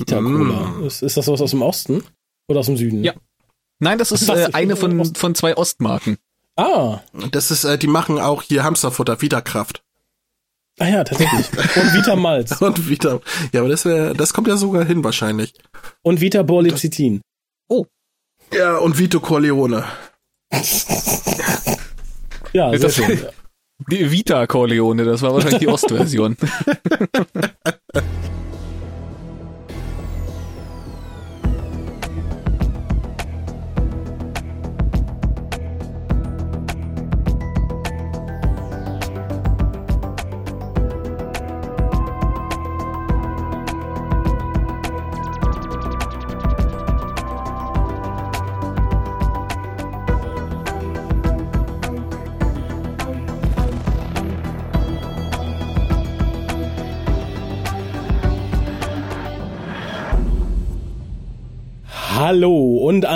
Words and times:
Vita 0.00 0.20
Cola. 0.20 0.68
Mm. 0.68 0.86
Ist, 0.86 1.02
ist 1.02 1.16
das 1.16 1.28
was 1.28 1.40
aus 1.40 1.50
dem 1.50 1.62
Osten 1.62 2.02
oder 2.48 2.60
aus 2.60 2.66
dem 2.66 2.76
Süden? 2.76 3.04
Ja. 3.04 3.14
Nein, 3.78 3.98
das 3.98 4.12
ist 4.12 4.28
äh, 4.28 4.48
eine 4.52 4.76
von, 4.76 5.14
von 5.14 5.34
zwei 5.34 5.56
Ostmarken. 5.56 6.18
Ah. 6.56 7.00
Das 7.30 7.50
ist, 7.50 7.64
äh, 7.64 7.78
die 7.78 7.86
machen 7.86 8.18
auch 8.18 8.42
hier 8.42 8.64
Hamsterfutter, 8.64 9.22
Vitakraft. 9.22 9.82
Ah 10.78 10.88
ja, 10.88 11.04
tatsächlich. 11.04 11.46
Und 11.76 11.94
Vita 11.94 12.16
Malz. 12.16 12.60
Und 12.60 12.88
Vita. 12.88 13.20
Ja, 13.52 13.60
aber 13.60 13.68
das 13.68 13.84
wäre, 13.84 14.14
das 14.14 14.32
kommt 14.32 14.48
ja 14.48 14.56
sogar 14.56 14.84
hin 14.84 15.04
wahrscheinlich. 15.04 15.54
Und 16.02 16.20
Vita 16.20 16.42
Borlicitin. 16.42 17.20
Oh. 17.68 17.86
Ja, 18.52 18.78
und 18.78 18.98
Vito 18.98 19.20
Corleone. 19.20 19.84
ja, 22.52 22.76
sehr 22.76 22.90
schön. 22.90 23.26
Die 23.88 24.10
Vita 24.10 24.46
Corleone, 24.46 25.04
das 25.04 25.22
war 25.22 25.32
wahrscheinlich 25.34 25.60
die 25.60 25.68
Ostversion. 25.68 26.36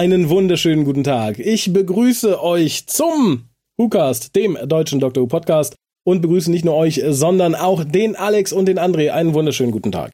einen 0.04 0.28
wunderschönen 0.28 0.84
guten 0.84 1.02
Tag. 1.02 1.38
Ich 1.38 1.72
begrüße 1.72 2.42
euch 2.42 2.86
zum 2.86 3.48
WhoCast, 3.78 4.36
dem 4.36 4.58
deutschen 4.66 5.00
Dr. 5.00 5.22
Who 5.22 5.28
Podcast 5.28 5.76
und 6.06 6.20
begrüße 6.20 6.50
nicht 6.50 6.62
nur 6.62 6.74
euch, 6.74 7.02
sondern 7.08 7.54
auch 7.54 7.84
den 7.84 8.14
Alex 8.14 8.52
und 8.52 8.66
den 8.66 8.78
André. 8.78 9.12
Einen 9.12 9.32
wunderschönen 9.32 9.72
guten 9.72 9.92
Tag. 9.92 10.10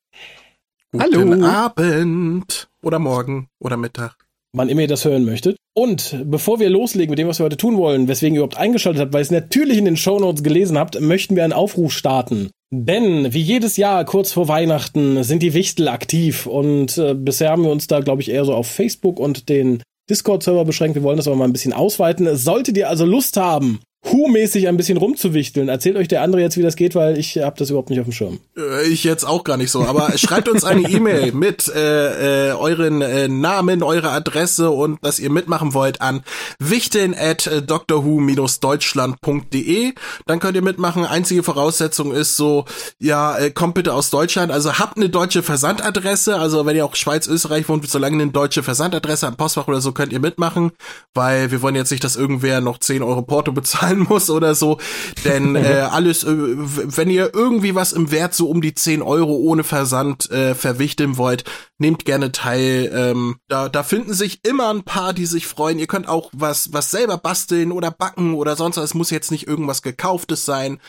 Guten 0.93 1.43
Hallo. 1.43 1.45
Abend 1.45 2.69
oder 2.85 3.01
morgen 3.01 3.49
oder 3.59 3.77
Mittag. 3.77 4.15
Wann 4.53 4.69
immer 4.69 4.83
ihr 4.83 4.89
das 4.89 5.05
hören 5.05 5.25
möchtet. 5.25 5.57
Und 5.75 6.23
bevor 6.25 6.61
wir 6.61 6.71
loslegen 6.71 7.11
mit 7.11 7.19
dem, 7.19 7.27
was 7.27 7.41
wir 7.41 7.47
heute 7.47 7.57
tun 7.57 7.77
wollen, 7.77 8.07
weswegen 8.07 8.37
ihr 8.37 8.43
überhaupt 8.43 8.59
eingeschaltet 8.59 9.03
habt, 9.03 9.13
weil 9.13 9.23
ihr 9.23 9.25
es 9.25 9.33
natürlich 9.33 9.79
in 9.79 9.87
den 9.87 9.97
Shownotes 9.97 10.45
gelesen 10.45 10.79
habt, 10.79 11.01
möchten 11.01 11.35
wir 11.35 11.43
einen 11.43 11.53
Aufruf 11.53 11.93
starten. 11.93 12.51
Denn 12.73 13.33
wie 13.33 13.41
jedes 13.41 13.77
Jahr 13.77 14.05
kurz 14.05 14.33
vor 14.33 14.47
Weihnachten 14.47 15.25
sind 15.25 15.43
die 15.43 15.55
Wichtel 15.55 15.89
aktiv 15.89 16.47
und 16.47 16.97
äh, 16.99 17.15
bisher 17.15 17.51
haben 17.51 17.65
wir 17.65 17.73
uns 17.73 17.89
da, 17.89 17.99
glaube 17.99 18.23
ich, 18.23 18.31
eher 18.31 18.45
so 18.45 18.55
auf 18.55 18.69
Facebook 18.69 19.19
und 19.19 19.49
den 19.49 19.83
Discord-Server 20.09 20.65
beschränkt. 20.65 20.95
Wir 20.95 21.03
wollen 21.03 21.17
das 21.17 21.27
aber 21.27 21.37
mal 21.37 21.47
ein 21.47 21.53
bisschen 21.53 21.73
ausweiten. 21.73 22.37
Solltet 22.37 22.77
ihr 22.77 22.89
also 22.89 23.05
Lust 23.05 23.37
haben, 23.37 23.81
Hu-mäßig 24.07 24.67
ein 24.67 24.79
bisschen 24.79 24.97
rumzuwichteln. 24.97 25.69
Erzählt 25.69 25.97
euch 25.97 26.09
der 26.09 26.23
andere 26.23 26.41
jetzt, 26.41 26.57
wie 26.57 26.63
das 26.63 26.75
geht, 26.75 26.95
weil 26.95 27.19
ich 27.19 27.37
habe 27.37 27.57
das 27.59 27.69
überhaupt 27.69 27.91
nicht 27.91 28.01
auf 28.01 28.07
dem 28.07 28.13
Schirm. 28.13 28.41
Äh, 28.57 28.89
ich 28.89 29.05
jetzt 29.05 29.25
auch 29.25 29.45
gar 29.45 29.59
nicht 29.59 29.71
so, 29.71 29.83
aber 29.83 30.17
schreibt 30.17 30.49
uns 30.49 30.65
eine 30.65 30.81
E-Mail 30.91 31.33
mit 31.33 31.69
äh, 31.69 32.49
äh, 32.49 32.53
euren 32.53 33.03
äh, 33.03 33.29
Namen, 33.29 33.83
eurer 33.83 34.13
Adresse 34.13 34.71
und 34.71 35.05
dass 35.05 35.19
ihr 35.19 35.29
mitmachen 35.31 35.75
wollt 35.75 36.01
an 36.01 36.23
wichteln 36.59 37.15
at 37.15 37.47
äh, 37.47 37.61
doctorwho-deutschland.de. 37.61 39.93
Dann 40.27 40.41
könnt 40.41 40.57
ihr 40.57 40.63
mitmachen. 40.63 41.05
Einzige 41.05 41.43
Voraussetzung 41.43 42.15
ist 42.15 42.39
so, 42.39 42.65
ja, 42.99 43.37
äh, 43.37 43.51
kommt 43.51 43.75
bitte 43.75 43.93
aus 43.93 44.09
Deutschland. 44.09 44.51
Also 44.51 44.79
habt 44.79 44.97
eine 44.97 45.11
deutsche 45.11 45.43
Versandadresse. 45.43 46.37
Also 46.37 46.65
wenn 46.65 46.75
ihr 46.75 46.87
auch 46.87 46.97
Schweiz, 46.97 47.27
Österreich 47.27 47.69
wohnt, 47.69 47.87
solange 47.87 48.15
eine 48.15 48.29
deutsche 48.33 48.63
Versandadresse 48.63 49.27
am 49.27 49.37
Postfach 49.37 49.69
oder 49.69 49.83
so, 49.83 49.93
könnt 49.93 50.15
ihr 50.15 50.21
mitmachen, 50.21 50.71
weil 51.13 51.51
wir 51.51 51.61
wollen 51.61 51.75
jetzt 51.75 51.91
nicht, 51.91 52.03
dass 52.03 52.17
irgendwer 52.17 52.63
noch 52.63 52.79
10 52.79 53.03
Euro 53.03 53.21
Porto 53.21 53.53
bezahlt 53.53 53.90
zahlen 53.91 54.07
muss 54.09 54.31
oder 54.31 54.55
so. 54.55 54.79
Denn 55.25 55.57
äh, 55.57 55.89
alles, 55.91 56.23
äh, 56.25 56.31
wenn 56.31 57.11
ihr 57.11 57.35
irgendwie 57.35 57.75
was 57.75 57.93
im 57.93 58.11
Wert 58.11 58.35
so 58.35 58.49
um 58.49 58.63
die 58.63 58.75
10 58.75 59.03
Euro 59.03 59.37
ohne 59.37 59.65
Versand 59.65 60.31
äh, 60.31 60.55
verwichteln 60.55 61.17
wollt, 61.17 61.45
nehmt 61.79 62.05
gerne 62.05 62.31
teil. 62.33 62.91
Ähm, 62.95 63.37
da, 63.49 63.69
da 63.69 63.83
finden 63.83 64.15
sich 64.15 64.45
immer 64.45 64.73
ein 64.73 64.85
paar, 64.85 65.13
die 65.13 65.27
sich 65.27 65.47
freuen. 65.47 65.79
Ihr 65.79 65.87
könnt 65.87 66.09
auch 66.09 66.31
was, 66.33 66.73
was 66.73 66.91
selber 66.91 67.19
basteln 67.19 67.73
oder 67.73 67.91
backen 67.91 68.35
oder 68.35 68.57
sonst 68.57 68.77
was. 68.77 68.85
Es 68.85 68.95
muss 68.95 69.11
jetzt 69.11 69.31
nicht 69.31 69.47
irgendwas 69.47 69.83
gekauftes 69.83 70.45
sein. 70.45 70.81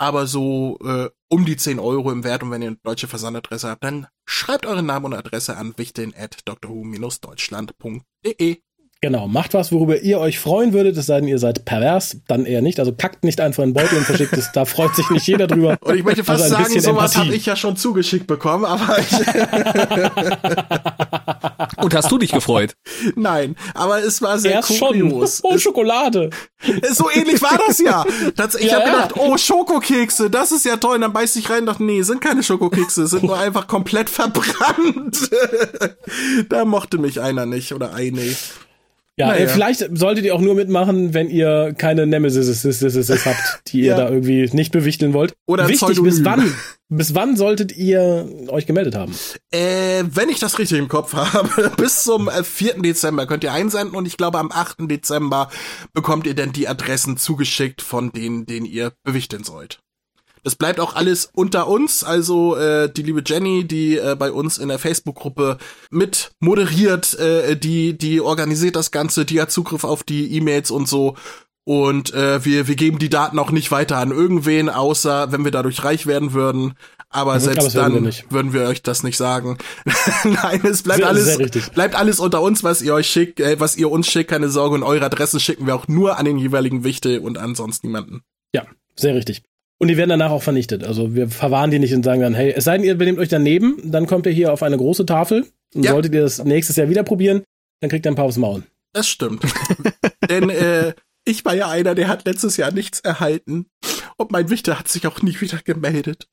Aber 0.00 0.28
so 0.28 0.78
äh, 0.84 1.08
um 1.28 1.44
die 1.44 1.56
10 1.56 1.80
Euro 1.80 2.12
im 2.12 2.22
Wert 2.22 2.44
und 2.44 2.52
wenn 2.52 2.62
ihr 2.62 2.68
eine 2.68 2.78
deutsche 2.84 3.08
Versandadresse 3.08 3.68
habt, 3.68 3.82
dann 3.82 4.06
schreibt 4.26 4.64
eure 4.64 4.84
Namen 4.84 5.06
und 5.06 5.14
Adresse 5.14 5.56
an 5.56 5.74
wichteln 5.76 6.14
at 6.16 6.38
drwho-deutschland.de. 6.44 8.62
Genau, 9.00 9.28
macht 9.28 9.54
was, 9.54 9.70
worüber 9.70 10.00
ihr 10.00 10.18
euch 10.18 10.40
freuen 10.40 10.72
würdet, 10.72 10.96
es 10.96 11.06
sei 11.06 11.20
denn, 11.20 11.28
ihr 11.28 11.38
seid 11.38 11.64
pervers, 11.64 12.16
dann 12.26 12.46
eher 12.46 12.62
nicht. 12.62 12.80
Also 12.80 12.92
packt 12.92 13.22
nicht 13.22 13.40
einfach 13.40 13.62
einen 13.62 13.72
Beutel 13.72 13.98
und 13.98 14.04
verschickt 14.04 14.32
es, 14.32 14.50
da 14.50 14.64
freut 14.64 14.96
sich 14.96 15.08
nicht 15.10 15.24
jeder 15.28 15.46
drüber. 15.46 15.78
Und 15.82 15.94
ich 15.94 16.02
möchte 16.02 16.24
fast 16.24 16.42
also 16.42 16.56
sagen, 16.56 16.80
sowas 16.80 17.16
habe 17.16 17.32
ich 17.32 17.46
ja 17.46 17.54
schon 17.54 17.76
zugeschickt 17.76 18.26
bekommen, 18.26 18.64
aber 18.64 18.98
ich 18.98 19.12
Und 21.80 21.94
hast 21.94 22.10
du 22.10 22.18
dich 22.18 22.32
gefreut? 22.32 22.74
Nein, 23.14 23.54
aber 23.74 24.02
es 24.02 24.20
war 24.20 24.36
sehr 24.38 24.54
Erst 24.54 24.80
kurios. 24.80 25.38
Schon. 25.38 25.52
Oh, 25.52 25.58
Schokolade. 25.58 26.30
So 26.90 27.08
ähnlich 27.08 27.40
war 27.40 27.56
das 27.66 27.78
ja. 27.78 28.04
Das, 28.34 28.56
ich 28.56 28.70
ja, 28.70 28.80
habe 28.80 28.90
gedacht, 28.90 29.12
oh, 29.16 29.38
Schokokekse, 29.38 30.28
das 30.28 30.50
ist 30.50 30.64
ja 30.64 30.76
toll. 30.76 30.96
Und 30.96 31.02
dann 31.02 31.12
beiß 31.12 31.36
ich 31.36 31.48
rein 31.50 31.60
und 31.60 31.66
dachte, 31.66 31.84
nee, 31.84 32.02
sind 32.02 32.20
keine 32.20 32.42
Schokokekse, 32.42 33.06
sind 33.06 33.22
nur 33.22 33.38
einfach 33.38 33.68
komplett 33.68 34.10
verbrannt. 34.10 35.30
da 36.48 36.64
mochte 36.64 36.98
mich 36.98 37.20
einer 37.20 37.46
nicht 37.46 37.72
oder 37.72 37.94
eine. 37.94 38.22
Ja, 39.18 39.28
naja. 39.28 39.48
vielleicht 39.48 39.84
solltet 39.98 40.24
ihr 40.24 40.34
auch 40.34 40.40
nur 40.40 40.54
mitmachen, 40.54 41.12
wenn 41.12 41.28
ihr 41.28 41.74
keine 41.76 42.06
Nemesis 42.06 42.64
habt, 43.26 43.62
die 43.66 43.80
ihr 43.80 43.86
ja. 43.86 43.96
da 43.96 44.08
irgendwie 44.08 44.48
nicht 44.52 44.70
bewichteln 44.70 45.12
wollt. 45.12 45.34
Oder 45.46 45.66
Wichtig, 45.66 46.00
bis 46.02 46.24
wann, 46.24 46.54
bis 46.88 47.16
wann 47.16 47.36
solltet 47.36 47.76
ihr 47.76 48.28
euch 48.46 48.66
gemeldet 48.66 48.94
haben? 48.94 49.12
Äh, 49.50 50.04
wenn 50.04 50.28
ich 50.28 50.38
das 50.38 50.60
richtig 50.60 50.78
im 50.78 50.86
Kopf 50.86 51.12
habe, 51.14 51.72
bis 51.76 52.04
zum 52.04 52.30
4. 52.30 52.76
Äh, 52.76 52.80
Dezember 52.80 53.26
könnt 53.26 53.42
ihr 53.42 53.52
einsenden 53.52 53.96
und 53.96 54.06
ich 54.06 54.16
glaube 54.16 54.38
am 54.38 54.52
8. 54.52 54.76
Dezember 54.82 55.50
bekommt 55.92 56.28
ihr 56.28 56.34
dann 56.34 56.52
die 56.52 56.68
Adressen 56.68 57.16
zugeschickt 57.16 57.82
von 57.82 58.12
denen, 58.12 58.46
den 58.46 58.64
ihr 58.64 58.92
bewichteln 59.02 59.42
sollt. 59.42 59.80
Das 60.44 60.54
bleibt 60.56 60.80
auch 60.80 60.94
alles 60.94 61.28
unter 61.32 61.68
uns. 61.68 62.04
Also 62.04 62.56
äh, 62.56 62.90
die 62.90 63.02
liebe 63.02 63.22
Jenny, 63.24 63.64
die 63.64 63.96
äh, 63.96 64.16
bei 64.18 64.32
uns 64.32 64.58
in 64.58 64.68
der 64.68 64.78
Facebook-Gruppe 64.78 65.58
mit 65.90 66.30
moderiert, 66.40 67.18
äh, 67.18 67.56
die 67.56 67.96
die 67.96 68.20
organisiert 68.20 68.76
das 68.76 68.90
Ganze, 68.90 69.24
die 69.24 69.40
hat 69.40 69.50
Zugriff 69.50 69.84
auf 69.84 70.02
die 70.02 70.34
E-Mails 70.36 70.70
und 70.70 70.88
so. 70.88 71.16
Und 71.64 72.14
äh, 72.14 72.44
wir 72.44 72.66
wir 72.66 72.76
geben 72.76 72.98
die 72.98 73.10
Daten 73.10 73.38
auch 73.38 73.50
nicht 73.50 73.70
weiter 73.70 73.98
an 73.98 74.10
irgendwen, 74.10 74.70
außer 74.70 75.32
wenn 75.32 75.44
wir 75.44 75.50
dadurch 75.50 75.84
reich 75.84 76.06
werden 76.06 76.32
würden. 76.32 76.74
Aber 77.10 77.34
ja, 77.34 77.40
selbst 77.40 77.74
dann 77.74 78.04
wir 78.04 78.12
würden 78.28 78.52
wir 78.52 78.62
euch 78.68 78.82
das 78.82 79.02
nicht 79.02 79.16
sagen. 79.16 79.56
Nein, 80.24 80.60
es 80.64 80.82
bleibt 80.82 81.00
sehr, 81.00 81.08
alles 81.08 81.36
sehr 81.36 81.62
bleibt 81.74 81.94
alles 81.94 82.20
unter 82.20 82.42
uns, 82.42 82.62
was 82.64 82.82
ihr 82.82 82.94
euch 82.94 83.08
schickt, 83.08 83.40
äh, 83.40 83.58
was 83.58 83.76
ihr 83.76 83.90
uns 83.90 84.08
schickt. 84.08 84.30
Keine 84.30 84.50
Sorge. 84.50 84.74
Und 84.74 84.82
eure 84.82 85.04
Adressen 85.04 85.40
schicken 85.40 85.66
wir 85.66 85.74
auch 85.74 85.88
nur 85.88 86.18
an 86.18 86.26
den 86.26 86.38
jeweiligen 86.38 86.84
Wichte 86.84 87.20
und 87.20 87.38
ansonsten 87.38 87.86
niemanden. 87.86 88.22
Ja, 88.54 88.64
sehr 88.96 89.14
richtig. 89.14 89.42
Und 89.78 89.88
die 89.88 89.96
werden 89.96 90.10
danach 90.10 90.30
auch 90.30 90.42
vernichtet. 90.42 90.82
Also 90.82 91.14
wir 91.14 91.28
verwahren 91.28 91.70
die 91.70 91.78
nicht 91.78 91.94
und 91.94 92.04
sagen 92.04 92.20
dann, 92.20 92.34
hey, 92.34 92.52
es 92.56 92.64
sei 92.64 92.76
denn, 92.76 92.86
ihr 92.86 92.98
benehmt 92.98 93.18
euch 93.20 93.28
daneben, 93.28 93.78
dann 93.84 94.06
kommt 94.06 94.26
ihr 94.26 94.32
hier 94.32 94.52
auf 94.52 94.62
eine 94.62 94.76
große 94.76 95.06
Tafel. 95.06 95.46
Und 95.74 95.84
ja. 95.84 95.92
solltet 95.92 96.14
ihr 96.14 96.22
das 96.22 96.42
nächstes 96.44 96.76
Jahr 96.76 96.88
wieder 96.88 97.04
probieren, 97.04 97.42
dann 97.80 97.90
kriegt 97.90 98.06
ihr 98.06 98.10
ein 98.10 98.16
paar 98.16 98.24
aufs 98.24 98.38
Maul. 98.38 98.64
Das 98.92 99.08
stimmt. 99.08 99.44
Denn 100.28 100.50
äh, 100.50 100.94
ich 101.24 101.44
war 101.44 101.54
ja 101.54 101.68
einer, 101.68 101.94
der 101.94 102.08
hat 102.08 102.24
letztes 102.24 102.56
Jahr 102.56 102.72
nichts 102.72 103.00
erhalten. 103.00 103.66
Und 104.16 104.32
mein 104.32 104.50
Wichter 104.50 104.78
hat 104.78 104.88
sich 104.88 105.06
auch 105.06 105.22
nie 105.22 105.40
wieder 105.40 105.58
gemeldet. 105.58 106.28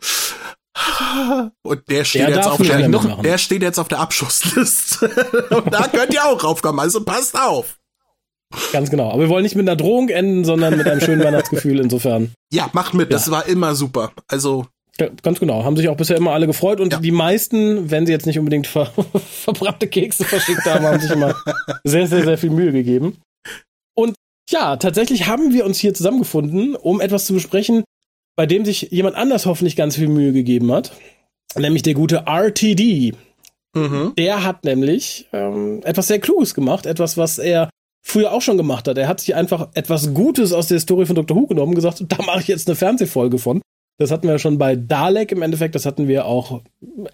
Und 1.62 1.90
der 1.90 2.06
steht, 2.06 2.28
der 2.28 2.36
jetzt 2.36 2.48
auf 2.48 2.62
der, 2.62 2.88
noch, 2.88 3.22
der 3.22 3.38
steht 3.38 3.62
jetzt 3.62 3.80
auf 3.80 3.88
der 3.88 4.00
Abschussliste. 4.00 5.08
und 5.50 5.74
da 5.74 5.88
könnt 5.88 6.14
ihr 6.14 6.26
auch 6.26 6.44
raufkommen, 6.44 6.80
also 6.80 7.04
passt 7.04 7.38
auf. 7.40 7.80
Ganz 8.72 8.90
genau. 8.90 9.12
Aber 9.12 9.24
wir 9.24 9.30
wollen 9.30 9.44
nicht 9.44 9.56
mit 9.56 9.68
einer 9.68 9.76
Drohung 9.76 10.10
enden, 10.10 10.46
sondern 10.46 10.78
mit 10.78 10.88
einem 10.88 11.02
schönen 11.02 11.24
Weihnachtsgefühl 11.24 11.80
insofern. 11.80 12.34
Ja, 12.52 12.70
macht 12.74 12.94
mit. 12.94 13.10
Ja. 13.10 13.18
Das 13.18 13.32
war 13.32 13.48
immer 13.48 13.76
super. 13.76 14.12
Also. 14.28 14.68
Ja, 15.00 15.10
ganz 15.24 15.40
genau. 15.40 15.64
Haben 15.66 15.76
sich 15.76 15.90
auch 15.90 15.98
bisher 15.98 16.16
immer 16.16 16.32
alle 16.32 16.48
gefreut 16.48 16.80
und 16.80 16.94
ja. 16.94 17.00
die 17.00 17.12
meisten, 17.12 17.92
wenn 17.92 18.06
sie 18.06 18.14
jetzt 18.14 18.26
nicht 18.26 18.40
unbedingt 18.40 18.68
ver 18.68 18.86
verbrannte 19.44 19.88
Kekse 19.88 20.24
verschickt 20.24 20.66
haben, 20.66 20.86
haben 20.86 21.02
sich 21.02 21.12
immer 21.12 21.36
sehr, 21.84 22.08
sehr, 22.08 22.24
sehr 22.24 22.38
viel 22.38 22.50
Mühe 22.50 22.72
gegeben. 22.72 23.18
Und 23.94 24.16
ja, 24.50 24.78
tatsächlich 24.78 25.28
haben 25.28 25.54
wir 25.54 25.66
uns 25.66 25.80
hier 25.80 25.94
zusammengefunden, 25.94 26.76
um 26.76 27.02
etwas 27.02 27.26
zu 27.26 27.34
besprechen, 27.34 27.84
bei 28.38 28.46
dem 28.46 28.64
sich 28.64 28.90
jemand 28.92 29.16
anders 29.16 29.46
hoffentlich 29.46 29.76
ganz 29.76 29.96
viel 29.96 30.08
Mühe 30.08 30.32
gegeben 30.32 30.72
hat. 30.72 30.94
Nämlich 31.58 31.84
der 31.84 31.94
gute 31.94 32.24
RTD. 32.26 33.16
Mhm. 33.76 34.14
Der 34.18 34.44
hat 34.44 34.64
nämlich 34.64 35.28
ähm, 35.34 35.82
etwas 35.84 36.08
sehr 36.08 36.20
Kluges 36.20 36.54
gemacht, 36.54 36.86
etwas, 36.86 37.18
was 37.18 37.38
er 37.38 37.70
früher 38.06 38.32
auch 38.32 38.42
schon 38.42 38.58
gemacht 38.58 38.88
hat. 38.88 38.98
Er 38.98 39.08
hat 39.08 39.20
sich 39.20 39.36
einfach 39.36 39.70
etwas 39.74 40.14
Gutes 40.14 40.54
aus 40.54 40.68
der 40.68 40.80
Story 40.80 41.06
von 41.06 41.16
Dr. 41.16 41.36
Who 41.36 41.48
genommen 41.48 41.70
und 41.70 41.76
gesagt, 41.76 42.04
da 42.08 42.22
mache 42.24 42.42
ich 42.42 42.48
jetzt 42.48 42.68
eine 42.68 42.76
Fernsehfolge 42.76 43.38
von. 43.40 43.62
Das 43.98 44.12
hatten 44.12 44.28
wir 44.28 44.38
schon 44.40 44.58
bei 44.58 44.76
Dalek 44.76 45.32
im 45.32 45.42
Endeffekt. 45.42 45.74
Das 45.74 45.86
hatten 45.86 46.08
wir 46.08 46.26
auch 46.26 46.62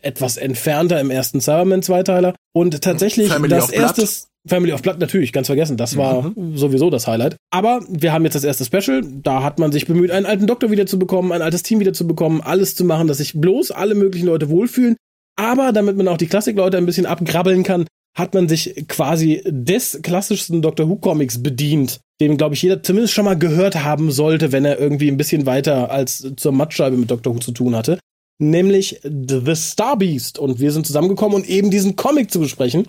etwas 0.01 0.37
entfernter 0.37 0.99
im 0.99 1.11
ersten 1.11 1.39
Cyberman-Zweiteiler. 1.39 2.33
Und 2.53 2.81
tatsächlich 2.81 3.29
Family 3.29 3.49
das 3.49 3.69
erste. 3.69 4.05
Family 4.47 4.73
of 4.73 4.81
Blood 4.81 4.97
natürlich, 4.99 5.33
ganz 5.33 5.45
vergessen. 5.45 5.77
Das 5.77 5.97
war 5.97 6.31
Mhm. 6.35 6.57
sowieso 6.57 6.89
das 6.89 7.05
Highlight. 7.05 7.35
Aber 7.51 7.81
wir 7.87 8.11
haben 8.11 8.23
jetzt 8.23 8.33
das 8.33 8.43
erste 8.43 8.65
Special. 8.65 9.03
Da 9.21 9.43
hat 9.43 9.59
man 9.59 9.71
sich 9.71 9.85
bemüht, 9.85 10.09
einen 10.09 10.25
alten 10.25 10.47
Doktor 10.47 10.71
wiederzubekommen, 10.71 11.31
ein 11.31 11.43
altes 11.43 11.61
Team 11.61 11.79
wiederzubekommen, 11.79 12.41
alles 12.41 12.73
zu 12.75 12.83
machen, 12.83 13.07
dass 13.07 13.17
sich 13.19 13.39
bloß 13.39 13.69
alle 13.69 13.93
möglichen 13.93 14.25
Leute 14.25 14.49
wohlfühlen. 14.49 14.95
Aber 15.39 15.71
damit 15.71 15.95
man 15.95 16.07
auch 16.07 16.17
die 16.17 16.25
Klassikleute 16.25 16.77
ein 16.77 16.87
bisschen 16.87 17.05
abgrabbeln 17.05 17.61
kann, 17.61 17.85
hat 18.17 18.33
man 18.33 18.49
sich 18.49 18.87
quasi 18.87 19.41
des 19.45 19.99
klassischsten 20.01 20.61
Doctor 20.61 20.89
Who 20.89 20.97
Comics 20.97 21.41
bedient, 21.41 21.99
den, 22.19 22.37
glaube 22.37 22.55
ich, 22.55 22.61
jeder 22.61 22.83
zumindest 22.83 23.13
schon 23.13 23.25
mal 23.25 23.37
gehört 23.37 23.83
haben 23.83 24.11
sollte, 24.11 24.51
wenn 24.51 24.65
er 24.65 24.79
irgendwie 24.79 25.09
ein 25.09 25.17
bisschen 25.17 25.45
weiter 25.45 25.91
als 25.91 26.33
zur 26.35 26.51
Mattscheibe 26.51 26.97
mit 26.97 27.09
Doctor 27.09 27.33
Who 27.33 27.39
zu 27.39 27.51
tun 27.51 27.75
hatte. 27.75 27.99
Nämlich 28.39 28.99
The 29.03 29.55
Star 29.55 29.97
Beast. 29.97 30.39
Und 30.39 30.59
wir 30.59 30.71
sind 30.71 30.85
zusammengekommen, 30.85 31.41
um 31.41 31.43
eben 31.43 31.71
diesen 31.71 31.95
Comic 31.95 32.31
zu 32.31 32.39
besprechen. 32.39 32.87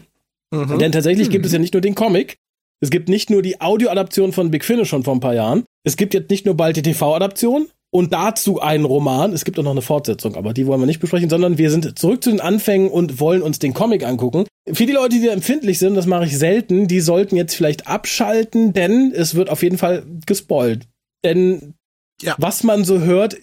Mhm. 0.50 0.78
Denn 0.78 0.92
tatsächlich 0.92 1.30
gibt 1.30 1.46
es 1.46 1.52
ja 1.52 1.58
nicht 1.58 1.74
nur 1.74 1.80
den 1.80 1.94
Comic, 1.94 2.36
es 2.80 2.90
gibt 2.90 3.08
nicht 3.08 3.30
nur 3.30 3.42
die 3.42 3.60
Audioadaption 3.60 4.32
von 4.32 4.50
Big 4.50 4.64
Finish 4.64 4.88
schon 4.88 5.04
vor 5.04 5.14
ein 5.14 5.20
paar 5.20 5.34
Jahren, 5.34 5.64
es 5.84 5.96
gibt 5.96 6.14
jetzt 6.14 6.30
nicht 6.30 6.46
nur 6.46 6.56
bald 6.56 6.76
die 6.76 6.82
TV-Adaption 6.82 7.68
und 7.94 8.12
dazu 8.12 8.60
einen 8.60 8.84
Roman, 8.86 9.32
es 9.32 9.44
gibt 9.44 9.58
auch 9.58 9.62
noch 9.62 9.70
eine 9.72 9.82
Fortsetzung, 9.82 10.34
aber 10.34 10.54
die 10.54 10.66
wollen 10.66 10.80
wir 10.80 10.86
nicht 10.86 11.00
besprechen, 11.00 11.28
sondern 11.28 11.58
wir 11.58 11.70
sind 11.70 11.98
zurück 11.98 12.24
zu 12.24 12.30
den 12.30 12.40
Anfängen 12.40 12.90
und 12.90 13.20
wollen 13.20 13.42
uns 13.42 13.58
den 13.58 13.74
Comic 13.74 14.04
angucken. 14.04 14.46
Für 14.72 14.86
die 14.86 14.92
Leute, 14.92 15.16
die 15.20 15.26
da 15.26 15.32
empfindlich 15.32 15.78
sind, 15.78 15.94
das 15.94 16.06
mache 16.06 16.24
ich 16.24 16.38
selten, 16.38 16.88
die 16.88 17.00
sollten 17.00 17.36
jetzt 17.36 17.54
vielleicht 17.54 17.86
abschalten, 17.86 18.72
denn 18.72 19.12
es 19.14 19.34
wird 19.34 19.50
auf 19.50 19.62
jeden 19.62 19.76
Fall 19.76 20.04
gespoilt. 20.26 20.88
Denn 21.24 21.74
Ja. 22.22 22.34
was 22.38 22.62
man 22.64 22.84
so 22.84 23.00
hört, 23.00 23.34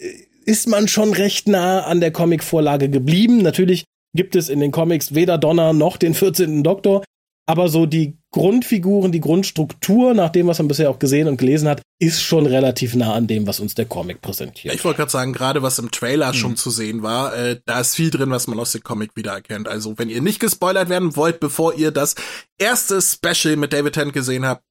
ist 0.46 0.68
man 0.68 0.88
schon 0.88 1.13
recht 1.13 1.48
nah 1.48 1.81
an 1.81 2.00
der 2.01 2.12
Comicvorlage 2.12 2.90
geblieben. 2.90 3.44
Natürlich 3.44 3.86
gibt 4.16 4.36
es 4.36 4.50
in 4.50 4.60
den 4.62 4.72
Comics 4.72 5.13
weder 5.13 5.38
Donner 5.38 5.74
noch 5.74 5.98
den 5.98 6.16
14. 6.16 6.63
Doktor, 6.63 7.04
aber 7.50 7.68
so 7.68 7.88
die 7.88 8.16
Grundfiguren, 8.30 9.12
die 9.12 9.22
Grundstruktur, 9.22 10.13
nach 10.13 10.30
dem, 10.30 10.46
was 10.46 10.60
man 10.60 10.68
bisher 10.68 10.92
auch 10.92 11.00
gesehen 11.00 11.28
und 11.28 11.38
gelesen 11.38 11.68
hat, 11.68 11.81
ist 11.98 12.22
schon 12.22 12.46
relativ 12.46 12.94
nah 12.94 13.16
an 13.16 13.25
dem, 13.25 13.48
was 13.48 13.60
uns 13.60 13.74
der 13.74 13.88
Comic 13.88 14.22
präsentiert. 14.22 14.75
Ich 14.75 14.86
wollte 14.86 14.98
gerade 14.98 15.12
sagen, 15.12 15.34
gerade 15.34 15.63
was 15.63 15.80
im 15.80 15.90
Trailer 15.90 16.36
schon 16.36 16.57
zu 16.57 16.69
sehen 16.69 17.01
war, 17.01 17.36
äh, 17.36 17.60
da 17.66 17.80
ist 17.80 17.96
viel 17.96 18.12
drin, 18.12 18.30
was 18.30 18.46
man 18.46 18.60
aus 18.60 18.74
dem 18.74 18.84
Comic 18.84 19.16
wiedererkennt. 19.16 19.68
Also, 19.68 19.98
wenn 19.98 20.10
ihr 20.10 20.22
nicht 20.22 20.40
gespoilert 20.40 20.90
werden 20.90 21.16
wollt, 21.16 21.40
bevor 21.40 21.74
ihr 21.74 21.90
das 21.90 22.13
erste 22.60 23.01
Special 23.01 23.56
mit 23.56 23.74
David 23.74 23.94
Tennant 23.94 24.13
gesehen 24.13 24.46
habt, 24.46 24.63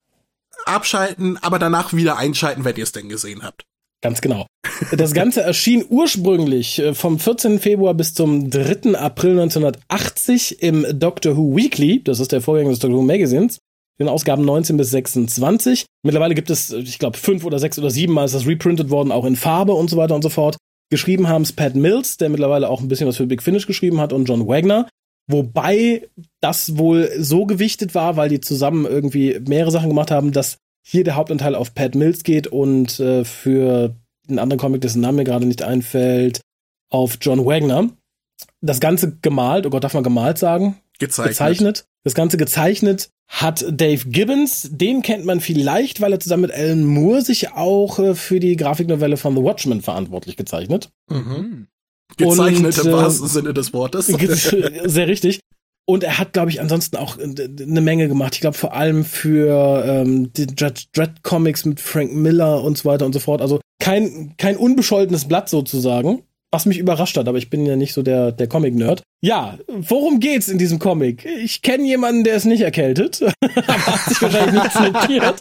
abschalten, 0.64 1.36
aber 1.38 1.58
danach 1.58 1.92
wieder 1.92 2.16
einschalten, 2.16 2.64
wenn 2.64 2.76
ihr 2.76 2.84
es 2.84 2.92
denn 2.92 3.08
gesehen 3.08 3.42
habt. 3.42 3.64
Ganz 4.00 4.20
genau. 4.20 4.46
Das 4.96 5.12
Ganze 5.12 5.42
erschien 5.42 5.84
ursprünglich 5.88 6.78
äh, 6.78 6.94
vom 6.94 7.18
14. 7.18 7.58
Februar 7.58 7.94
bis 7.94 8.14
zum 8.14 8.48
3. 8.48 8.96
April 8.96 9.32
1980 9.32 10.62
im 10.62 10.86
Doctor 10.98 11.36
Who 11.36 11.56
Weekly. 11.56 12.02
Das 12.04 12.20
ist 12.20 12.30
der 12.30 12.40
Vorgänger 12.40 12.70
des 12.70 12.78
Doctor 12.78 12.98
Who 12.98 13.02
Magazines. 13.02 13.58
In 13.98 14.06
den 14.06 14.12
Ausgaben 14.12 14.44
19 14.44 14.76
bis 14.76 14.90
26. 14.90 15.86
Mittlerweile 16.04 16.36
gibt 16.36 16.50
es, 16.50 16.72
äh, 16.72 16.78
ich 16.78 17.00
glaube, 17.00 17.18
fünf 17.18 17.44
oder 17.44 17.58
sechs 17.58 17.78
oder 17.78 17.90
sieben 17.90 18.12
Mal 18.12 18.26
ist 18.26 18.34
das 18.34 18.46
reprintet 18.46 18.90
worden, 18.90 19.10
auch 19.10 19.24
in 19.24 19.34
Farbe 19.34 19.74
und 19.74 19.90
so 19.90 19.96
weiter 19.96 20.14
und 20.14 20.22
so 20.22 20.28
fort. 20.28 20.56
Geschrieben 20.90 21.28
haben 21.28 21.42
es 21.42 21.52
Pat 21.52 21.74
Mills, 21.74 22.16
der 22.16 22.28
mittlerweile 22.28 22.68
auch 22.68 22.80
ein 22.80 22.88
bisschen 22.88 23.08
was 23.08 23.16
für 23.16 23.26
Big 23.26 23.42
Finish 23.42 23.66
geschrieben 23.66 24.00
hat, 24.00 24.12
und 24.12 24.26
John 24.26 24.46
Wagner. 24.46 24.88
Wobei 25.30 26.08
das 26.40 26.78
wohl 26.78 27.10
so 27.18 27.44
gewichtet 27.44 27.94
war, 27.94 28.16
weil 28.16 28.30
die 28.30 28.40
zusammen 28.40 28.86
irgendwie 28.86 29.38
mehrere 29.46 29.70
Sachen 29.70 29.90
gemacht 29.90 30.10
haben, 30.10 30.32
dass 30.32 30.56
hier 30.82 31.04
der 31.04 31.16
Hauptanteil 31.16 31.54
auf 31.54 31.74
Pat 31.74 31.94
Mills 31.94 32.22
geht 32.22 32.46
und 32.46 32.98
äh, 33.00 33.24
für 33.24 33.94
einen 34.28 34.38
anderen 34.38 34.60
Comic, 34.60 34.80
dessen 34.80 35.00
Name 35.00 35.18
mir 35.18 35.24
gerade 35.24 35.46
nicht 35.46 35.62
einfällt, 35.62 36.40
auf 36.90 37.18
John 37.20 37.44
Wagner. 37.44 37.90
Das 38.60 38.80
Ganze 38.80 39.16
gemalt, 39.22 39.66
oh 39.66 39.70
Gott, 39.70 39.84
darf 39.84 39.94
man 39.94 40.02
gemalt 40.02 40.38
sagen? 40.38 40.78
Gezeichnet. 40.98 41.30
Gezeichnet. 41.30 41.84
Das 42.04 42.14
Ganze 42.14 42.36
gezeichnet 42.36 43.10
hat 43.26 43.64
Dave 43.70 44.08
Gibbons. 44.08 44.68
Den 44.72 45.02
kennt 45.02 45.24
man 45.24 45.40
vielleicht, 45.40 46.00
weil 46.00 46.12
er 46.12 46.20
zusammen 46.20 46.42
mit 46.42 46.52
Alan 46.52 46.84
Moore 46.84 47.22
sich 47.22 47.52
auch 47.52 47.98
äh, 47.98 48.14
für 48.14 48.40
die 48.40 48.56
Grafiknovelle 48.56 49.16
von 49.16 49.36
The 49.36 49.42
Watchmen 49.42 49.82
verantwortlich 49.82 50.36
gezeichnet. 50.36 50.90
Mhm. 51.10 51.68
Gezeichnet 52.16 52.78
Und, 52.78 52.86
im 52.86 52.90
äh, 52.90 52.96
wahrsten 52.96 53.28
Sinne 53.28 53.54
des 53.54 53.72
Wortes. 53.72 54.06
Sehr 54.86 55.08
richtig. 55.08 55.40
Und 55.90 56.04
er 56.04 56.18
hat, 56.18 56.34
glaube 56.34 56.50
ich, 56.50 56.60
ansonsten 56.60 56.98
auch 56.98 57.16
äh, 57.16 57.22
eine 57.22 57.80
Menge 57.80 58.08
gemacht. 58.08 58.34
Ich 58.34 58.42
glaube 58.42 58.58
vor 58.58 58.74
allem 58.74 59.06
für 59.06 59.82
ähm, 59.86 60.30
die 60.34 60.46
Judge 60.54 60.84
Dredd 60.92 61.22
Comics 61.22 61.64
mit 61.64 61.80
Frank 61.80 62.12
Miller 62.12 62.62
und 62.62 62.76
so 62.76 62.86
weiter 62.86 63.06
und 63.06 63.14
so 63.14 63.20
fort. 63.20 63.40
Also 63.40 63.58
kein, 63.80 64.34
kein 64.36 64.58
unbescholtenes 64.58 65.26
Blatt 65.26 65.48
sozusagen. 65.48 66.24
Was 66.50 66.66
mich 66.66 66.78
überrascht 66.78 67.16
hat, 67.16 67.26
aber 67.26 67.38
ich 67.38 67.48
bin 67.48 67.64
ja 67.64 67.76
nicht 67.76 67.94
so 67.94 68.02
der, 68.02 68.32
der 68.32 68.48
Comic-Nerd. 68.48 69.02
Ja, 69.22 69.58
worum 69.66 70.20
geht's 70.20 70.48
in 70.48 70.58
diesem 70.58 70.78
Comic? 70.78 71.24
Ich 71.24 71.62
kenne 71.62 71.84
jemanden, 71.84 72.24
der 72.24 72.36
ist 72.36 72.44
nicht 72.44 72.62
erkältet. 72.62 73.22
aber 73.22 73.66
hat 73.66 74.08
sich 74.08 74.20
wahrscheinlich 74.20 74.62
nichts 74.62 74.80
notiert. 74.80 75.40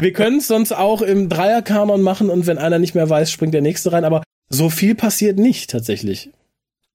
Wir 0.00 0.12
können 0.12 0.38
es 0.38 0.46
sonst 0.46 0.72
auch 0.72 1.02
im 1.02 1.28
Dreierkanon 1.28 2.02
machen 2.02 2.30
und 2.30 2.46
wenn 2.46 2.58
einer 2.58 2.78
nicht 2.78 2.94
mehr 2.94 3.08
weiß, 3.08 3.32
springt 3.32 3.54
der 3.54 3.62
nächste 3.62 3.90
rein. 3.90 4.04
Aber 4.04 4.22
so 4.48 4.70
viel 4.70 4.94
passiert 4.94 5.38
nicht 5.40 5.70
tatsächlich. 5.70 6.30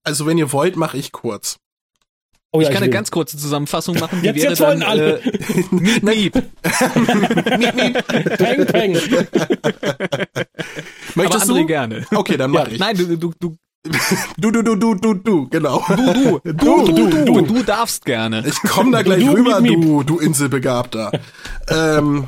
Also, 0.04 0.26
wenn 0.26 0.38
ihr 0.38 0.54
wollt, 0.54 0.78
mache 0.78 0.98
ich 0.98 1.12
kurz. 1.12 1.58
Oh 2.54 2.62
ich 2.62 2.68
kann 2.68 2.78
eine 2.78 2.86
will. 2.86 2.94
ganz 2.94 3.12
kurze 3.12 3.38
Zusammenfassung 3.38 4.00
machen. 4.00 4.20
Die 4.22 4.28
Jetzt- 4.28 4.38
wäre 4.38 4.50
jetzt 4.50 4.60
wollen 4.62 4.80
dann, 4.80 4.90
alle. 4.90 5.20
Äh, 5.20 5.32
miep, 5.72 6.04
miep. 6.04 6.34
Peng, 8.38 8.66
peng. 8.66 8.94
Möchtest 11.16 11.16
Aber 11.16 11.36
André 11.54 11.60
du? 11.62 11.66
gerne. 11.66 12.06
Okay, 12.16 12.38
dann 12.38 12.54
Ja, 12.54 12.60
mach 12.62 12.68
ich. 12.70 12.80
Nein, 12.80 12.96
du, 12.98 13.18
du, 13.18 13.34
du, 13.40 13.56
Du, 14.38 14.52
du, 14.52 14.62
du, 14.64 14.76
du, 14.76 14.96
du, 14.96 15.14
du, 15.14 15.48
genau. 15.50 15.82
du, 15.88 15.96
du, 15.96 16.40
du, 16.44 16.52
du, 16.92 17.26
du, 17.26 17.42
du 17.42 17.64
darfst 17.64 18.04
gerne. 18.04 18.44
Ich 18.46 18.60
komm 18.70 18.92
da 18.92 19.02
gleich 19.04 19.24
Du, 19.24 19.32
rüber, 19.32 19.62
miep, 19.62 19.78
miep. 19.80 19.88
du, 19.88 20.04
du 20.04 20.20
Inselbegabter. 20.20 21.12
ähm, 21.70 22.26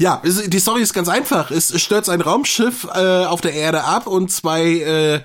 ja, 0.00 0.22
die 0.24 0.58
Story 0.58 0.80
ist 0.80 0.94
ganz 0.94 1.10
einfach. 1.10 1.50
Es 1.50 1.78
stürzt 1.78 2.08
ein 2.08 2.22
Raumschiff 2.22 2.88
äh, 2.94 3.26
auf 3.26 3.42
der 3.42 3.52
Erde 3.52 3.84
ab 3.84 4.06
und 4.06 4.32
zwei 4.32 4.62
äh, 4.62 5.20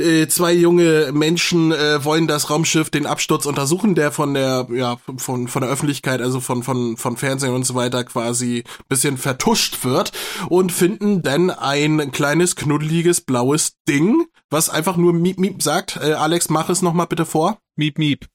äh, 0.00 0.28
zwei 0.28 0.52
junge 0.52 1.10
Menschen 1.12 1.72
äh, 1.72 2.04
wollen 2.04 2.28
das 2.28 2.48
Raumschiff 2.48 2.90
den 2.90 3.06
Absturz 3.06 3.44
untersuchen, 3.44 3.96
der 3.96 4.12
von 4.12 4.34
der 4.34 4.68
ja 4.70 4.98
von 5.16 5.48
von 5.48 5.62
der 5.62 5.70
Öffentlichkeit, 5.70 6.20
also 6.20 6.38
von 6.38 6.62
von 6.62 6.96
von 6.96 7.16
Fernsehen 7.16 7.54
und 7.54 7.66
so 7.66 7.74
weiter 7.74 8.04
quasi 8.04 8.62
bisschen 8.88 9.18
vertuscht 9.18 9.84
wird 9.84 10.12
und 10.48 10.70
finden 10.70 11.22
dann 11.22 11.50
ein 11.50 12.12
kleines 12.12 12.54
knuddeliges 12.54 13.20
blaues 13.20 13.78
Ding, 13.88 14.26
was 14.48 14.70
einfach 14.70 14.96
nur 14.96 15.12
miep 15.12 15.40
miep 15.40 15.60
sagt. 15.60 15.96
Äh, 16.00 16.12
Alex, 16.12 16.50
mach 16.50 16.68
es 16.68 16.82
noch 16.82 16.92
mal 16.92 17.06
bitte 17.06 17.26
vor. 17.26 17.58
Miep, 17.74 17.98
miep. 17.98 18.28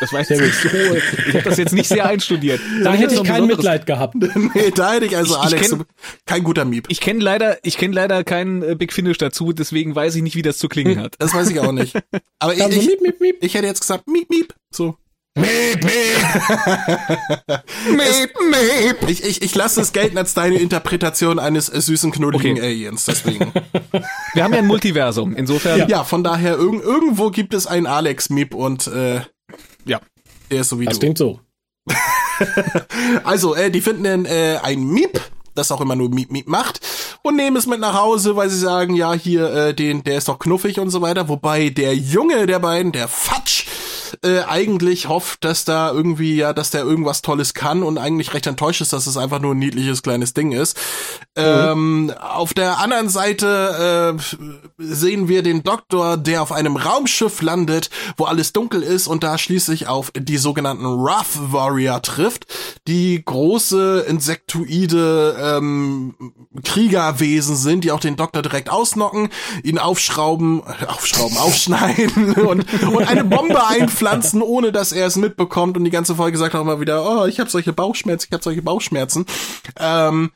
Das 0.00 0.12
weiß 0.12 0.30
ich 0.30 0.40
nicht. 0.40 0.64
Ich 1.28 1.34
habe 1.34 1.44
das 1.44 1.58
jetzt 1.58 1.72
nicht 1.72 1.88
sehr 1.88 2.06
einstudiert. 2.06 2.60
Da 2.82 2.92
hätte 2.92 3.14
ich 3.14 3.22
kein 3.24 3.44
Besonderes- 3.44 3.56
Mitleid 3.56 3.86
gehabt. 3.86 4.14
nee, 4.54 4.70
da 4.74 4.92
hätte 4.94 5.06
ich 5.06 5.16
also 5.16 5.34
Ich- 5.34 5.40
ich 5.40 5.46
Alex 5.54 5.70
kenn- 5.72 5.84
kein 6.26 6.44
guter 6.44 6.64
Miep. 6.64 6.86
Ich 6.88 7.00
kenne 7.00 7.20
leider, 7.20 7.58
ich 7.62 7.76
kenne 7.78 7.94
leider 7.94 8.24
keinen 8.24 8.62
äh, 8.62 8.74
Big 8.74 8.92
Finish 8.92 9.18
dazu, 9.18 9.52
deswegen 9.52 9.94
weiß 9.94 10.14
ich 10.16 10.22
nicht, 10.22 10.36
wie 10.36 10.42
das 10.42 10.58
zu 10.58 10.68
klingen 10.68 11.00
hat. 11.00 11.14
Das 11.18 11.34
weiß 11.34 11.50
ich 11.50 11.60
auch 11.60 11.72
nicht. 11.72 11.96
Aber 12.38 12.54
ich, 12.54 12.60
ich, 12.60 12.86
miep, 12.86 13.00
miep, 13.02 13.20
miep. 13.20 13.36
ich 13.40 13.54
hätte 13.54 13.66
jetzt 13.66 13.80
gesagt 13.80 14.06
miep 14.08 14.28
miep. 14.30 14.54
So. 14.70 14.96
Miep, 15.36 15.84
miep. 18.50 19.08
Ich, 19.08 19.24
ich, 19.24 19.42
ich 19.42 19.54
lasse 19.54 19.80
es 19.80 19.92
gelten 19.92 20.16
als 20.18 20.34
deine 20.34 20.58
Interpretation 20.58 21.38
eines 21.40 21.66
süßen 21.66 22.12
knuddeligen 22.12 22.58
Okay. 22.58 22.66
Aliens. 22.66 23.04
Deswegen. 23.06 23.52
Wir 24.34 24.44
haben 24.44 24.52
ja 24.52 24.60
ein 24.60 24.66
Multiversum, 24.66 25.34
insofern. 25.34 25.88
ja, 25.88 26.04
von 26.04 26.22
daher 26.22 26.56
irg 26.58 26.84
irgendwo 26.84 27.30
gibt 27.30 27.54
es 27.54 27.66
einen 27.66 27.86
Alex 27.86 28.30
Miep 28.30 28.54
und 28.54 28.86
äh, 28.86 29.22
Ja. 29.84 30.00
der 30.50 30.60
ist 30.62 30.68
so 30.68 30.78
wie 30.80 30.84
Das 30.86 30.94
du. 30.94 31.00
klingt 31.00 31.18
so. 31.18 31.40
Also, 33.24 33.54
äh, 33.54 33.70
die 33.70 33.80
finden 33.80 34.04
dann 34.04 34.24
äh, 34.24 34.58
ein 34.62 34.82
Miep, 34.84 35.20
das 35.54 35.70
auch 35.70 35.80
immer 35.80 35.94
nur 35.94 36.08
Miep 36.08 36.32
Miep 36.32 36.48
macht 36.48 36.80
und 37.22 37.36
nehmen 37.36 37.56
es 37.56 37.66
mit 37.66 37.78
nach 37.78 37.94
Hause, 37.94 38.34
weil 38.36 38.50
sie 38.50 38.58
sagen, 38.58 38.94
ja, 38.96 39.12
hier, 39.12 39.50
äh, 39.52 39.74
den, 39.74 40.02
der 40.02 40.18
ist 40.18 40.26
doch 40.28 40.38
knuffig 40.40 40.80
und 40.80 40.90
so 40.90 41.00
weiter. 41.00 41.28
Wobei 41.28 41.68
der 41.70 41.94
Junge 41.94 42.46
der 42.46 42.58
beiden, 42.58 42.90
der 42.90 43.06
Fatsch, 43.06 43.66
äh, 44.22 44.42
eigentlich 44.42 45.08
hofft, 45.08 45.44
dass 45.44 45.64
da 45.64 45.90
irgendwie, 45.90 46.36
ja, 46.36 46.52
dass 46.52 46.70
der 46.70 46.82
irgendwas 46.82 47.22
Tolles 47.22 47.54
kann 47.54 47.82
und 47.82 47.98
eigentlich 47.98 48.34
recht 48.34 48.46
enttäuscht 48.46 48.80
ist, 48.80 48.92
dass 48.92 49.06
es 49.06 49.16
einfach 49.16 49.40
nur 49.40 49.54
ein 49.54 49.58
niedliches 49.58 50.02
kleines 50.02 50.34
Ding 50.34 50.52
ist. 50.52 50.76
Ähm, 51.36 52.12
auf 52.20 52.54
der 52.54 52.78
anderen 52.78 53.08
Seite 53.08 54.16
äh, 54.18 54.22
sehen 54.78 55.28
wir 55.28 55.42
den 55.42 55.62
Doktor, 55.62 56.16
der 56.16 56.42
auf 56.42 56.52
einem 56.52 56.76
Raumschiff 56.76 57.42
landet, 57.42 57.90
wo 58.16 58.24
alles 58.24 58.52
dunkel 58.52 58.82
ist 58.82 59.06
und 59.06 59.24
da 59.24 59.38
schließlich 59.38 59.88
auf 59.88 60.12
die 60.16 60.38
sogenannten 60.38 60.84
Wrath 60.84 61.52
Warrior 61.52 62.02
trifft, 62.02 62.46
die 62.86 63.22
große 63.24 64.04
insektoide 64.08 65.36
ähm, 65.40 66.14
Kriegerwesen 66.62 67.56
sind, 67.56 67.84
die 67.84 67.92
auch 67.92 68.00
den 68.00 68.16
Doktor 68.16 68.42
direkt 68.42 68.70
ausnocken, 68.70 69.30
ihn 69.62 69.78
aufschrauben, 69.78 70.62
äh, 70.62 70.86
aufschrauben, 70.86 71.36
aufschneiden 71.38 72.34
und, 72.34 72.64
und 72.82 73.08
eine 73.08 73.24
Bombe 73.24 73.66
einpflanzen, 74.06 74.42
ohne 74.54 74.72
dass 74.72 74.92
er 74.92 75.06
es 75.06 75.16
mitbekommt 75.16 75.76
und 75.76 75.84
die 75.84 75.90
ganze 75.90 76.14
Folge 76.14 76.38
sagt 76.38 76.54
auch 76.54 76.60
immer 76.62 76.80
wieder, 76.80 77.04
oh, 77.04 77.26
ich 77.26 77.40
habe 77.40 77.50
solche 77.50 77.72
Bauchschmerzen, 77.72 78.26
ich 78.28 78.32
habe 78.32 78.44
solche 78.44 78.62
Bauchschmerzen. 78.62 79.26
Ähm, 79.78 80.30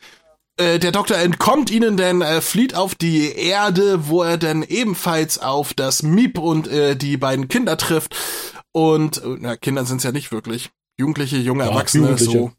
Äh, 0.61 0.81
der 0.81 0.91
Doktor 0.91 1.17
entkommt 1.19 1.71
ihnen, 1.71 1.97
denn 1.97 2.21
er 2.21 2.43
flieht 2.43 2.75
auf 2.75 2.97
die 2.97 3.33
Erde, 3.33 4.09
wo 4.09 4.25
er 4.25 4.39
dann 4.39 4.65
ebenfalls 4.65 5.39
auf 5.39 5.73
das 5.73 6.03
Miep 6.03 6.37
und 6.37 6.67
äh, 6.67 6.97
die 6.97 7.17
beiden 7.17 7.47
Kinder 7.47 7.77
trifft. 7.77 8.17
Und, 8.73 9.19
äh, 9.19 9.37
na, 9.39 9.57
Kinder 9.57 9.85
sind 9.85 9.99
es 9.99 10.03
ja 10.03 10.11
nicht 10.11 10.33
wirklich. 10.33 10.71
Jugendliche, 10.99 11.37
junge 11.37 11.63
Ja, 11.63 11.71
Erwachsene, 11.71 12.09
Jugendliche. 12.09 12.39
so. 12.39 12.53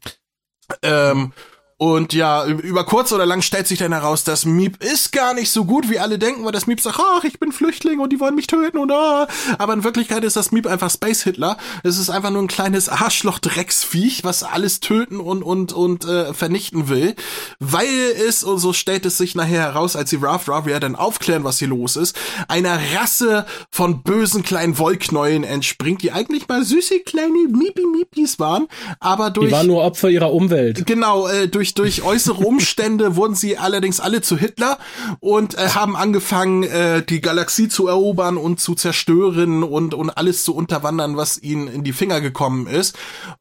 Ähm, 0.82 1.32
und 1.80 2.12
ja, 2.12 2.44
über 2.44 2.84
kurz 2.84 3.10
oder 3.10 3.24
lang 3.24 3.40
stellt 3.40 3.66
sich 3.66 3.78
dann 3.78 3.94
heraus, 3.94 4.22
das 4.22 4.44
Miep 4.44 4.84
ist 4.84 5.12
gar 5.12 5.32
nicht 5.32 5.50
so 5.50 5.64
gut, 5.64 5.88
wie 5.88 5.98
alle 5.98 6.18
denken, 6.18 6.44
weil 6.44 6.52
das 6.52 6.66
Miep 6.66 6.78
sagt, 6.78 7.00
ach, 7.00 7.24
ich 7.24 7.40
bin 7.40 7.52
Flüchtling 7.52 8.00
und 8.00 8.12
die 8.12 8.20
wollen 8.20 8.34
mich 8.34 8.48
töten 8.48 8.76
und 8.76 8.92
ah. 8.92 9.26
Aber 9.56 9.72
in 9.72 9.82
Wirklichkeit 9.82 10.22
ist 10.22 10.36
das 10.36 10.52
Miep 10.52 10.66
einfach 10.66 10.90
Space 10.90 11.22
Hitler. 11.22 11.56
Es 11.82 11.96
ist 11.96 12.10
einfach 12.10 12.28
nur 12.28 12.42
ein 12.42 12.48
kleines 12.48 12.90
Arschloch-Drecksviech, 12.90 14.24
was 14.24 14.42
alles 14.42 14.80
töten 14.80 15.20
und, 15.20 15.42
und, 15.42 15.72
und 15.72 16.04
äh, 16.04 16.34
vernichten 16.34 16.90
will. 16.90 17.14
Weil 17.60 17.88
es, 18.28 18.44
und 18.44 18.58
so 18.58 18.74
stellt 18.74 19.06
es 19.06 19.16
sich 19.16 19.34
nachher 19.34 19.62
heraus, 19.62 19.96
als 19.96 20.10
die 20.10 20.16
Raft 20.16 20.50
Ravia 20.50 20.80
dann 20.80 20.96
aufklären, 20.96 21.44
was 21.44 21.60
hier 21.60 21.68
los 21.68 21.96
ist, 21.96 22.14
einer 22.48 22.78
Rasse 22.94 23.46
von 23.70 24.02
bösen 24.02 24.42
kleinen 24.42 24.76
Wollknäueln 24.76 25.44
entspringt, 25.44 26.02
die 26.02 26.12
eigentlich 26.12 26.46
mal 26.46 26.62
süße 26.62 27.00
kleine 27.06 27.48
Miepi-Miepis 27.48 28.38
waren, 28.38 28.68
aber 28.98 29.30
durch... 29.30 29.48
Die 29.48 29.52
waren 29.52 29.66
nur 29.66 29.82
Opfer 29.82 30.10
ihrer 30.10 30.34
Umwelt. 30.34 30.84
Genau, 30.84 31.26
äh, 31.26 31.48
durch, 31.48 31.69
durch 31.74 32.02
äußere 32.02 32.44
Umstände 32.44 33.16
wurden 33.16 33.34
sie 33.34 33.58
allerdings 33.58 34.00
alle 34.00 34.22
zu 34.22 34.36
Hitler 34.36 34.78
und 35.20 35.54
äh, 35.54 35.68
haben 35.68 35.96
angefangen, 35.96 36.62
äh, 36.62 37.02
die 37.02 37.20
Galaxie 37.20 37.68
zu 37.68 37.86
erobern 37.86 38.36
und 38.36 38.60
zu 38.60 38.74
zerstören 38.74 39.62
und, 39.62 39.94
und 39.94 40.10
alles 40.10 40.44
zu 40.44 40.54
unterwandern, 40.54 41.16
was 41.16 41.42
ihnen 41.42 41.68
in 41.68 41.84
die 41.84 41.92
Finger 41.92 42.20
gekommen 42.20 42.66
ist. 42.66 42.96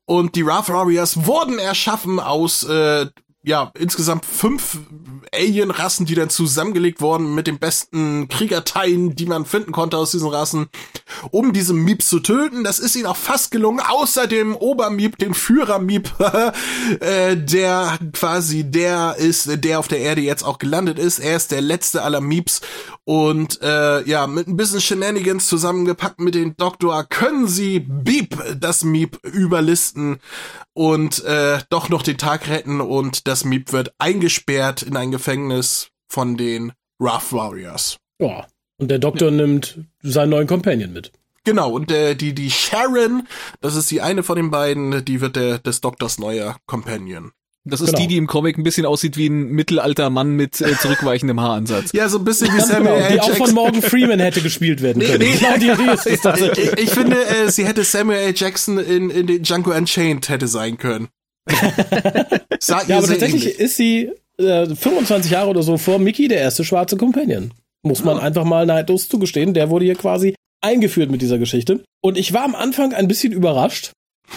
Und 0.05 0.35
die 0.35 0.45
Wrath 0.45 0.69
Warriors 0.69 1.25
wurden 1.25 1.59
erschaffen 1.59 2.19
aus 2.19 2.63
äh, 2.63 3.07
ja, 3.41 3.71
insgesamt 3.77 4.25
fünf 4.25 4.79
Alien-Rassen, 5.33 6.05
die 6.05 6.15
dann 6.15 6.29
zusammengelegt 6.29 6.99
wurden 6.99 7.35
mit 7.35 7.47
den 7.47 7.57
besten 7.57 8.27
Kriegerteilen, 8.27 9.15
die 9.15 9.27
man 9.27 9.45
finden 9.45 9.71
konnte 9.71 9.97
aus 9.97 10.11
diesen 10.11 10.27
Rassen, 10.27 10.67
um 11.31 11.53
diesen 11.53 11.83
Miep 11.83 12.03
zu 12.03 12.19
töten. 12.19 12.65
Das 12.65 12.79
ist 12.79 12.95
ihnen 12.95 13.05
auch 13.05 13.15
fast 13.15 13.51
gelungen, 13.51 13.79
außer 13.79 14.27
dem 14.27 14.55
Obermiep, 14.55 15.17
dem 15.17 15.33
Führer-Miep, 15.33 16.11
äh, 16.99 17.37
der 17.37 17.97
quasi 18.11 18.65
der 18.69 19.15
ist, 19.17 19.63
der 19.63 19.79
auf 19.79 19.87
der 19.87 19.99
Erde 19.99 20.21
jetzt 20.21 20.43
auch 20.43 20.59
gelandet 20.59 20.99
ist. 20.99 21.19
Er 21.19 21.37
ist 21.37 21.51
der 21.51 21.61
letzte 21.61 22.01
aller 22.03 22.21
Mieps 22.21 22.59
und 23.05 23.61
äh, 23.63 24.07
ja, 24.07 24.27
mit 24.27 24.47
ein 24.47 24.57
bisschen 24.57 24.81
Shenanigans 24.81 25.47
zusammengepackt 25.47 26.19
mit 26.19 26.35
dem 26.35 26.55
Doktor 26.57 27.03
können 27.05 27.47
sie 27.47 27.79
Beep, 27.79 28.37
das 28.59 28.83
Miep, 28.83 29.17
überlisten 29.23 30.19
und 30.73 31.23
äh, 31.23 31.59
doch 31.69 31.89
noch 31.89 32.03
den 32.03 32.17
Tag 32.17 32.47
retten 32.47 32.81
und 32.81 33.27
das 33.29 33.45
Miep 33.45 33.71
wird 33.71 33.93
eingesperrt 33.99 34.81
in 34.81 34.97
ein 34.97 35.11
Gefängnis 35.11 35.89
von 36.07 36.35
den 36.35 36.73
Rough 36.99 37.31
Warriors. 37.31 37.97
Ja. 38.19 38.47
Und 38.77 38.89
der 38.89 38.97
Doktor 38.97 39.29
nimmt 39.29 39.79
seinen 40.01 40.29
neuen 40.31 40.47
Companion 40.47 40.91
mit. 40.91 41.11
Genau, 41.43 41.69
und 41.71 41.91
äh, 41.91 42.15
die, 42.15 42.33
die 42.33 42.49
Sharon, 42.49 43.27
das 43.61 43.75
ist 43.75 43.91
die 43.91 44.01
eine 44.01 44.23
von 44.23 44.35
den 44.35 44.49
beiden, 44.49 45.05
die 45.05 45.21
wird 45.21 45.35
der, 45.35 45.59
des 45.59 45.79
Doktors 45.81 46.17
neuer 46.17 46.57
Companion. 46.65 47.31
Das 47.65 47.81
ist 47.81 47.87
Genau. 47.89 47.99
die, 47.99 48.07
die 48.07 48.17
im 48.17 48.25
Comic 48.25 48.57
ein 48.57 48.63
bisschen 48.63 48.85
aussieht 48.87 49.15
wie 49.15 49.27
ein 49.27 49.49
mittelalter 49.51 50.09
Mann 50.09 50.31
mit 50.31 50.59
äh, 50.59 50.75
zurückweichendem 50.77 51.39
Haaransatz. 51.39 51.91
Ja, 51.93 52.09
so 52.09 52.17
ein 52.17 52.23
bisschen 52.23 52.51
wie 52.55 52.61
Samuel 52.61 52.95
genau, 52.95 53.05
L. 53.05 53.13
die 53.13 53.21
auch 53.21 53.25
von 53.27 53.37
Jackson. 53.37 53.55
Morgan 53.55 53.81
Freeman 53.83 54.19
hätte 54.19 54.41
gespielt 54.41 54.81
werden 54.81 55.03
können. 55.03 55.19
nee, 55.19 55.37
genau 55.37 55.57
die 55.57 55.83
Idee 55.83 55.91
ist 55.93 56.07
es. 56.07 56.41
Ich, 56.57 56.83
ich 56.85 56.89
finde, 56.89 57.23
äh, 57.27 57.51
sie 57.51 57.65
hätte 57.65 57.83
Samuel 57.83 58.19
L. 58.19 58.33
Jackson 58.35 58.79
in, 58.79 59.09
in 59.11 59.27
den 59.27 59.43
Django 59.43 59.71
Unchained 59.71 60.29
hätte 60.29 60.47
sein 60.47 60.77
können. 60.79 61.09
Ihr 61.51 62.59
Ja, 62.87 62.97
aber 62.97 63.07
tatsächlich 63.07 63.43
ähnlich. 63.45 63.59
ist 63.59 63.77
sie 63.77 64.11
äh, 64.37 64.65
25 64.67 65.31
Jahre 65.31 65.49
oder 65.49 65.63
so 65.63 65.77
vor 65.77 65.99
Mickey 65.99 66.27
der 66.27 66.39
erste 66.39 66.63
schwarze 66.63 66.97
Companion. 66.97 67.51
Muss 67.83 68.03
man 68.03 68.19
einfach 68.19 68.43
mal 68.43 68.65
neidlos 68.65 69.07
zugestehen. 69.07 69.53
Der 69.53 69.69
wurde 69.69 69.85
hier 69.85 69.95
quasi 69.95 70.35
eingeführt 70.61 71.09
mit 71.09 71.21
dieser 71.21 71.37
Geschichte. 71.37 71.81
Und 72.01 72.17
ich 72.17 72.33
war 72.33 72.43
am 72.43 72.55
Anfang 72.55 72.93
ein 72.93 73.07
bisschen 73.07 73.31
überrascht, 73.31 73.91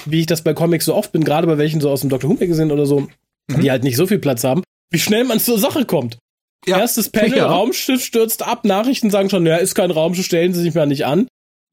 wie 0.06 0.20
ich 0.20 0.26
das 0.26 0.42
bei 0.42 0.54
Comics 0.54 0.84
so 0.84 0.94
oft 0.94 1.12
bin, 1.12 1.24
gerade 1.24 1.46
bei 1.46 1.58
welchen 1.58 1.80
so 1.80 1.90
aus 1.90 2.00
dem 2.02 2.10
Dr. 2.10 2.30
Who 2.30 2.34
Magazine 2.34 2.72
oder 2.72 2.86
so, 2.86 3.08
die 3.48 3.70
halt 3.70 3.82
nicht 3.84 3.96
so 3.96 4.06
viel 4.06 4.18
Platz 4.20 4.44
haben, 4.44 4.62
wie 4.90 4.98
schnell 5.00 5.24
man 5.24 5.40
zur 5.40 5.58
Sache 5.58 5.84
kommt. 5.84 6.18
Ja. 6.66 6.78
Erstes 6.78 7.08
Panel, 7.08 7.36
Ja. 7.36 7.46
Raumschiff 7.46 8.04
stürzt 8.04 8.46
ab, 8.46 8.64
Nachrichten 8.64 9.10
sagen 9.10 9.28
schon, 9.30 9.44
ja, 9.44 9.56
ist 9.56 9.74
kein 9.74 9.90
Raumschiff, 9.90 10.24
stellen 10.26 10.54
Sie 10.54 10.62
sich 10.62 10.74
mal 10.74 10.86
nicht 10.86 11.04
an. 11.04 11.26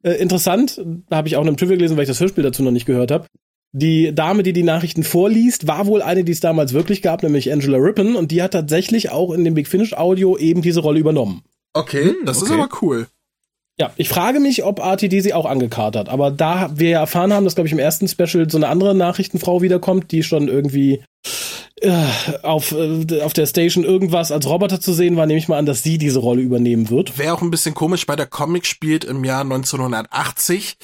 Äh, 0.03 0.13
interessant, 0.13 0.81
da 1.09 1.17
habe 1.17 1.27
ich 1.27 1.35
auch 1.35 1.41
in 1.41 1.47
einem 1.49 1.57
Trivia 1.57 1.75
gelesen, 1.75 1.95
weil 1.97 2.03
ich 2.03 2.09
das 2.09 2.19
Hörspiel 2.19 2.43
dazu 2.43 2.63
noch 2.63 2.71
nicht 2.71 2.85
gehört 2.87 3.11
habe. 3.11 3.27
Die 3.71 4.13
Dame, 4.15 4.41
die 4.43 4.53
die 4.53 4.63
Nachrichten 4.63 5.03
vorliest, 5.03 5.67
war 5.67 5.85
wohl 5.85 6.01
eine, 6.01 6.23
die 6.23 6.31
es 6.31 6.39
damals 6.39 6.73
wirklich 6.73 7.01
gab, 7.01 7.21
nämlich 7.21 7.51
Angela 7.51 7.77
Rippon, 7.77 8.15
und 8.15 8.31
die 8.31 8.41
hat 8.41 8.51
tatsächlich 8.51 9.11
auch 9.11 9.31
in 9.31 9.43
dem 9.43 9.53
Big 9.53 9.67
Finish 9.67 9.93
Audio 9.93 10.37
eben 10.37 10.61
diese 10.61 10.79
Rolle 10.79 10.99
übernommen. 10.99 11.43
Okay, 11.73 12.05
Hm, 12.05 12.25
das 12.25 12.37
ist 12.37 12.49
okay. 12.49 12.59
aber 12.59 12.69
cool. 12.81 13.07
Ja, 13.79 13.91
ich 13.95 14.09
frage 14.09 14.39
mich, 14.39 14.63
ob 14.65 14.79
RTD 14.79 15.21
sie 15.21 15.33
auch 15.33 15.45
angekartet 15.45 16.01
hat, 16.01 16.09
aber 16.09 16.31
da 16.31 16.71
wir 16.75 16.89
ja 16.89 16.99
erfahren 16.99 17.31
haben, 17.31 17.45
dass, 17.45 17.55
glaube 17.55 17.67
ich, 17.67 17.71
im 17.71 17.79
ersten 17.79 18.07
Special 18.07 18.49
so 18.49 18.57
eine 18.57 18.67
andere 18.67 18.93
Nachrichtenfrau 18.93 19.61
wiederkommt, 19.61 20.11
die 20.11 20.23
schon 20.23 20.47
irgendwie 20.49 20.95
äh, 20.95 21.29
auf, 22.43 22.71
äh, 22.71 23.21
auf 23.21 23.33
der 23.33 23.45
Station 23.45 23.83
irgendwas 23.83 24.31
als 24.31 24.45
Roboter 24.47 24.79
zu 24.81 24.93
sehen 24.93 25.15
war, 25.15 25.25
nehme 25.25 25.39
ich 25.39 25.47
mal 25.47 25.57
an, 25.57 25.65
dass 25.65 25.83
sie 25.83 25.97
diese 25.97 26.19
Rolle 26.19 26.41
übernehmen 26.41 26.89
wird. 26.89 27.17
Wäre 27.17 27.33
auch 27.33 27.41
ein 27.41 27.51
bisschen 27.51 27.73
komisch, 27.75 28.07
weil 28.07 28.15
der 28.17 28.25
Comic 28.27 28.65
spielt 28.65 29.03
im 29.05 29.23
Jahr 29.23 29.41
1980 29.41 30.77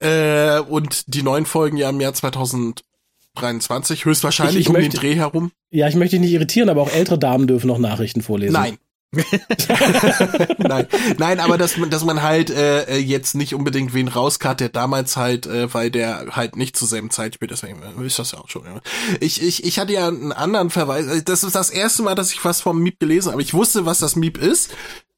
äh, 0.00 0.58
und 0.60 1.14
die 1.14 1.22
neuen 1.22 1.46
Folgen 1.46 1.76
ja 1.76 1.90
im 1.90 2.00
Jahr 2.00 2.14
2023, 2.14 4.04
höchstwahrscheinlich 4.04 4.56
Ich- 4.56 4.60
ich 4.62 4.68
um 4.68 4.72
möchte- 4.74 4.90
den 4.90 5.00
Dreh 5.00 5.14
herum. 5.14 5.52
Ja, 5.70 5.88
ich 5.88 5.94
möchte 5.94 6.16
dich 6.16 6.20
nicht 6.22 6.32
irritieren, 6.32 6.68
aber 6.68 6.82
auch 6.82 6.90
ältere 6.92 7.18
Damen 7.18 7.46
dürfen 7.46 7.68
noch 7.68 7.78
Nachrichten 7.78 8.22
vorlesen. 8.22 8.52
Nein. 8.54 8.78
Nein, 10.58 10.86
nein, 11.18 11.40
aber 11.40 11.58
dass 11.58 11.76
man, 11.76 11.90
dass 11.90 12.04
man 12.04 12.22
halt 12.22 12.48
äh, 12.50 12.84
äh, 12.84 12.98
jetzt 12.98 13.34
nicht 13.34 13.54
unbedingt 13.54 13.92
wen 13.92 14.06
rauskat, 14.06 14.60
der 14.60 14.68
damals 14.68 15.16
halt, 15.16 15.46
äh, 15.46 15.72
weil 15.74 15.90
der 15.90 16.36
halt 16.36 16.54
nicht 16.56 16.76
zur 16.76 16.86
selben 16.86 17.10
Zeit 17.10 17.34
spielt, 17.34 17.50
deswegen 17.50 17.80
äh, 17.82 18.06
ist 18.06 18.18
das 18.20 18.32
ja 18.32 18.38
auch 18.38 18.48
schon. 18.48 18.64
Ja. 18.64 18.80
Ich, 19.20 19.42
ich, 19.42 19.64
ich 19.64 19.78
hatte 19.80 19.92
ja 19.92 20.06
einen 20.06 20.30
anderen 20.32 20.70
Verweis. 20.70 21.06
äh, 21.06 21.22
Das 21.24 21.42
ist 21.42 21.56
das 21.56 21.70
erste 21.70 22.02
Mal, 22.04 22.14
dass 22.14 22.32
ich 22.32 22.44
was 22.44 22.60
vom 22.60 22.80
Miep 22.80 23.00
gelesen 23.00 23.32
habe. 23.32 23.42
Ich 23.42 23.52
wusste, 23.52 23.84
was 23.84 23.98
das 23.98 24.14
Miep 24.14 24.38
ist. 24.38 24.70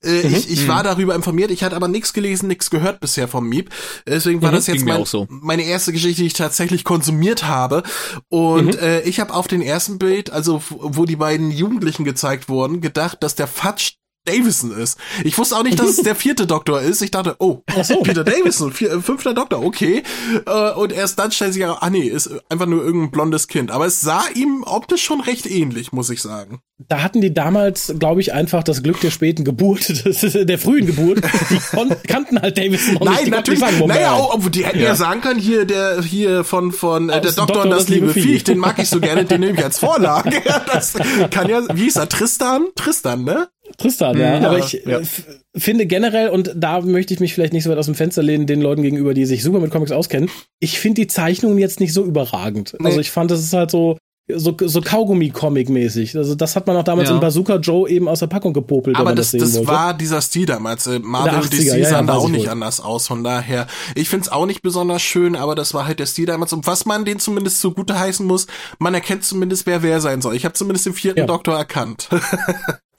Äh, 0.05 0.21
Ich, 0.27 0.51
ich 0.51 0.69
war 0.69 0.83
darüber 0.83 1.15
informiert. 1.15 1.51
Ich 1.51 1.63
hatte 1.65 1.77
aber 1.77 1.89
nichts 1.89 2.13
gelesen, 2.13 2.49
nichts 2.49 2.71
gehört 2.71 3.01
bisher 3.01 3.29
vom 3.29 3.49
Miep. 3.49 3.71
Deswegen 4.07 4.43
war 4.43 4.51
Mhm, 4.51 4.55
das 4.57 4.67
jetzt 4.67 4.85
mein, 4.85 5.01
auch 5.01 5.07
so. 5.07 5.27
meine 5.31 5.63
erste 5.63 5.93
Geschichte, 5.93 6.23
die 6.23 6.27
ich 6.27 6.33
tatsächlich 6.35 6.85
konsumiert 6.85 7.45
habe. 7.47 7.83
Und 8.29 8.75
äh, 8.81 9.03
ich 9.03 9.21
habe 9.21 9.33
auf 9.35 9.49
den 9.49 9.63
ersten 9.63 9.99
Bild, 9.99 10.31
also 10.31 10.63
wo 10.69 11.05
die 11.05 11.17
beiden 11.17 11.51
Jugendlichen 11.51 12.05
gezeigt 12.05 12.49
wurden, 12.49 12.81
gedacht, 12.81 13.19
dass 13.23 13.35
der 13.35 13.47
Fatsch 13.47 13.95
Davison 14.25 14.73
ist. 14.73 14.99
Ich 15.25 15.37
wusste 15.37 15.57
auch 15.57 15.63
nicht, 15.63 15.79
dass 15.79 15.89
es 15.89 15.97
der 16.03 16.15
vierte 16.15 16.47
Doktor 16.47 16.81
ist. 16.81 17.03
Ich 17.03 17.11
dachte, 17.11 17.37
oh, 17.39 17.63
Peter 18.03 18.25
Davison, 18.25 18.73
vier, 18.73 18.93
äh, 18.93 19.01
fünfter 19.01 19.35
Doktor, 19.35 19.65
okay. 19.65 20.03
Äh, 20.47 20.73
und 20.73 20.93
erst 20.93 21.19
dann 21.19 21.33
stellt 21.33 21.55
sich 21.55 21.63
heraus, 21.63 21.79
ah 21.81 21.91
nee, 21.91 22.07
ist 22.07 22.31
einfach 22.49 22.67
nur 22.67 22.85
irgendein 22.85 23.11
blondes 23.11 23.49
Kind. 23.49 23.71
Aber 23.71 23.87
es 23.87 24.01
sah 24.01 24.23
ihm 24.35 24.65
optisch 24.65 25.03
schon 25.03 25.21
recht 25.21 25.47
ähnlich, 25.47 25.93
muss 25.93 26.11
ich 26.11 26.23
sagen. 26.23 26.61
Da 26.89 27.03
hatten 27.03 27.21
die 27.21 27.33
damals, 27.33 27.95
glaube 27.99 28.21
ich, 28.21 28.33
einfach 28.33 28.63
das 28.65 28.83
Glück 28.83 29.01
der 29.01 29.11
späten 29.11 29.45
Geburt, 29.45 29.89
das 30.05 30.21
der 30.21 30.59
frühen 30.59 30.87
Geburt. 30.87 31.21
Die 31.51 32.09
kannten 32.09 32.41
halt 32.41 32.59
Davison 32.59 32.95
noch 32.95 33.01
nicht. 33.01 33.23
Nein, 33.23 33.31
natürlich. 33.31 33.61
nicht. 33.61 33.87
Naja, 33.87 34.17
oh, 34.19 34.31
obwohl 34.33 34.51
die 34.51 34.65
hätten 34.65 34.79
ja. 34.79 34.87
Ja. 34.87 34.95
sagen 34.95 35.21
können, 35.21 35.41
hier 35.41 35.65
der 35.65 36.03
hier 36.03 36.45
von 36.45 36.73
von 36.73 37.09
äh, 37.09 37.21
der 37.21 37.33
Doktor 37.33 37.65
und 37.65 37.71
das 37.71 37.89
liebe 37.89 38.09
Viech, 38.13 38.45
den 38.45 38.59
mag 38.59 38.79
ich 38.79 38.89
so 38.89 39.01
gerne, 39.01 39.25
den 39.25 39.41
nehme 39.41 39.59
ich 39.59 39.65
als 39.65 39.79
Vorlage. 39.79 40.43
Ja, 40.45 40.61
das 40.73 40.95
kann 41.31 41.49
ja, 41.49 41.63
wie 41.75 41.85
hieß 41.85 41.97
er, 41.97 42.09
Tristan? 42.09 42.67
Tristan, 42.75 43.25
ne? 43.25 43.49
Tristan, 43.79 44.19
ja. 44.19 44.39
Ja, 44.41 44.49
aber 44.49 44.59
ich 44.59 44.73
ja. 44.85 44.99
äh, 44.99 45.03
f- 45.03 45.25
finde 45.57 45.87
generell, 45.87 46.29
und 46.29 46.53
da 46.57 46.81
möchte 46.81 47.15
ich 47.15 47.21
mich 47.21 47.35
vielleicht 47.35 47.53
nicht 47.53 47.65
so 47.65 47.71
weit 47.71 47.79
aus 47.79 47.87
dem 47.87 47.95
Fenster 47.95 48.23
lehnen, 48.23 48.47
den 48.47 48.61
Leuten 48.61 48.83
gegenüber, 48.83 49.15
die 49.15 49.27
sich 49.27 49.43
super 49.43 49.61
mit 49.61 49.71
Comics 49.71 49.93
auskennen, 49.93 50.31
ich 50.61 50.79
finde 50.79 51.03
die 51.03 51.07
Zeichnungen 51.09 51.59
jetzt 51.59 51.81
nicht 51.81 51.93
so 51.93 52.05
überragend. 52.05 52.75
Nee. 52.79 52.87
Also 52.87 53.01
ich 53.01 53.11
fand, 53.11 53.31
das 53.31 53.41
ist 53.41 53.53
halt 53.53 53.71
so, 53.71 53.97
so, 54.33 54.57
so 54.59 54.81
Kaugummi-Comic-mäßig. 54.81 56.17
Also 56.17 56.35
das 56.37 56.55
hat 56.55 56.67
man 56.67 56.77
auch 56.77 56.85
damals 56.85 57.09
Ja. 57.09 57.17
in 57.17 57.21
Bazooka 57.21 57.57
Joe 57.57 57.89
eben 57.91 58.09
aus 58.09 58.21
der 58.21 58.29
Packung 58.29 58.53
gepopelt, 58.53 58.95
wenn 58.97 59.01
Aber 59.01 59.11
man 59.11 59.17
das, 59.17 59.27
das, 59.27 59.31
sehen 59.33 59.41
das 59.41 59.55
wollte. 59.57 59.69
war 59.73 59.95
dieser 59.95 60.21
Stil 60.23 60.47
damals. 60.47 60.87
Äh, 60.87 61.01
Marvel 61.01 61.35
und 61.35 61.45
80er, 61.47 61.51
DC 61.51 61.65
ja, 61.67 61.77
ja, 61.77 61.89
sahen 61.89 62.07
da 62.07 62.15
auch 62.15 62.27
ich 62.27 62.33
nicht 62.33 62.45
wohl. 62.45 62.51
anders 62.53 62.81
aus. 62.81 63.09
Von 63.09 63.25
daher, 63.25 63.67
ich 63.97 64.09
find's 64.09 64.29
auch 64.31 64.47
nicht 64.47 64.63
besonders 64.63 65.03
schön, 65.03 65.35
aber 65.37 65.55
das 65.55 65.75
war 65.75 65.87
halt 65.87 65.99
der 65.99 66.07
Stil 66.07 66.27
damals. 66.27 66.53
Und 66.53 66.67
was 66.69 66.87
man 66.87 67.05
den 67.05 67.19
zumindest 67.19 67.61
zugute 67.61 67.99
heißen 67.99 68.25
muss, 68.25 68.47
man 68.79 68.95
erkennt 68.95 69.25
zumindest, 69.25 69.67
wer 69.67 69.83
wer 69.83 70.01
sein 70.01 70.23
soll. 70.23 70.37
Ich 70.37 70.45
habe 70.45 70.55
zumindest 70.55 70.87
den 70.87 70.95
vierten 70.95 71.19
Ja. 71.21 71.27
Doktor 71.27 71.57
erkannt. 71.59 72.09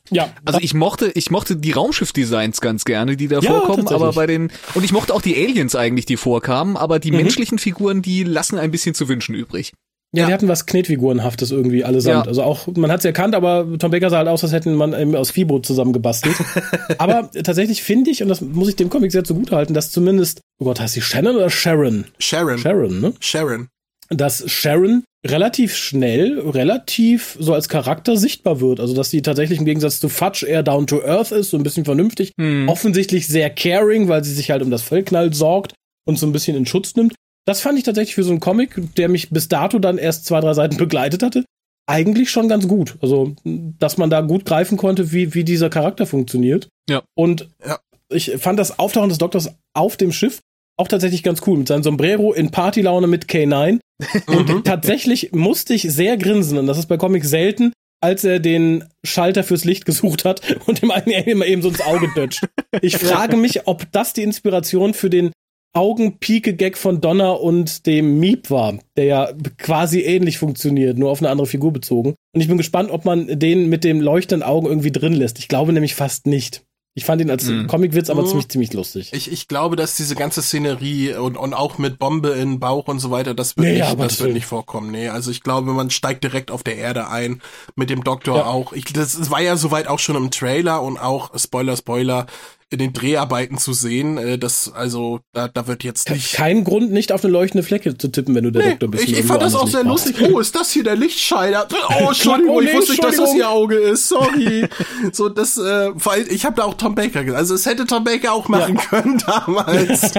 ja, 0.10 0.30
Also 0.46 0.60
ich 0.62 0.74
mochte, 0.74 1.12
ich 1.16 1.32
mochte 1.32 1.56
die 1.56 1.72
Raumschiff-Designs 1.72 2.62
ganz 2.62 2.86
gerne, 2.86 3.16
die 3.18 3.28
da 3.28 3.40
Ja, 3.40 3.52
vorkommen, 3.52 3.88
aber 3.88 4.14
bei 4.14 4.28
den, 4.28 4.52
und 4.74 4.84
ich 4.84 4.92
mochte 4.92 5.14
auch 5.14 5.22
die 5.22 5.36
Aliens 5.36 5.76
eigentlich, 5.76 6.06
die 6.06 6.18
vorkamen, 6.18 6.76
aber 6.78 7.00
die 7.00 7.12
Mhm. 7.12 7.18
menschlichen 7.18 7.60
Figuren, 7.60 8.02
die 8.02 8.24
lassen 8.24 8.58
ein 8.58 8.72
bisschen 8.72 8.94
zu 8.96 9.08
wünschen 9.08 9.36
übrig. 9.36 9.72
Ja, 10.16 10.28
die 10.28 10.34
hatten 10.34 10.48
was 10.48 10.68
Knetfigurenhaftes 10.68 11.50
irgendwie 11.50 11.84
allesamt. 11.84 12.26
Ja. 12.26 12.30
Also 12.30 12.44
auch, 12.44 12.68
man 12.76 12.92
hat 12.92 13.00
es 13.00 13.06
erkannt, 13.06 13.34
aber 13.34 13.66
Tom 13.80 13.90
Baker 13.90 14.12
sah 14.12 14.18
halt 14.18 14.28
aus, 14.28 14.44
als 14.44 14.54
hätten 14.54 14.76
man 14.76 14.94
eben 14.94 15.16
aus 15.16 15.32
Fibo 15.32 15.58
zusammengebastelt. 15.60 16.36
aber 17.00 17.32
tatsächlich 17.32 17.82
finde 17.82 18.12
ich, 18.12 18.22
und 18.22 18.30
das 18.30 18.40
muss 18.42 18.70
ich 18.70 18.76
dem 18.76 18.92
Comic 18.92 19.12
sehr 19.12 19.24
zugutehalten, 19.24 19.74
dass 19.74 19.90
zumindest, 19.90 20.42
oh 20.60 20.66
Gott, 20.66 20.80
heißt 20.80 20.94
sie 20.94 21.02
Shannon 21.02 21.36
oder 21.38 21.50
Sharon? 21.50 22.06
Sharon. 22.20 22.60
Sharon, 22.60 23.02
ne? 23.02 23.14
Sharon. 23.20 23.70
Dass 24.10 24.50
Sharon 24.52 25.04
relativ 25.26 25.76
schnell, 25.76 26.40
relativ 26.40 27.38
so 27.40 27.54
als 27.54 27.70
Charakter 27.70 28.18
sichtbar 28.18 28.60
wird. 28.60 28.80
Also, 28.80 28.94
dass 28.94 29.10
sie 29.10 29.22
tatsächlich 29.22 29.60
im 29.60 29.66
Gegensatz 29.66 30.00
zu 30.00 30.10
Fudge 30.10 30.46
eher 30.46 30.64
down 30.64 30.86
to 30.88 31.02
earth 31.04 31.32
ist, 31.32 31.50
so 31.52 31.58
ein 31.58 31.64
bisschen 31.64 31.86
vernünftig, 31.86 32.34
Hm. 32.40 32.68
offensichtlich 32.68 33.28
sehr 33.28 33.50
caring, 33.50 34.08
weil 34.10 34.24
sie 34.24 34.34
sich 34.34 34.52
halt 34.52 34.62
um 34.62 34.70
das 34.72 34.82
Vollknall 34.82 35.34
sorgt 35.34 35.74
und 36.06 36.20
so 36.20 36.26
ein 36.28 36.34
bisschen 36.34 36.58
in 36.58 36.66
Schutz 36.66 36.96
nimmt. 36.96 37.16
Das 37.46 37.62
fand 37.62 37.78
ich 37.78 37.84
tatsächlich 37.86 38.16
für 38.16 38.24
so 38.24 38.32
einen 38.32 38.40
Comic, 38.42 38.96
der 38.98 39.08
mich 39.10 39.30
bis 39.30 39.48
dato 39.48 39.80
dann 39.80 39.98
erst 39.98 40.26
zwei, 40.26 40.42
drei 40.42 40.54
Seiten 40.54 40.78
begleitet 40.78 41.24
hatte, 41.24 41.46
eigentlich 41.88 42.30
schon 42.30 42.50
ganz 42.50 42.68
gut. 42.68 42.96
Also, 43.02 43.36
dass 43.46 43.98
man 43.98 44.10
da 44.10 44.22
gut 44.22 44.46
greifen 44.46 44.78
konnte, 44.78 45.12
wie, 45.14 45.34
wie 45.34 45.44
dieser 45.46 45.70
Charakter 45.70 46.06
funktioniert. 46.06 46.68
Ja. 46.90 47.02
Und 47.16 47.50
Ja. 47.66 47.80
ich 48.10 48.32
fand 48.40 48.60
das 48.60 48.78
Auftauchen 48.80 49.10
des 49.10 49.18
Doktors 49.18 49.50
auf 49.74 49.96
dem 49.98 50.12
Schiff 50.12 50.40
auch 50.78 50.88
tatsächlich 50.88 51.24
ganz 51.24 51.42
cool. 51.46 51.58
Mit 51.58 51.68
seinem 51.68 51.84
Sombrero 51.84 52.34
in 52.34 52.52
Partylaune 52.52 53.08
mit 53.08 53.26
K9. 53.26 53.80
Und 54.28 54.66
tatsächlich 54.66 55.32
musste 55.32 55.74
ich 55.74 55.84
sehr 55.84 56.18
grinsen. 56.18 56.58
Und 56.58 56.68
das 56.68 56.78
ist 56.78 56.88
bei 56.88 56.98
Comics 56.98 57.30
selten, 57.30 57.74
als 58.02 58.24
er 58.24 58.40
den 58.40 58.84
Schalter 59.06 59.44
fürs 59.44 59.64
Licht 59.64 59.86
gesucht 59.86 60.26
hat 60.26 60.42
und 60.68 60.82
dem 60.82 60.92
einen 60.92 61.08
immer 61.08 61.46
eben 61.46 61.62
so 61.62 61.70
ins 61.70 61.82
Auge 61.82 62.10
dötscht. 62.16 62.46
Ich 62.82 62.98
frage 62.98 63.38
mich, 63.38 63.68
ob 63.68 63.92
das 63.92 64.14
die 64.14 64.24
Inspiration 64.24 64.94
für 64.94 65.10
den 65.10 65.32
Augenpike-Gag 65.76 66.78
von 66.78 67.02
Donner 67.02 67.42
und 67.42 67.88
dem 67.88 68.20
Miep 68.20 68.52
war, 68.52 68.78
der 68.96 69.06
ja 69.06 69.34
quasi 69.58 70.02
ähnlich 70.02 70.38
funktioniert, 70.38 70.98
nur 70.98 71.10
auf 71.10 71.20
eine 71.20 71.30
andere 71.30 71.48
Figur 71.48 71.74
bezogen. 71.74 72.14
Und 72.36 72.42
ich 72.42 72.48
bin 72.48 72.58
gespannt, 72.58 72.92
ob 72.92 73.06
man 73.06 73.40
den 73.40 73.70
mit 73.70 73.84
dem 73.84 74.00
leuchtenden 74.00 74.48
Augen 74.48 74.68
irgendwie 74.68 74.92
drin 74.92 75.14
lässt. 75.14 75.40
Ich 75.40 75.48
glaube 75.48 75.74
nämlich 75.74 75.96
fast 75.96 76.28
nicht. 76.28 76.64
Ich 76.96 77.06
fand 77.06 77.22
ihn 77.22 77.32
als 77.32 77.46
Mhm. 77.46 77.66
Comicwitz 77.68 78.10
aber 78.12 78.22
Mhm. 78.22 78.28
ziemlich, 78.28 78.50
ziemlich 78.50 78.74
lustig. 78.74 79.12
Ich, 79.14 79.32
ich 79.32 79.48
glaube, 79.48 79.76
dass 79.76 79.96
diese 79.96 80.16
ganze 80.16 80.44
Szenerie 80.44 81.14
und, 81.16 81.38
und 81.38 81.54
auch 81.56 81.80
mit 81.80 81.98
Bombe 81.98 82.30
in 82.30 82.60
Bauch 82.60 82.88
und 82.88 83.00
so 83.00 83.10
weiter, 83.10 83.34
das 83.34 83.58
wird, 83.58 83.66
Nee, 83.68 83.74
nicht, 83.80 83.84
aber 83.86 84.04
das 84.04 84.20
wird 84.20 84.34
nicht 84.34 84.46
vorkommen. 84.46 84.92
Nee, 84.92 85.10
also 85.10 85.32
ich 85.32 85.42
glaube, 85.42 85.74
man 85.74 85.90
steigt 85.90 86.24
direkt 86.24 86.52
auf 86.52 86.62
der 86.62 86.76
Erde 86.78 87.08
ein, 87.10 87.42
mit 87.76 87.90
dem 87.90 88.04
Doktor 88.04 88.38
Ja. 88.38 88.46
auch. 88.46 88.74
Ich, 88.74 88.86
das 88.86 89.32
war 89.32 89.42
ja 89.42 89.58
soweit 89.58 89.88
auch 89.88 89.98
schon 90.00 90.16
im 90.16 90.30
Trailer 90.30 90.84
und 90.84 91.00
auch, 91.00 91.32
Spoiler, 91.38 91.76
Spoiler, 91.78 92.28
in 92.70 92.80
den 92.80 92.94
Dreharbeiten 92.94 93.58
zu 93.58 93.74
sehen. 93.74 94.18
Äh, 94.18 94.38
das, 94.38 94.72
also, 94.74 95.20
da, 95.34 95.48
da 95.48 95.68
wird 95.68 95.84
jetzt 95.84 96.10
nicht. 96.10 96.34
Kein 96.34 96.64
Grund, 96.64 96.92
nicht 96.92 97.12
auf 97.12 97.24
eine 97.24 97.32
leuchtende 97.34 97.64
Flecke 97.66 97.98
zu 97.98 98.08
tippen, 98.10 98.36
wenn 98.36 98.44
du 98.44 98.52
der 98.52 98.64
Nee, 98.64 98.70
Doktor 98.72 98.88
bist. 98.90 99.04
ich, 99.04 99.18
ich 99.20 99.26
fand 99.26 99.42
das 99.42 99.56
auch 99.56 99.68
sehr 99.68 99.84
lustig. 99.84 100.16
Oh, 100.22 100.40
ist 100.40 100.56
das 100.56 100.72
hier 100.72 100.84
der 100.84 100.96
Lichtschalter? 100.96 101.68
Oh, 102.02 102.08
Entschuldigung, 102.08 102.56
oh, 102.56 102.62
nee, 102.62 102.70
ich 102.70 102.76
wusste 102.78 102.92
nicht, 102.94 103.04
dass 103.04 103.18
das 103.18 103.34
ihr 103.36 103.50
Auge 103.50 103.76
ist. 103.76 104.08
Sorry. 104.08 104.68
so, 105.12 105.30
das, 105.30 105.58
äh, 105.58 105.92
weil 105.94 106.28
ich 106.32 106.46
habe 106.46 106.56
da 106.56 106.64
auch 106.64 106.74
Tom 106.74 106.96
Baker 106.96 107.24
gesehen. 107.24 107.38
Also, 107.38 107.54
es 107.56 107.66
hätte 107.66 107.86
Tom 107.86 108.04
Baker 108.04 108.34
auch 108.34 108.48
machen 108.48 108.78
können 108.78 109.22
damals. 109.28 110.14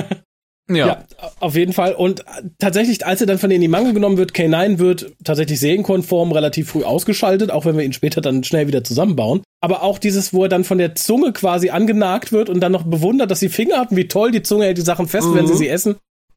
Ja. 0.70 0.86
Ja. 0.86 1.04
auf 1.40 1.56
jeden 1.56 1.72
Fall. 1.74 1.94
Und 1.94 2.24
tatsächlich, 2.58 3.04
als 3.04 3.20
er 3.20 3.26
dann 3.26 3.38
von 3.38 3.50
denen 3.50 3.56
in 3.56 3.62
die 3.62 3.68
Mangel 3.68 3.92
genommen 3.92 4.16
wird, 4.16 4.32
K9 4.32 4.78
wird 4.78 5.12
tatsächlich 5.22 5.60
serienkonform 5.60 6.32
relativ 6.32 6.70
früh 6.70 6.84
ausgeschaltet, 6.84 7.50
auch 7.50 7.66
wenn 7.66 7.76
wir 7.76 7.84
ihn 7.84 7.92
später 7.92 8.20
dann 8.22 8.44
schnell 8.44 8.66
wieder 8.66 8.82
zusammenbauen. 8.82 9.42
Aber 9.60 9.82
auch 9.82 9.98
dieses, 9.98 10.32
wo 10.32 10.44
er 10.44 10.48
dann 10.48 10.64
von 10.64 10.78
der 10.78 10.94
Zunge 10.94 11.32
quasi 11.34 11.68
angenagt 11.70 12.32
wird 12.32 12.48
und 12.48 12.60
dann 12.60 12.72
noch 12.72 12.84
bewundert, 12.84 13.30
dass 13.30 13.40
sie 13.40 13.50
Finger 13.50 13.78
hatten, 13.78 13.96
wie 13.96 14.08
toll 14.08 14.30
die 14.30 14.42
Zunge 14.42 14.64
hält 14.64 14.78
die 14.78 14.82
Sachen 14.82 15.06
fest, 15.06 15.28
wenn 15.34 15.46
sie 15.46 15.52
Mhm. 15.52 15.58
sie 15.58 15.68
essen. 15.68 15.96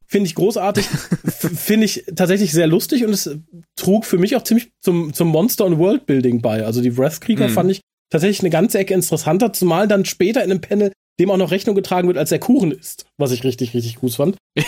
Finde 0.10 0.28
ich 0.28 0.36
großartig. 0.36 0.86
Finde 1.28 1.86
ich 1.86 2.04
tatsächlich 2.16 2.52
sehr 2.52 2.68
lustig 2.68 3.06
und 3.06 3.12
es 3.12 3.30
trug 3.78 4.06
für 4.06 4.18
mich 4.18 4.36
auch 4.36 4.44
ziemlich 4.44 4.70
zum, 4.82 5.14
zum 5.14 5.28
Monster- 5.30 5.66
und 5.66 5.78
Worldbuilding 5.80 6.42
bei. 6.42 6.66
Also 6.66 6.82
die 6.82 6.98
Wrathkrieger 6.98 7.48
Mhm. 7.48 7.54
fand 7.54 7.72
ich 7.72 7.82
tatsächlich 8.10 8.40
eine 8.42 8.50
ganze 8.50 8.80
Ecke 8.80 8.94
interessanter, 8.94 9.52
zumal 9.54 9.88
dann 9.88 10.06
später 10.06 10.44
in 10.44 10.52
einem 10.52 10.62
Panel 10.62 10.92
dem 11.20 11.32
auch 11.32 11.38
noch 11.38 11.52
Rechnung 11.52 11.76
getragen 11.76 12.08
wird, 12.08 12.18
als 12.18 12.32
er 12.32 12.40
Kuchen 12.40 12.72
ist. 12.72 13.06
Was 13.18 13.32
ich 13.32 13.44
richtig, 13.44 13.74
richtig 13.74 13.96
gut 13.96 14.14
fand. 14.14 14.38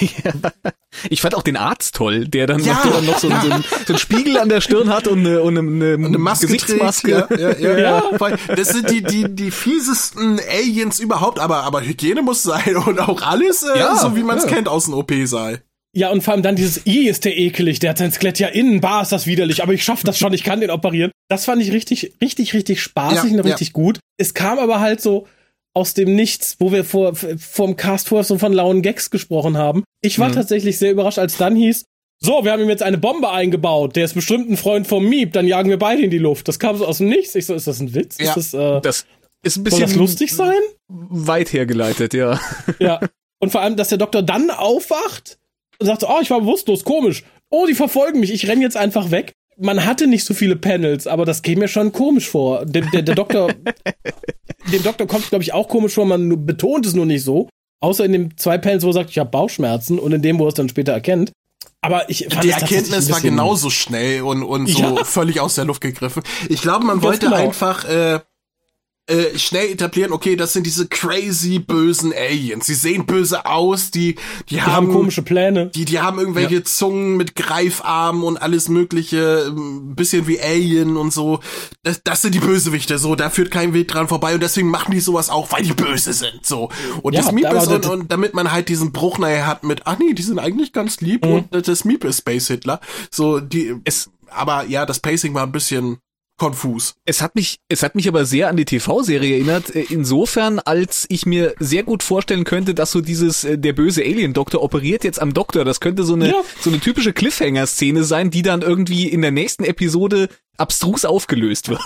Ich 1.11 1.21
fand 1.21 1.35
auch 1.35 1.43
den 1.43 1.55
Arzt 1.55 1.95
toll, 1.95 2.27
der 2.27 2.47
dann, 2.47 2.63
Ja. 2.63 2.73
noch, 2.73 2.81
der 2.81 2.91
dann 2.93 3.05
noch 3.05 3.19
so, 3.19 3.29
einen, 3.29 3.41
so, 3.41 3.51
einen, 3.51 3.63
so 3.85 3.93
einen 3.93 3.99
Spiegel 3.99 4.37
an 4.37 4.49
der 4.49 4.59
Stirn 4.59 4.89
hat 4.89 5.07
und 5.07 5.19
eine, 5.19 5.41
und 5.41 5.55
eine, 5.57 5.93
eine 5.93 6.17
Maske 6.17 6.47
Gesichtsmaske. 6.47 7.27
trägt. 7.27 7.39
Ja, 7.39 7.57
ja, 7.57 7.77
ja. 7.77 8.03
Das 8.55 8.69
sind 8.69 8.89
die, 8.89 9.03
die, 9.03 9.33
die 9.35 9.51
fiesesten 9.51 10.39
Aliens 10.49 10.99
überhaupt, 10.99 11.39
aber, 11.39 11.63
aber 11.63 11.85
Hygiene 11.85 12.23
muss 12.23 12.41
sein 12.43 12.75
und 12.75 12.99
auch 12.99 13.21
alles, 13.21 13.61
äh, 13.63 13.77
Ja, 13.77 13.95
so 13.95 14.15
wie 14.15 14.23
man 14.23 14.39
es 14.39 14.45
ja. 14.45 14.49
kennt 14.49 14.67
aus 14.67 14.85
dem 14.85 14.95
OP-Saal. 14.95 15.61
Ja, 15.95 16.09
und 16.09 16.21
vor 16.23 16.33
allem 16.33 16.43
dann 16.43 16.55
dieses 16.55 16.85
I 16.87 17.07
ist 17.07 17.23
der 17.23 17.37
ekelig, 17.37 17.79
der 17.79 17.91
hat 17.91 17.99
sein 17.99 18.11
Skelett 18.11 18.39
ja 18.39 18.47
innen, 18.47 18.81
bah, 18.81 19.01
ist 19.01 19.11
das 19.11 19.27
widerlich, 19.27 19.61
aber 19.63 19.73
ich 19.73 19.83
schaff 19.83 20.03
das 20.03 20.17
schon, 20.17 20.33
ich 20.33 20.43
kann 20.43 20.59
den 20.59 20.71
operieren. 20.71 21.11
Das 21.29 21.45
fand 21.45 21.61
ich 21.61 21.71
richtig, 21.71 22.13
richtig, 22.21 22.53
richtig 22.53 22.81
spaßig 22.81 23.31
Ja, 23.31 23.37
und 23.37 23.45
richtig 23.45 23.73
gut. 23.73 23.99
Es 24.17 24.33
kam 24.33 24.57
aber 24.59 24.79
halt 24.79 25.01
so 25.01 25.27
aus 25.75 25.93
dem 25.93 26.15
Nichts, 26.15 26.55
wo 26.59 26.71
wir 26.71 26.83
vor, 26.83 27.15
vor 27.15 27.65
dem 27.67 27.75
Cast 27.75 28.09
vorher 28.09 28.23
so 28.23 28.37
von 28.37 28.53
lauen 28.53 28.81
Gags 28.81 29.09
gesprochen 29.11 29.57
haben. 29.57 29.83
Ich 30.01 30.19
war 30.19 30.29
Mhm. 30.29 30.33
tatsächlich 30.33 30.77
sehr 30.77 30.91
überrascht, 30.91 31.19
als 31.19 31.37
dann 31.37 31.55
hieß, 31.55 31.85
so, 32.21 32.43
wir 32.43 32.51
haben 32.51 32.61
ihm 32.61 32.69
jetzt 32.69 32.83
eine 32.83 32.97
Bombe 32.97 33.29
eingebaut, 33.31 33.95
der 33.95 34.03
ist 34.05 34.13
bestimmt 34.13 34.49
ein 34.49 34.57
Freund 34.57 34.87
vom 34.87 35.07
Miep, 35.07 35.31
dann 35.33 35.47
jagen 35.47 35.69
wir 35.69 35.79
beide 35.79 36.01
in 36.03 36.09
die 36.11 36.17
Luft. 36.17 36.47
Das 36.49 36.59
kam 36.59 36.75
so 36.75 36.85
aus 36.85 36.97
dem 36.97 37.07
Nichts. 37.07 37.33
Ich 37.35 37.45
so, 37.45 37.53
ist 37.53 37.67
das 37.67 37.79
ein 37.79 37.93
Witz? 37.95 38.17
Ja. 38.19 38.33
Ist 38.35 38.35
das, 38.35 38.53
äh, 38.53 38.81
Das 38.81 39.05
ist 39.43 39.55
ein 39.57 39.61
soll 39.61 39.63
bisschen 39.63 39.81
das 39.83 39.95
lustig 39.95 40.33
sein? 40.35 40.57
weit 40.89 41.53
hergeleitet, 41.53 42.13
ja. 42.13 42.39
Ja. 42.79 42.99
Und 43.41 43.51
vor 43.51 43.61
allem, 43.61 43.77
dass 43.77 43.87
der 43.87 43.97
Doktor 43.99 44.21
dann 44.21 44.49
aufwacht 44.49 45.37
und 45.79 45.85
sagt, 45.85 46.01
so, 46.01 46.09
oh, 46.09 46.19
ich 46.21 46.29
war 46.29 46.41
bewusstlos, 46.41 46.83
komisch. 46.83 47.23
Oh, 47.51 47.65
die 47.67 47.73
verfolgen 47.73 48.19
mich, 48.19 48.33
ich 48.33 48.47
renn 48.49 48.61
jetzt 48.61 48.75
einfach 48.75 49.11
weg. 49.11 49.31
Man 49.59 49.85
hatte 49.85 50.07
nicht 50.07 50.23
so 50.25 50.33
viele 50.33 50.55
Panels, 50.55 51.05
aber 51.07 51.25
das 51.25 51.41
käme 51.41 51.61
mir 51.61 51.67
schon 51.67 51.91
komisch 51.91 52.29
vor. 52.29 52.65
Der, 52.65 52.83
der, 52.83 53.01
der 53.01 53.15
Doktor, 53.15 53.49
dem 54.71 54.83
Doktor 54.83 55.07
kommt 55.07 55.27
glaube 55.29 55.43
ich, 55.43 55.53
auch 55.53 55.67
komisch 55.67 55.93
vor, 55.93 56.05
man 56.05 56.45
betont 56.45 56.85
es 56.85 56.93
nur 56.93 57.05
nicht 57.05 57.23
so. 57.23 57.49
Außer 57.81 58.03
in 58.05 58.11
den 58.11 58.37
zwei 58.37 58.57
Panels, 58.57 58.83
wo 58.83 58.89
er 58.89 58.93
sagt, 58.93 59.09
ich 59.09 59.19
habe 59.19 59.29
Bauchschmerzen 59.29 59.99
und 59.99 60.11
in 60.11 60.21
dem, 60.21 60.39
wo 60.39 60.45
er 60.45 60.49
es 60.49 60.53
dann 60.55 60.69
später 60.69 60.91
erkennt. 60.93 61.31
Aber 61.81 62.09
ich 62.09 62.27
fand 62.29 62.43
Die 62.43 62.49
Erkenntnis 62.49 63.09
war 63.09 63.21
genauso 63.21 63.69
schnell 63.69 64.21
und, 64.23 64.43
und 64.43 64.67
so 64.67 64.81
Ja. 64.81 65.03
völlig 65.05 65.39
aus 65.39 65.55
der 65.55 65.63
Luft 65.65 65.81
gegriffen. 65.81 66.23
Ich 66.49 66.61
glaube, 66.61 66.85
man 66.85 66.95
Ganz 66.97 67.03
wollte 67.05 67.25
genau. 67.27 67.37
einfach 67.37 67.85
äh, 67.85 68.19
äh, 69.09 69.37
schnell 69.37 69.69
etablieren, 69.71 70.11
okay, 70.11 70.35
das 70.35 70.53
sind 70.53 70.65
diese 70.65 70.87
crazy 70.87 71.59
bösen 71.59 72.13
Aliens. 72.13 72.65
Sie 72.67 72.75
sehen 72.75 73.05
böse 73.05 73.45
aus, 73.45 73.91
die, 73.91 74.15
die, 74.49 74.55
Die 74.55 74.61
haben 74.61 74.91
komische 74.91 75.21
Pläne. 75.23 75.67
Die, 75.67 75.85
die 75.85 75.99
haben 75.99 76.19
irgendwelche 76.19 76.63
Zungen 76.63 77.17
mit 77.17 77.35
Greifarmen 77.35 78.23
und 78.23 78.37
alles 78.37 78.69
mögliche, 78.69 79.47
ein 79.55 79.95
bisschen 79.95 80.27
wie 80.27 80.39
Alien 80.39 80.95
und 80.95 81.11
so. 81.11 81.39
Das, 81.83 82.01
das 82.03 82.21
sind 82.21 82.35
die 82.35 82.39
Bösewichte, 82.39 82.99
so, 82.99 83.15
da 83.15 83.29
führt 83.29 83.51
kein 83.51 83.73
Weg 83.73 83.87
dran 83.87 84.07
vorbei 84.07 84.35
und 84.35 84.41
deswegen 84.43 84.69
machen 84.69 84.91
die 84.91 84.99
sowas 84.99 85.29
auch, 85.29 85.51
weil 85.51 85.63
die 85.63 85.73
böse 85.73 86.13
sind, 86.13 86.45
so. 86.45 86.69
Und 87.01 87.13
Ja, 87.13 87.21
das 87.23 87.31
Miep 87.31 87.51
ist, 87.51 87.67
und, 87.67 87.85
und 87.87 88.11
damit 88.11 88.33
man 88.33 88.51
halt 88.51 88.69
diesen 88.69 88.91
Bruch 88.91 89.17
nachher 89.17 89.47
hat 89.47 89.63
mit, 89.63 89.81
ach 89.85 89.97
nee, 89.99 90.13
die 90.13 90.21
sind 90.23 90.39
eigentlich 90.39 90.71
ganz 90.71 91.01
lieb 91.01 91.25
Mhm. 91.25 91.31
und 91.51 91.67
das 91.67 91.83
Miep 91.83 92.03
ist 92.03 92.19
Space 92.19 92.47
Hitler. 92.47 92.79
So, 93.11 93.39
die, 93.39 93.75
Es, 93.85 94.09
aber 94.29 94.65
ja, 94.65 94.85
das 94.85 94.99
Pacing 94.99 95.33
war 95.33 95.43
ein 95.43 95.51
bisschen 95.51 95.97
konfus. 96.39 96.95
es 97.05 97.21
hat 97.21 97.35
mich, 97.35 97.59
es 97.69 97.83
hat 97.83 97.93
mich 97.93 98.07
aber 98.07 98.25
sehr 98.25 98.47
an 98.47 98.57
die 98.57 98.65
TV-Serie 98.65 99.35
erinnert, 99.35 99.75
äh, 99.75 99.85
insofern, 99.89 100.59
als 100.59 101.05
ich 101.09 101.25
mir 101.27 101.53
sehr 101.59 101.83
gut 101.83 102.01
vorstellen 102.01 102.45
könnte, 102.45 102.73
dass 102.73 102.91
so 102.91 103.01
dieses, 103.01 103.43
äh, 103.43 103.57
der 103.59 103.73
böse 103.73 104.01
Alien-Doktor 104.01 104.63
operiert 104.63 105.03
jetzt 105.03 105.21
am 105.21 105.33
Doktor, 105.33 105.65
das 105.65 105.79
könnte 105.79 106.03
so 106.03 106.13
eine, 106.15 106.29
Ja. 106.29 106.41
so 106.59 106.71
eine 106.71 106.79
typische 106.79 107.13
Cliffhanger-Szene 107.13 108.03
sein, 108.03 108.31
die 108.31 108.41
dann 108.41 108.61
irgendwie 108.63 109.07
in 109.07 109.21
der 109.21 109.31
nächsten 109.31 109.63
Episode 109.63 110.29
abstrus 110.57 111.05
aufgelöst 111.05 111.69
wird. 111.69 111.79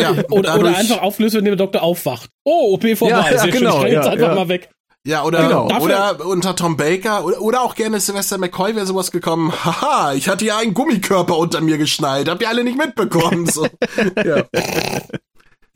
Ja, 0.00 0.12
Oder, 0.30 0.58
oder 0.58 0.76
einfach 0.76 1.02
auflöst, 1.02 1.34
wenn 1.34 1.44
der 1.44 1.56
Doktor 1.56 1.82
aufwacht. 1.82 2.30
Oh, 2.44 2.74
OP 2.74 2.96
vorbei. 2.96 3.30
Ja, 3.30 3.30
ja, 3.30 3.46
genau, 3.46 3.78
ich 3.78 3.84
renn 3.84 3.92
jetzt 3.92 4.06
ja, 4.06 4.12
einfach 4.12 4.28
ja. 4.28 4.34
mal 4.34 4.48
weg. 4.48 4.70
Ja, 5.06 5.22
oder, 5.22 5.42
Genau. 5.44 5.68
oder 5.80 6.26
unter 6.26 6.56
Tom 6.56 6.76
Baker 6.76 7.24
oder, 7.24 7.40
oder 7.40 7.62
auch 7.62 7.76
gerne 7.76 8.00
Sylvester 8.00 8.38
McCoy 8.38 8.74
wäre 8.74 8.86
sowas 8.86 9.12
gekommen. 9.12 9.52
Haha, 9.52 10.14
ich 10.14 10.28
hatte 10.28 10.44
ja 10.44 10.58
einen 10.58 10.74
Gummikörper 10.74 11.38
unter 11.38 11.60
mir 11.60 11.78
geschnallt. 11.78 12.28
Habt 12.28 12.42
ihr 12.42 12.48
alle 12.48 12.64
nicht 12.64 12.76
mitbekommen? 12.76 13.46
So. 13.46 13.68
ja. 14.24 14.44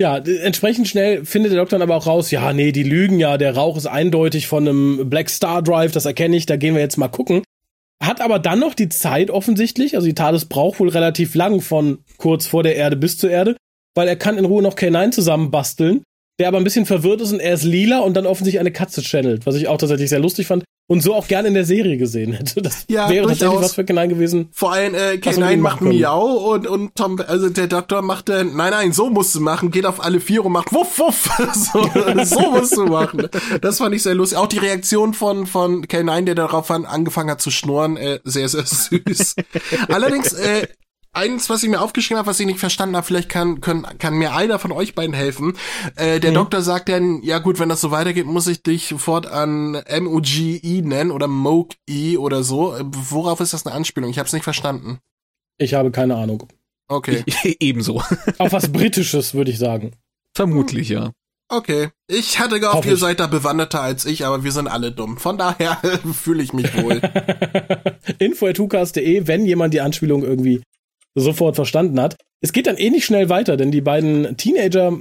Ja, 0.00 0.16
entsprechend 0.16 0.88
schnell 0.88 1.24
findet 1.26 1.52
der 1.52 1.60
Doktor 1.60 1.78
dann 1.78 1.88
aber 1.88 1.96
auch 1.96 2.06
raus, 2.06 2.30
ja, 2.30 2.52
nee, 2.54 2.72
die 2.72 2.82
lügen 2.82 3.20
ja, 3.20 3.36
der 3.36 3.54
Rauch 3.54 3.76
ist 3.76 3.86
eindeutig 3.86 4.48
von 4.48 4.66
einem 4.66 5.10
Black 5.10 5.28
Star 5.28 5.62
Drive, 5.62 5.92
das 5.92 6.06
erkenne 6.06 6.36
ich, 6.36 6.46
da 6.46 6.56
gehen 6.56 6.74
wir 6.74 6.80
jetzt 6.80 6.96
mal 6.96 7.08
gucken. 7.08 7.42
Hat 8.02 8.22
aber 8.22 8.38
dann 8.38 8.60
noch 8.60 8.72
die 8.72 8.88
Zeit 8.88 9.30
offensichtlich, 9.30 9.94
also 9.96 10.06
die 10.06 10.14
TARDIS 10.14 10.46
braucht 10.46 10.80
wohl 10.80 10.88
relativ 10.88 11.34
lang 11.34 11.60
von 11.60 11.98
kurz 12.16 12.46
vor 12.46 12.62
der 12.62 12.76
Erde 12.76 12.96
bis 12.96 13.18
zur 13.18 13.30
Erde, 13.30 13.56
weil 13.94 14.08
er 14.08 14.16
kann 14.16 14.38
in 14.38 14.46
Ruhe 14.46 14.62
noch 14.62 14.74
K9 14.74 15.10
zusammenbasteln, 15.10 16.02
der 16.40 16.48
aber 16.48 16.58
ein 16.58 16.64
bisschen 16.64 16.86
verwirrt 16.86 17.20
ist 17.20 17.32
und 17.32 17.38
er 17.40 17.54
ist 17.54 17.62
lila 17.64 18.00
und 18.00 18.14
dann 18.14 18.26
offensichtlich 18.26 18.58
eine 18.60 18.72
Katze 18.72 19.02
channelt, 19.02 19.46
was 19.46 19.54
ich 19.54 19.68
auch 19.68 19.78
tatsächlich 19.78 20.08
sehr 20.08 20.18
lustig 20.18 20.46
fand 20.46 20.64
und 20.88 21.02
so 21.02 21.14
auch 21.14 21.28
gerne 21.28 21.46
in 21.46 21.54
der 21.54 21.64
Serie 21.64 21.96
gesehen 21.98 22.32
hätte. 22.32 22.62
Das 22.62 22.84
Ja, 22.88 23.08
wäre 23.08 23.26
tatsächlich 23.28 23.38
durchaus. 23.50 23.62
was 23.62 23.74
für 23.74 23.82
K9 23.82 24.08
gewesen. 24.08 24.48
Vor 24.52 24.72
allem 24.72 24.94
äh, 24.94 25.20
Was 25.22 25.36
wir 25.36 25.44
K9 25.44 25.48
denn 25.50 25.60
macht. 25.60 25.80
Miau 25.82 26.52
und, 26.52 26.66
und 26.66 26.96
Tom, 26.96 27.20
also 27.24 27.48
der 27.48 27.68
Doktor 27.68 28.02
macht 28.02 28.28
dann, 28.28 28.56
nein, 28.56 28.70
nein, 28.72 28.92
so 28.92 29.08
musst 29.10 29.34
du 29.36 29.40
machen, 29.40 29.70
geht 29.70 29.86
auf 29.86 30.02
alle 30.02 30.18
vier 30.18 30.44
und 30.44 30.50
macht 30.52 30.72
wuff, 30.72 30.98
wuff. 30.98 31.28
so, 31.54 32.24
so 32.24 32.50
musst 32.50 32.76
du 32.76 32.86
machen. 32.86 33.28
Das 33.60 33.78
fand 33.78 33.94
ich 33.94 34.02
sehr 34.02 34.14
lustig. 34.16 34.38
Auch 34.38 34.48
die 34.48 34.58
Reaktion 34.58 35.14
von, 35.14 35.46
von 35.46 35.84
K9, 35.84 36.22
der 36.24 36.34
darauf 36.34 36.70
an, 36.72 36.86
angefangen 36.86 37.30
hat 37.30 37.40
zu 37.40 37.50
schnurren, 37.52 37.96
äh, 37.96 38.18
sehr, 38.24 38.48
sehr 38.48 38.64
süß. 38.66 39.36
Allerdings, 39.88 40.32
äh, 40.32 40.66
eins, 41.12 41.50
was 41.50 41.62
ich 41.62 41.68
mir 41.68 41.80
aufgeschrieben 41.80 42.18
habe, 42.18 42.28
was 42.28 42.40
ich 42.40 42.46
nicht 42.46 42.60
verstanden 42.60 42.96
habe, 42.96 43.06
vielleicht 43.06 43.28
kann, 43.28 43.60
können, 43.60 43.86
kann 43.98 44.14
mir 44.14 44.34
einer 44.34 44.58
von 44.58 44.72
euch 44.72 44.94
beiden 44.94 45.14
helfen. 45.14 45.54
Äh, 45.96 46.20
der 46.20 46.30
Mhm. 46.30 46.34
Doktor 46.36 46.62
sagt 46.62 46.88
dann, 46.88 47.22
ja 47.22 47.38
gut, 47.38 47.58
wenn 47.58 47.68
das 47.68 47.80
so 47.80 47.90
weitergeht, 47.90 48.26
muss 48.26 48.46
ich 48.46 48.62
dich 48.62 48.86
sofort 48.88 49.26
an 49.26 49.74
M-O-G-E 49.74 50.82
nennen 50.82 51.10
oder 51.10 51.26
Moke-E 51.28 52.16
oder 52.16 52.42
so. 52.42 52.74
Äh, 52.74 52.84
Worauf 52.84 53.40
ist 53.40 53.52
das 53.52 53.66
eine 53.66 53.74
Anspielung? 53.74 54.10
Ich 54.10 54.18
habe 54.18 54.26
es 54.26 54.32
nicht 54.32 54.44
verstanden. 54.44 54.98
Ich 55.58 55.74
habe 55.74 55.90
keine 55.90 56.16
Ahnung. 56.16 56.44
Okay. 56.88 57.24
Ebenso. 57.60 58.02
Auf 58.38 58.52
was 58.52 58.72
Britisches, 58.72 59.34
würde 59.34 59.50
ich 59.50 59.58
sagen. 59.58 59.92
Vermutlich, 60.34 60.88
ja. 60.88 61.10
Okay. 61.52 61.88
Ich 62.06 62.38
hatte 62.38 62.60
gehofft, 62.60 62.86
ihr 62.86 62.94
ich. 62.94 63.00
seid 63.00 63.18
da 63.18 63.26
bewanderter 63.26 63.80
als 63.82 64.04
ich, 64.06 64.24
aber 64.24 64.44
wir 64.44 64.52
sind 64.52 64.68
alle 64.68 64.92
dumm. 64.92 65.18
Von 65.18 65.36
daher 65.36 65.78
fühle 66.12 66.42
ich 66.44 66.52
mich 66.52 66.72
wohl. 66.80 67.00
Info.tukas.de, 68.18 69.26
wenn 69.26 69.44
jemand 69.46 69.74
die 69.74 69.80
Anspielung 69.80 70.22
irgendwie 70.22 70.62
sofort 71.20 71.56
verstanden 71.56 72.00
hat. 72.00 72.16
Es 72.40 72.52
geht 72.52 72.66
dann 72.66 72.76
eh 72.78 72.90
nicht 72.90 73.04
schnell 73.04 73.28
weiter, 73.28 73.56
denn 73.56 73.70
die 73.70 73.80
beiden 73.80 74.36
Teenager 74.36 74.96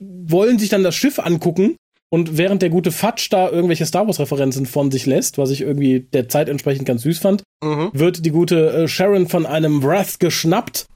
wollen 0.00 0.58
sich 0.58 0.68
dann 0.68 0.82
das 0.82 0.94
Schiff 0.94 1.18
angucken 1.18 1.76
und 2.10 2.38
während 2.38 2.62
der 2.62 2.70
gute 2.70 2.92
Fatsch 2.92 3.28
da 3.32 3.50
irgendwelche 3.50 3.86
Star 3.86 4.06
Wars 4.06 4.20
Referenzen 4.20 4.66
von 4.66 4.90
sich 4.90 5.06
lässt, 5.06 5.38
was 5.38 5.50
ich 5.50 5.60
irgendwie 5.60 6.00
der 6.00 6.28
Zeit 6.28 6.48
entsprechend 6.48 6.86
ganz 6.86 7.02
süß 7.02 7.18
fand, 7.18 7.42
Mhm. 7.64 7.90
wird 7.92 8.24
die 8.24 8.30
gute 8.30 8.70
äh, 8.70 8.88
Sharon 8.88 9.28
von 9.28 9.46
einem 9.46 9.82
Wrath 9.82 10.20
geschnappt 10.20 10.86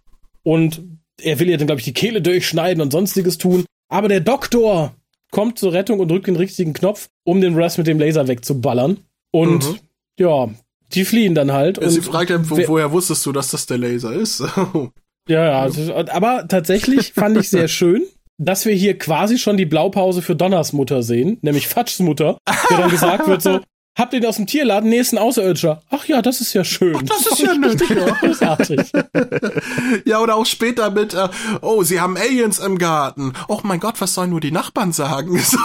und 0.43 0.83
er 1.23 1.39
will 1.39 1.49
ihr 1.49 1.59
dann, 1.59 1.67
glaube 1.67 1.81
ich, 1.81 1.85
die 1.85 1.93
Kehle 1.95 2.23
durchschneiden 2.23 2.81
und 2.83 2.91
sonstiges 2.93 3.39
tun. 3.39 3.65
Aber 3.89 4.09
der 4.09 4.21
Doktor 4.21 4.95
kommt 5.31 5.59
zur 5.59 5.73
Rettung 5.73 6.01
und 6.01 6.09
drückt 6.11 6.27
den 6.27 6.37
richtigen 6.37 6.73
Knopf, 6.73 7.09
um 7.25 7.41
den 7.41 7.57
Wrath 7.57 7.77
mit 7.79 7.87
dem 7.87 7.99
Laser 7.99 8.27
wegzuballern. 8.29 8.99
Und 9.33 9.65
Mhm. 9.69 9.79
ja, 10.19 10.49
die 10.95 11.05
fliehen 11.05 11.35
dann 11.35 11.53
halt. 11.53 11.79
Sie 11.83 11.99
und 11.99 12.05
fragt 12.05 12.31
dann, 12.31 12.49
wo, 12.51 12.57
woher 12.67 12.93
wusstest 12.93 13.25
du, 13.27 13.33
dass 13.33 13.51
das 13.51 13.67
der 13.67 13.79
Laser 13.79 14.13
ist? 14.13 14.43
Ja, 15.29 15.45
ja. 15.45 15.67
ist- 15.67 15.91
Aber 15.91 16.49
tatsächlich 16.49 17.13
fand 17.15 17.37
ich 17.37 17.51
sehr 17.51 17.69
schön, 17.69 18.03
dass 18.39 18.65
wir 18.65 18.75
hier 18.75 18.99
quasi 18.99 19.39
schon 19.39 19.57
die 19.57 19.67
Blaupause 19.67 20.23
für 20.23 20.35
Donners 20.35 20.73
Mutter 20.73 21.03
sehen, 21.03 21.39
nämlich 21.43 21.69
Fatschs 21.69 22.01
Mutter, 22.01 22.39
der 22.71 22.79
dann 22.79 22.91
gesagt 22.91 23.29
wird 23.29 23.43
so, 23.43 23.61
habt 24.01 24.15
ihr 24.15 24.21
den 24.21 24.29
aus 24.29 24.37
dem 24.37 24.47
Tierladen? 24.47 24.91
Nee, 24.91 24.99
ist 24.99 25.13
ein 25.13 25.19
Außerirdischer. 25.19 25.83
Ach 25.91 26.05
ja, 26.07 26.23
das 26.23 26.41
ist 26.41 26.53
ja 26.55 26.65
schön. 26.65 27.07
das 27.07 27.27
ist 27.33 27.39
ja 27.39 27.55
nett, 27.55 27.81
ja. 27.89 28.07
Großartig. 28.15 28.91
ja, 30.05 30.21
oder 30.21 30.37
auch 30.37 30.47
später 30.47 30.91
mit, 30.91 31.15
äh, 31.15 31.29
oh, 31.61 31.83
sie 31.83 32.01
haben 32.01 32.17
Aliens 32.17 32.59
im 32.59 32.79
Garten. 32.79 33.35
Oh 33.49 33.61
mein 33.63 33.79
Gott, 33.79 34.01
was 34.01 34.15
sollen 34.15 34.31
nur 34.31 34.41
die 34.41 34.51
Nachbarn 34.51 34.93
sagen? 34.93 35.39
So. 35.51 35.59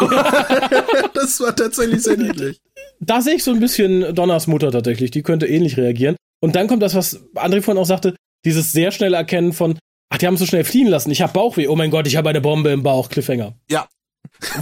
das 1.14 1.40
war 1.40 1.56
tatsächlich 1.56 2.02
sehr 2.02 2.18
niedlich. 2.18 2.60
Da 3.00 3.22
sehe 3.22 3.36
ich 3.36 3.44
so 3.44 3.52
ein 3.52 3.60
bisschen 3.60 4.16
Donners 4.16 4.48
Mutter 4.48 4.72
tatsächlich, 4.72 5.12
die 5.12 5.22
könnte 5.22 5.46
ähnlich 5.46 5.78
reagieren. 5.78 6.16
Und 6.42 6.56
dann 6.56 6.68
kommt 6.68 6.82
das, 6.82 6.96
was 6.96 7.22
André 7.36 7.62
vorhin 7.62 7.82
auch 7.82 7.86
sagte, 7.86 8.16
dieses 8.46 8.72
sehr 8.72 8.92
schnelle 8.92 9.18
Erkennen 9.18 9.54
von, 9.54 9.78
ach, 10.10 10.18
die 10.18 10.28
haben 10.28 10.36
es 10.36 10.40
so 10.40 10.46
schnell 10.46 10.64
fliehen 10.64 10.88
lassen, 10.88 11.12
ich 11.12 11.22
habe 11.22 11.34
Bauchweh, 11.34 11.68
oh 11.68 11.76
mein 11.76 11.92
Gott, 11.92 12.08
ich 12.08 12.16
habe 12.16 12.30
eine 12.30 12.42
Bombe 12.42 12.72
im 12.72 12.84
Bauch, 12.84 13.10
Cliffhanger. 13.10 13.54
Ja. 13.70 13.88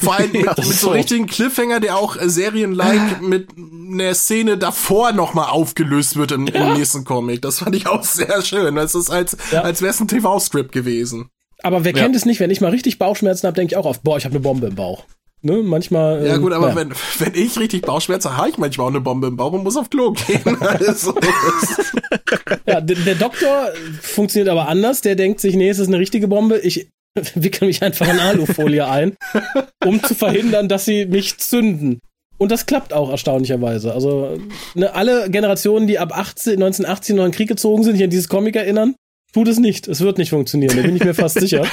Vor 0.02 0.16
allem 0.16 0.32
mit, 0.34 0.46
das 0.48 0.58
mit 0.68 0.78
so 0.78 0.88
so. 0.88 0.92
richtigen 0.92 1.28
Cliffhanger, 1.28 1.80
der 1.80 1.98
auch 1.98 2.16
äh, 2.18 2.30
serienlike 2.30 3.22
mit 3.22 3.50
einer 3.58 4.14
Szene 4.16 4.58
davor 4.58 5.12
nochmal 5.12 5.50
aufgelöst 5.50 6.16
wird 6.18 6.32
im, 6.32 6.48
im 6.48 6.74
nächsten 6.74 7.04
Comic. 7.06 7.42
Das 7.42 7.60
fand 7.60 7.76
ich 7.76 7.88
auch 7.88 8.04
sehr 8.04 8.42
schön. 8.42 8.76
Das 8.76 8.96
ist 8.96 9.10
als, 9.10 9.38
Ja. 9.52 9.62
als 9.62 9.82
wäre 9.82 9.92
es 9.92 10.00
ein 10.00 10.08
TV-Script 10.08 10.72
gewesen. 10.72 11.30
Aber 11.62 11.84
wer 11.86 11.94
Ja. 11.96 12.02
kennt 12.04 12.16
es 12.16 12.26
nicht, 12.26 12.40
wenn 12.40 12.50
ich 12.52 12.62
mal 12.62 12.72
richtig 12.72 13.00
Bauchschmerzen 13.00 13.48
habe, 13.48 13.56
denke 13.56 13.74
ich 13.74 13.78
auch 13.78 13.86
auf, 13.86 14.02
boah, 14.02 14.18
ich 14.18 14.26
habe 14.26 14.34
eine 14.34 14.42
Bombe 14.42 14.68
im 14.68 14.76
Bauch. 14.76 15.06
Ne, 15.46 15.58
manchmal. 15.62 16.26
Ja 16.26 16.36
ähm, 16.36 16.42
gut, 16.42 16.54
aber 16.54 16.74
naja. 16.74 16.78
wenn, 16.78 16.94
wenn 17.34 17.42
ich 17.42 17.60
richtig 17.60 17.82
Bauchschmerzen 17.82 18.38
habe, 18.38 18.50
ich 18.50 18.58
manchmal 18.58 18.86
auch 18.88 18.92
eine 18.92 19.02
Bombe 19.02 19.28
im 19.28 19.36
Bauch 19.36 19.52
und 19.52 19.64
muss 19.64 19.76
auf 19.76 19.90
Klo 19.90 20.12
gehen. 20.14 20.42
Also, 20.62 21.14
Ja, 22.66 22.80
der, 22.82 22.96
der 22.98 23.16
Doktor 23.16 23.70
funktioniert 24.02 24.50
aber 24.50 24.68
anders. 24.68 25.02
Der 25.02 25.16
denkt 25.16 25.40
sich, 25.42 25.56
nee, 25.56 25.70
es 25.70 25.80
ist 25.80 25.88
eine 25.90 26.00
richtige 26.00 26.28
Bombe. 26.28 26.60
Ich 26.60 26.88
wickel 27.36 27.68
mich 27.68 27.82
einfach 27.84 28.08
in 28.12 28.20
Alufolie 28.20 28.88
ein, 28.88 29.16
um 29.86 30.02
zu 30.04 30.16
verhindern, 30.16 30.68
dass 30.68 30.86
sie 30.86 31.06
mich 31.06 31.38
zünden. 31.38 32.00
Und 32.38 32.52
das 32.52 32.66
klappt 32.66 32.94
auch 32.94 33.10
erstaunlicherweise. 33.10 33.94
Also 33.94 34.38
ne, 34.74 34.94
alle 34.94 35.30
Generationen, 35.30 35.88
die 35.88 36.00
ab 36.00 36.18
18, 36.18 36.54
1918 36.54 37.16
noch 37.16 37.26
in 37.26 37.32
den 37.32 37.36
Krieg 37.36 37.48
gezogen 37.48 37.84
sind, 37.84 37.96
sich 37.96 38.04
an 38.04 38.10
dieses 38.10 38.28
Comic 38.28 38.56
erinnern, 38.56 38.96
tut 39.34 39.48
es 39.48 39.60
nicht. 39.60 39.88
Es 39.88 40.02
wird 40.02 40.18
nicht 40.18 40.32
funktionieren, 40.32 40.76
da 40.76 40.82
bin 40.82 40.96
ich 40.96 41.04
mir 41.04 41.14
fast 41.14 41.40
sicher. 41.40 41.66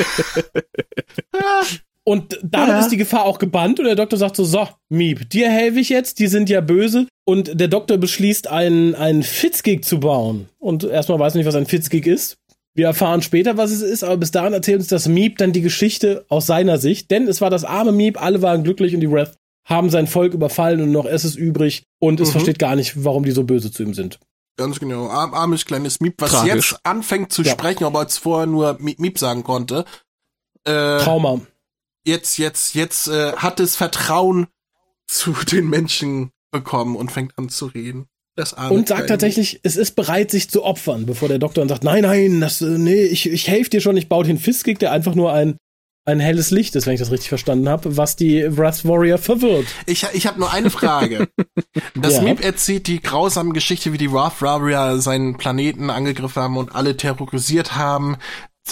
Und 2.05 2.38
damit 2.42 2.70
Ja. 2.70 2.81
ist 2.81 2.88
die 2.90 2.96
Gefahr 2.96 3.24
auch 3.24 3.38
gebannt 3.38 3.79
und 3.79 3.85
der 3.87 3.94
Doktor 3.94 4.16
sagt 4.16 4.37
so, 4.37 4.44
so, 4.44 4.66
Miep, 4.88 5.29
dir 5.31 5.50
helfe 5.50 5.81
ich 5.81 5.90
jetzt, 5.90 6.18
die 6.18 6.29
sind 6.29 6.48
ja 6.48 6.61
böse. 6.61 7.07
Und 7.26 7.61
der 7.61 7.68
Doktor 7.68 7.98
beschließt, 7.98 8.48
einen, 8.48 8.94
einen 8.94 9.22
Fitzgig 9.22 9.85
zu 9.85 10.00
bauen. 10.00 10.48
Und 10.59 10.83
erstmal 10.85 11.18
weiß 11.18 11.35
nicht, 11.35 11.46
was 11.46 11.55
ein 11.55 11.66
Fitzgig 11.66 12.07
ist. 12.07 12.37
Wir 12.81 12.87
erfahren 12.87 13.21
später, 13.21 13.59
was 13.59 13.73
es 13.73 13.83
ist, 13.83 14.03
aber 14.03 14.16
bis 14.16 14.31
dahin 14.31 14.55
erzählt 14.55 14.79
uns 14.79 14.88
das 14.88 15.07
Miep 15.07 15.37
dann 15.37 15.53
die 15.53 15.61
Geschichte 15.61 16.25
aus 16.31 16.47
seiner 16.47 16.79
Sicht. 16.79 17.11
Denn 17.11 17.29
es 17.29 17.43
war 17.43 17.51
das 17.51 17.62
arme 17.64 17.93
Miep, 17.93 18.19
alle 18.23 18.40
waren 18.40 18.64
glücklich 18.64 18.95
und 18.95 19.03
die 19.03 19.11
Wrath 19.11 19.37
haben 19.66 19.90
sein 19.90 20.07
Volk 20.07 20.33
überfallen 20.33 20.81
und 20.81 20.90
noch 20.90 21.05
es 21.05 21.27
ist 21.27 21.35
übrig. 21.37 21.83
Und 21.99 22.21
es 22.21 22.29
Mhm. 22.29 22.33
versteht 22.33 22.59
gar 22.59 22.77
nicht, 22.77 23.05
warum 23.05 23.23
die 23.27 23.33
so 23.33 23.45
böse 23.45 23.71
zu 23.71 23.83
ihm 23.83 23.93
sind. 23.93 24.19
ganz 24.57 24.81
genau. 24.81 25.09
Arm, 25.09 25.35
armes 25.35 25.66
kleines 25.66 26.01
Miep, 26.01 26.14
was 26.23 26.31
Tragisch. 26.33 26.73
jetzt 26.73 26.81
anfängt 26.87 27.33
zu 27.35 27.43
Ja. 27.43 27.53
sprechen, 27.53 27.85
aber 27.85 27.99
als 27.99 28.16
vorher 28.16 28.47
nur 28.47 28.79
Miep, 28.81 28.99
Miep 28.99 29.19
sagen 29.19 29.43
konnte. 29.45 29.85
Äh, 30.64 30.99
Trauma. 31.01 31.40
jetzt, 32.07 32.38
jetzt, 32.38 32.75
jetzt 32.75 33.09
äh, 33.09 33.33
hat 33.37 33.61
es 33.61 33.77
Vertrauen 33.77 34.47
zu 35.07 35.33
den 35.53 35.69
Menschen 35.69 36.31
bekommen 36.51 36.97
und 36.97 37.12
fängt 37.12 37.37
an 37.38 37.51
zu 37.51 37.66
reden. 37.66 38.07
Das 38.40 38.55
arme 38.55 38.74
Und 38.74 38.88
sagt 38.88 39.09
tatsächlich, 39.09 39.61
es 39.62 39.76
ist 39.76 39.94
bereit, 39.96 40.31
sich 40.31 40.50
zu 40.50 40.64
opfern, 40.64 41.07
bevor 41.07 41.29
der 41.29 41.38
Doktor 41.38 41.61
dann 41.61 41.68
sagt, 41.68 41.85
nein, 41.85 42.03
nein, 42.03 42.40
das, 42.40 42.61
äh, 42.62 42.66
nee, 42.79 43.03
ich, 43.03 43.29
ich 43.31 43.48
helfe 43.48 43.70
dir 43.70 43.81
schon, 43.81 43.96
ich 43.96 44.09
baue 44.09 44.24
den 44.24 44.38
Fiskig, 44.38 44.79
der 44.79 44.92
einfach 44.92 45.14
nur 45.14 45.33
ein, 45.33 45.57
ein 46.07 46.18
helles 46.20 46.50
Licht 46.50 46.74
ist, 46.76 46.87
wenn 46.87 46.94
ich 46.94 47.00
das 47.00 47.11
richtig 47.11 47.29
verstanden 47.29 47.68
habe, 47.68 47.96
was 47.98 48.16
die 48.16 48.44
Wrath 48.57 48.85
Warrior 48.87 49.18
verwirrt. 49.18 49.66
Ich, 49.87 50.07
ich 50.14 50.26
habe 50.26 50.40
nur 50.40 50.53
eine 50.53 50.70
Frage. 50.70 51.29
Das 51.94 52.16
Ja. 52.16 52.22
Miep 52.22 52.42
erzählt 52.42 52.87
die 52.87 53.00
grausame 53.00 53.53
Geschichte, 53.53 53.92
wie 53.92 53.98
die 53.98 54.11
Wrath 54.12 54.40
Warrior 54.40 54.98
seinen 55.00 55.37
Planeten 55.37 55.90
angegriffen 55.90 56.42
haben 56.42 56.57
und 56.57 56.74
alle 56.74 56.96
terrorisiert 56.96 57.76
haben, 57.76 58.16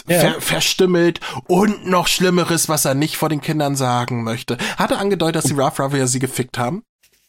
Ja. 0.08 0.18
ver 0.20 0.40
verstümmelt 0.40 1.20
und 1.46 1.86
noch 1.86 2.06
Schlimmeres, 2.08 2.68
was 2.68 2.84
er 2.86 2.94
nicht 2.94 3.16
vor 3.16 3.28
den 3.28 3.40
Kindern 3.40 3.76
sagen 3.76 4.24
möchte. 4.24 4.56
Hat 4.78 4.90
er 4.90 4.98
angedeutet, 4.98 5.36
dass 5.36 5.44
die 5.44 5.56
Wrath 5.56 5.78
Warrior 5.78 6.06
sie 6.06 6.18
gefickt 6.20 6.56
haben? 6.58 6.82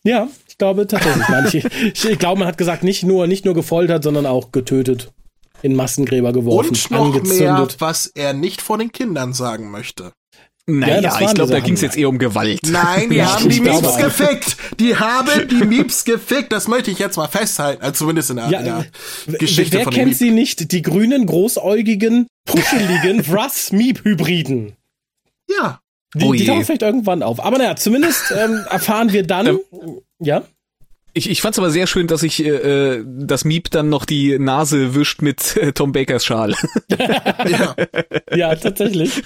Ja, 0.04 0.30
glaube 0.60 0.86
tatsächlich. 0.86 1.28
Nein, 1.28 1.46
ich, 1.48 1.56
ich, 1.66 2.06
ich 2.12 2.20
glaube, 2.20 2.40
man 2.40 2.48
hat 2.48 2.58
gesagt, 2.60 2.84
nicht 2.84 3.04
nur, 3.04 3.26
nicht 3.26 3.46
nur 3.46 3.56
gefoltert, 3.56 4.04
sondern 4.04 4.28
auch 4.28 4.52
getötet, 4.52 5.12
in 5.64 5.76
Massengräber 5.76 6.32
geworfen, 6.32 6.70
Und 6.70 6.92
noch 6.92 7.06
angezündet. 7.08 7.40
mehr, 7.40 7.68
was 7.80 8.06
er 8.08 8.34
nicht 8.34 8.62
vor 8.62 8.78
den 8.78 8.92
Kindern 8.92 9.34
sagen 9.34 9.72
möchte. 9.72 10.12
Naja, 10.72 11.12
waren 11.12 11.24
ich 11.24 11.34
glaube, 11.34 11.52
da 11.52 11.62
ging 11.62 11.74
es 11.74 11.82
jetzt 11.82 11.98
eher 11.98 12.10
um 12.10 12.20
Gewalt. 12.20 12.60
Nein, 12.70 13.10
die 13.10 13.16
Ja, 13.16 13.34
haben 13.34 13.50
die 13.50 13.60
Mieps 13.60 13.98
gefickt. 13.98 14.58
Die 14.80 14.96
haben 14.96 15.48
die 15.50 15.66
Mieps 15.66 16.06
gefickt. 16.06 16.52
Das 16.52 16.68
möchte 16.68 16.92
ich 16.92 17.00
jetzt 17.00 17.18
mal 17.18 17.28
festhalten. 17.28 17.82
Also 17.82 17.94
zumindest 18.06 18.30
in 18.30 18.36
der, 18.36 18.50
Ja, 18.52 18.60
in 18.60 18.66
der 18.66 18.86
äh, 19.34 19.38
Geschichte 19.40 19.78
wer 19.78 19.86
von 19.86 19.94
kennt 19.94 20.12
dem 20.12 20.14
sie 20.14 20.30
nicht? 20.30 20.72
Die 20.72 20.84
grünen, 20.84 21.26
großäugigen, 21.26 22.28
puscheligen 22.46 23.28
Wrath-Meep-Hybriden. 23.32 24.74
Ja. 25.60 25.80
Die, 26.14 26.26
Oh 26.26 26.34
die 26.34 26.46
tauchen 26.46 26.64
vielleicht 26.64 26.84
irgendwann 26.84 27.24
auf. 27.24 27.44
Aber 27.44 27.58
naja, 27.58 27.76
zumindest 27.76 28.32
ähm, 28.38 28.64
erfahren 28.70 29.12
wir 29.14 29.26
dann, 29.26 29.48
Ähm, 29.48 29.60
ja, 30.20 30.44
Ich, 31.14 31.30
ich 31.30 31.42
fand's 31.42 31.58
aber 31.58 31.72
sehr 31.72 31.88
schön, 31.88 32.08
dass 32.08 32.24
ich 32.24 32.44
äh, 32.44 32.50
äh, 32.50 33.06
das 33.06 33.46
Miep 33.46 33.72
dann 33.72 33.90
noch 33.90 34.06
die 34.06 34.38
Nase 34.38 34.96
wischt 34.96 35.22
mit 35.22 35.58
äh, 35.58 35.74
Tom 35.74 35.92
Bakers 35.92 36.24
Schal. 36.24 36.56
ja. 37.48 37.76
ja, 38.36 38.56
tatsächlich. 38.56 39.24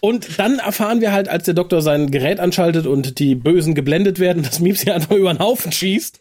Und 0.00 0.38
dann 0.38 0.58
erfahren 0.58 1.00
wir 1.00 1.12
halt, 1.12 1.28
als 1.28 1.44
der 1.44 1.54
Doktor 1.54 1.82
sein 1.82 2.10
Gerät 2.10 2.40
anschaltet 2.40 2.86
und 2.86 3.18
die 3.18 3.34
Bösen 3.34 3.74
geblendet 3.74 4.18
werden, 4.18 4.42
dass 4.42 4.60
Miep 4.60 4.78
sie 4.78 4.90
einfach 4.90 5.14
über 5.14 5.32
den 5.32 5.40
Haufen 5.40 5.72
schießt, 5.72 6.20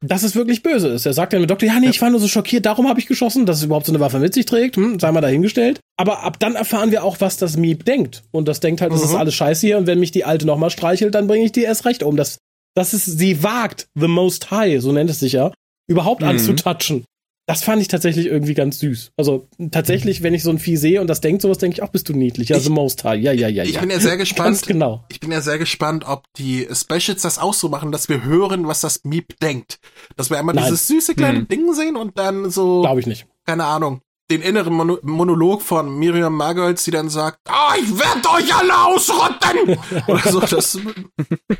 dass 0.00 0.22
es 0.22 0.36
wirklich 0.36 0.62
böse 0.62 0.88
ist. 0.88 1.06
Er 1.06 1.12
sagt 1.12 1.32
dann 1.32 1.40
mit 1.40 1.50
Doktor, 1.50 1.66
ja, 1.66 1.80
nee, 1.80 1.88
ich 1.88 2.00
war 2.00 2.10
nur 2.10 2.20
so 2.20 2.28
schockiert, 2.28 2.66
darum 2.66 2.88
habe 2.88 3.00
ich 3.00 3.06
geschossen, 3.06 3.46
dass 3.46 3.58
es 3.58 3.64
überhaupt 3.64 3.86
so 3.86 3.92
eine 3.92 4.00
Waffe 4.00 4.18
mit 4.18 4.34
sich 4.34 4.46
trägt, 4.46 4.76
hm, 4.76 5.00
sei 5.00 5.10
mal 5.10 5.20
dahingestellt. 5.20 5.80
Aber 5.96 6.22
ab 6.22 6.38
dann 6.38 6.54
erfahren 6.54 6.90
wir 6.90 7.02
auch, 7.02 7.16
was 7.20 7.36
das 7.36 7.56
Miep 7.56 7.84
denkt. 7.84 8.22
Und 8.30 8.46
das 8.46 8.60
denkt 8.60 8.80
halt, 8.80 8.92
das 8.92 9.02
ist 9.02 9.14
alles 9.14 9.34
scheiße 9.34 9.66
hier 9.66 9.78
und 9.78 9.86
wenn 9.86 9.98
mich 9.98 10.12
die 10.12 10.24
Alte 10.24 10.46
nochmal 10.46 10.70
streichelt, 10.70 11.14
dann 11.14 11.26
bringe 11.26 11.46
ich 11.46 11.52
die 11.52 11.62
erst 11.62 11.84
recht 11.86 12.02
um. 12.02 12.16
Das, 12.16 12.38
dass 12.76 12.92
es 12.92 13.04
sie 13.06 13.42
wagt, 13.42 13.88
the 13.96 14.06
most 14.06 14.50
high, 14.52 14.80
so 14.80 14.92
nennt 14.92 15.10
es 15.10 15.18
sich 15.20 15.32
ja, 15.32 15.52
überhaupt 15.88 16.22
Mhm. 16.22 16.28
anzutatschen. 16.28 17.04
Das 17.48 17.62
fand 17.62 17.80
ich 17.80 17.86
tatsächlich 17.86 18.26
irgendwie 18.26 18.54
ganz 18.54 18.80
süß. 18.80 19.12
Also 19.16 19.46
tatsächlich, 19.70 20.24
wenn 20.24 20.34
ich 20.34 20.42
so 20.42 20.50
ein 20.50 20.58
Vieh 20.58 20.76
sehe 20.76 21.00
und 21.00 21.06
das 21.06 21.20
denkt 21.20 21.42
sowas, 21.42 21.58
denke 21.58 21.76
ich, 21.76 21.82
ach, 21.84 21.90
bist 21.90 22.08
du 22.08 22.12
niedlich. 22.12 22.48
Ja, 22.48 22.56
Ich- 22.56 22.64
the 22.64 22.70
most 22.70 23.04
high. 23.04 23.22
Ja, 23.22 23.30
ja, 23.30 23.46
ja, 23.46 23.62
Ich 23.62 23.74
ja. 23.74 23.80
bin 23.80 23.90
ja 23.90 24.00
sehr 24.00 24.10
Ganz 24.16 24.28
gespannt. 24.28 24.62
genau. 24.66 25.04
Ich 25.10 25.20
bin 25.20 25.30
ja 25.30 25.40
sehr 25.40 25.56
gespannt, 25.56 26.04
ob 26.08 26.24
die 26.36 26.66
Specials 26.72 27.22
das 27.22 27.38
auch 27.38 27.54
so 27.54 27.68
machen, 27.68 27.92
dass 27.92 28.08
wir 28.08 28.24
hören, 28.24 28.66
was 28.66 28.80
das 28.80 29.04
Miep 29.04 29.38
denkt. 29.38 29.78
Dass 30.16 30.28
wir 30.28 30.38
einmal 30.40 30.56
Nein. 30.56 30.64
dieses 30.64 30.88
süße 30.88 31.14
kleine 31.14 31.38
Hm. 31.38 31.48
Ding 31.48 31.72
sehen 31.72 31.94
und 31.94 32.18
dann 32.18 32.50
so, 32.50 32.80
Glaube 32.82 32.98
ich 32.98 33.06
nicht. 33.06 33.26
keine 33.46 33.64
Ahnung, 33.64 34.00
den 34.30 34.42
inneren 34.42 34.72
Mono 34.74 34.98
Monolog 35.02 35.62
von 35.62 35.98
Miriam 35.98 36.34
Margold, 36.34 36.84
die 36.84 36.90
dann 36.90 37.08
sagt, 37.08 37.38
ah, 37.48 37.74
ich 37.80 37.88
werd 37.98 38.26
euch 38.34 38.54
alle 38.54 38.86
ausrotten! 38.86 39.78
Oder 40.08 40.30
so, 40.32 40.40
das, 40.40 40.78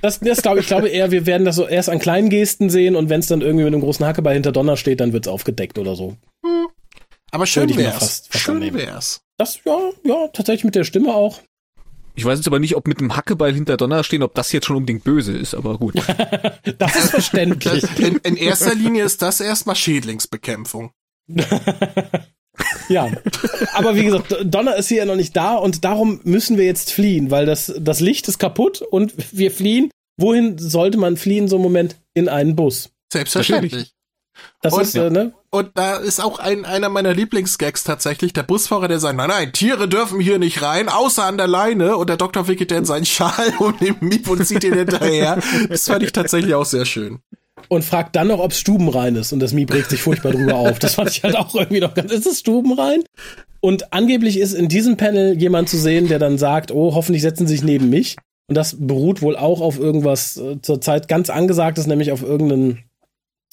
Das, 0.02 0.18
das 0.20 0.42
glaube 0.42 0.60
ich, 0.60 0.66
glaube 0.66 0.88
eher, 0.88 1.10
wir 1.10 1.26
werden 1.26 1.44
das 1.44 1.56
so 1.56 1.66
erst 1.66 1.88
an 1.88 1.98
kleinen 2.00 2.28
Gesten 2.28 2.68
sehen 2.70 2.96
und 2.96 3.08
wenn 3.08 3.20
es 3.20 3.28
dann 3.28 3.40
irgendwie 3.40 3.64
mit 3.64 3.72
einem 3.74 3.82
großen 3.82 4.04
Hackeball 4.04 4.34
hinter 4.34 4.52
Donner 4.52 4.76
steht, 4.76 5.00
dann 5.00 5.12
wird's 5.12 5.28
aufgedeckt 5.28 5.78
oder 5.78 5.94
so. 5.94 6.16
aber 7.30 7.46
schön 7.46 7.74
wär's. 7.76 7.94
fast- 7.98 8.32
fast 8.32 8.44
schön 8.44 8.56
annehmen. 8.56 8.78
wär's. 8.78 9.20
Das, 9.38 9.60
ja, 9.64 9.78
ja, 10.04 10.28
tatsächlich 10.32 10.64
mit 10.64 10.74
der 10.74 10.84
Stimme 10.84 11.14
auch. 11.14 11.40
Ich 12.18 12.24
weiß 12.24 12.38
jetzt 12.38 12.46
aber 12.46 12.58
nicht, 12.58 12.74
ob 12.76 12.88
mit 12.88 12.98
dem 12.98 13.14
Hackebeil 13.14 13.52
hinter 13.52 13.76
Donner 13.76 14.02
stehen, 14.02 14.22
ob 14.22 14.34
das 14.34 14.50
jetzt 14.50 14.64
schon 14.66 14.76
unbedingt 14.76 15.04
böse 15.04 15.36
ist, 15.36 15.54
aber 15.54 15.78
gut. 15.78 15.94
Das 16.78 16.96
ist 16.96 17.10
verständlich. 17.10 17.82
Das, 17.82 17.98
in, 17.98 18.16
in 18.16 18.36
erster 18.36 18.74
Linie 18.74 19.04
ist 19.04 19.22
das 19.22 19.40
erstmal 19.40 19.76
Schädlingsbekämpfung. 19.76 20.90
ja, 22.88 23.10
aber 23.74 23.94
wie 23.94 24.04
gesagt, 24.04 24.36
Donner 24.44 24.76
ist 24.76 24.88
hier 24.88 25.04
noch 25.06 25.16
nicht 25.16 25.36
da 25.36 25.54
und 25.54 25.84
darum 25.84 26.20
müssen 26.24 26.56
wir 26.56 26.64
jetzt 26.64 26.92
fliehen, 26.92 27.30
weil 27.30 27.46
das, 27.46 27.72
das 27.78 28.00
Licht 28.00 28.28
ist 28.28 28.38
kaputt 28.38 28.82
und 28.82 29.14
wir 29.32 29.50
fliehen. 29.50 29.90
Wohin 30.18 30.56
sollte 30.58 30.96
man 30.98 31.16
fliehen 31.16 31.46
so 31.48 31.56
einem 31.56 31.64
Moment? 31.64 31.96
In 32.14 32.28
einen 32.28 32.56
Bus. 32.56 32.90
Selbstverständlich. 33.12 33.92
Das 34.62 34.72
Und- 34.74 34.82
ist, 34.82 34.94
äh, 34.94 35.10
ne? 35.10 35.32
Und 35.50 35.70
da 35.74 35.96
ist 35.96 36.20
auch 36.22 36.38
ein, 36.38 36.66
einer 36.66 36.90
meiner 36.90 37.14
Lieblingsgags 37.14 37.82
tatsächlich, 37.84 38.34
der 38.34 38.42
Busfahrer, 38.42 38.88
der 38.88 38.98
sagt, 38.98 39.16
nein, 39.16 39.28
nein, 39.28 39.52
Tiere 39.52 39.88
dürfen 39.88 40.20
hier 40.20 40.38
nicht 40.38 40.60
rein, 40.60 40.90
außer 40.90 41.24
an 41.24 41.38
der 41.38 41.46
Leine. 41.46 41.96
Und 41.96 42.08
der 42.10 42.18
Doktor 42.18 42.46
wickelt 42.46 42.70
dann 42.70 42.84
seinen 42.84 43.06
Schal 43.06 43.54
um 43.58 43.74
den 43.78 43.96
Miep 44.00 44.28
und 44.28 44.44
zieht 44.46 44.64
ihn 44.64 44.74
hinterher. 44.74 45.40
Das 45.70 45.86
fand 45.86 46.02
ich 46.02 46.12
tatsächlich 46.12 46.54
auch 46.54 46.66
sehr 46.66 46.84
schön. 46.84 47.20
Und 47.68 47.84
fragt 47.84 48.14
dann 48.16 48.28
noch, 48.28 48.38
ob 48.38 48.52
es 48.52 48.60
stubenrein 48.60 49.16
ist. 49.16 49.32
Und 49.32 49.40
das 49.40 49.52
Miep 49.52 49.72
regt 49.72 49.90
sich 49.90 50.00
furchtbar 50.00 50.32
drüber 50.32 50.56
auf. 50.56 50.78
Das 50.78 50.94
fand 50.94 51.10
ich 51.10 51.22
halt 51.22 51.36
auch 51.36 51.54
irgendwie 51.54 51.80
noch 51.80 51.94
ganz. 51.94 52.12
Ist 52.12 52.26
es 52.26 52.40
stubenrein? 52.40 53.02
Und 53.60 53.92
angeblich 53.92 54.38
ist 54.38 54.52
in 54.52 54.68
diesem 54.68 54.96
Panel 54.96 55.36
jemand 55.40 55.68
zu 55.68 55.76
sehen, 55.78 56.08
der 56.08 56.18
dann 56.18 56.38
sagt, 56.38 56.70
oh, 56.70 56.94
hoffentlich 56.94 57.22
setzen 57.22 57.46
sie 57.46 57.54
sich 57.54 57.64
neben 57.64 57.88
mich. 57.90 58.16
Und 58.48 58.54
das 58.56 58.76
beruht 58.78 59.22
wohl 59.22 59.36
auch 59.36 59.60
auf 59.60 59.78
irgendwas 59.78 60.36
äh, 60.36 60.60
zurzeit 60.62 61.08
ganz 61.08 61.30
angesagtes, 61.30 61.86
nämlich 61.86 62.12
auf 62.12 62.22
irgendeinen 62.22 62.84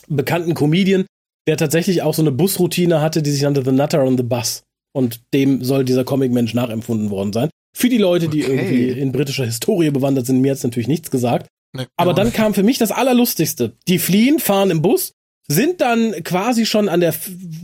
bekannten 0.08 0.54
Comedian, 0.54 1.06
der 1.48 1.58
tatsächlich 1.58 2.04
auch 2.04 2.14
so 2.14 2.22
eine 2.22 2.32
Busroutine 2.32 3.02
hatte, 3.02 3.24
die 3.24 3.32
sich 3.32 3.42
nannte 3.42 3.64
The 3.66 3.72
Nutter 3.72 4.04
on 4.04 4.18
the 4.18 4.24
Bus. 4.24 4.62
Und 4.96 5.22
dem 5.34 5.64
soll 5.64 5.86
dieser 5.86 6.04
Comic-Mensch 6.04 6.54
nachempfunden 6.54 7.10
worden 7.10 7.34
sein. 7.34 7.50
Für 7.76 7.90
die 7.90 7.98
Leute, 7.98 8.28
die 8.28 8.44
Okay. 8.44 8.54
irgendwie 8.54 9.00
in 9.00 9.12
britischer 9.12 9.46
Historie 9.46 9.90
bewandert 9.90 10.28
sind, 10.28 10.42
mir 10.42 10.52
hat's 10.52 10.64
natürlich 10.64 10.88
nichts 10.88 11.10
gesagt. 11.10 11.48
Ne, 11.76 11.88
Aber 11.98 12.12
ja. 12.12 12.16
dann 12.16 12.32
kam 12.34 12.54
für 12.54 12.64
mich 12.64 12.78
das 12.78 12.92
Allerlustigste. 12.92 13.74
Die 13.88 14.00
fliehen, 14.00 14.40
fahren 14.40 14.70
im 14.70 14.82
Bus, 14.82 15.14
sind 15.48 15.82
dann 15.82 16.12
quasi 16.24 16.66
schon 16.66 16.88
an 16.88 17.00
der, 17.02 17.14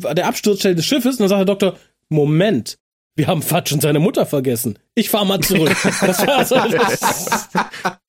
an 0.03 0.15
der 0.15 0.27
Absturzstelle 0.27 0.75
des 0.75 0.85
Schiffes 0.85 1.15
und 1.15 1.19
dann 1.21 1.29
sagt 1.29 1.39
der 1.39 1.45
Doktor, 1.45 1.75
Moment, 2.09 2.77
wir 3.15 3.27
haben 3.27 3.41
Fatsch 3.41 3.71
und 3.71 3.81
seine 3.81 3.99
Mutter 3.99 4.25
vergessen. 4.25 4.79
Ich 4.95 5.09
fahr 5.09 5.25
mal 5.25 5.39
zurück. 5.41 5.75
Das 6.01 6.25
war 6.25 6.45
so, 6.45 6.55
das, 6.55 7.49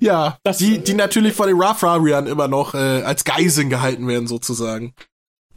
Ja, 0.00 0.38
Das- 0.44 0.58
die, 0.58 0.78
die 0.78 0.94
natürlich 0.94 1.32
von 1.34 1.48
den 1.48 1.60
Rafrarian 1.60 2.26
immer 2.26 2.46
noch 2.48 2.74
äh, 2.74 2.78
als 3.02 3.24
Geiseln 3.24 3.70
gehalten 3.70 4.06
werden, 4.06 4.26
sozusagen. 4.28 4.94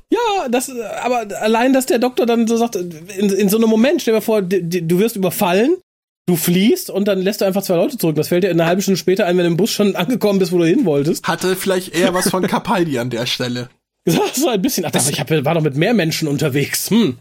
ja, 0.10 0.49
das, 0.49 0.71
aber 1.03 1.27
allein, 1.41 1.73
dass 1.73 1.86
der 1.86 1.99
Doktor 1.99 2.25
dann 2.25 2.47
so 2.47 2.58
sagt, 2.58 2.75
in, 2.75 3.29
in 3.29 3.49
so 3.49 3.58
einem 3.58 3.69
Moment, 3.69 4.01
stell 4.01 4.15
dir 4.15 4.21
vor, 4.21 4.41
du 4.41 4.99
wirst 4.99 5.15
überfallen, 5.15 5.75
du 6.26 6.36
fliehst 6.36 6.90
und 6.90 7.08
dann 7.08 7.22
lässt 7.22 7.42
du 7.42 7.46
einfach 7.46 7.62
zwei 7.62 7.76
Leute 7.76 7.98
zurück. 7.98 8.16
Das 8.16 8.30
fällt 8.30 8.44
dir 8.44 8.50
eine 8.50 8.66
halbe 8.66 8.82
Stunde 8.82 8.98
später 8.98 9.26
ein, 9.26 9.38
wenn 9.38 9.46
du 9.46 9.52
im 9.52 9.58
Bus 9.58 9.72
schon 9.72 9.96
angekommen 9.96 10.40
bist, 10.40 10.52
wo 10.52 10.58
du 10.58 10.66
hin 10.66 10.86
wolltest. 10.86 11.28
Hatte 11.28 11.56
vielleicht 11.56 11.96
eher 11.96 12.14
was 12.14 12.30
von 12.30 12.48
Capaldi 12.48 13.00
an 13.00 13.10
der 13.10 13.26
Stelle. 13.26 13.70
So 14.08 14.50
ein 14.50 14.62
bisschen. 14.62 14.86
Ach, 14.86 14.94
aber 14.94 15.10
ich 15.10 15.20
hab, 15.20 15.30
war 15.30 15.56
doch 15.56 15.62
mit 15.62 15.76
mehr 15.76 15.94
Menschen 15.94 16.28
unterwegs. 16.28 16.90
Hm. 16.90 17.18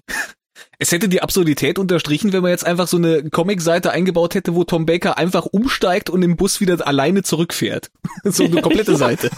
Es 0.79 0.93
hätte 0.93 1.09
die 1.09 1.23
Absurdität 1.23 1.79
unterstrichen, 1.79 2.33
wenn 2.33 2.43
man 2.43 2.51
jetzt 2.51 2.67
einfach 2.67 2.88
so 2.88 2.97
eine 2.97 3.31
Comic-Seite 3.31 3.90
eingebaut 3.90 4.35
hätte, 4.35 4.55
wo 4.55 4.64
Tom 4.64 4.87
Baker 4.87 5.17
einfach 5.17 5.47
umsteigt 5.47 6.11
und 6.11 6.23
im 6.23 6.37
Bus 6.37 6.61
wieder 6.61 6.87
alleine 6.87 7.23
zurückfährt. 7.23 7.90
so 8.25 8.45
eine 8.45 8.61
komplette 8.61 8.97
Seite. 8.99 9.31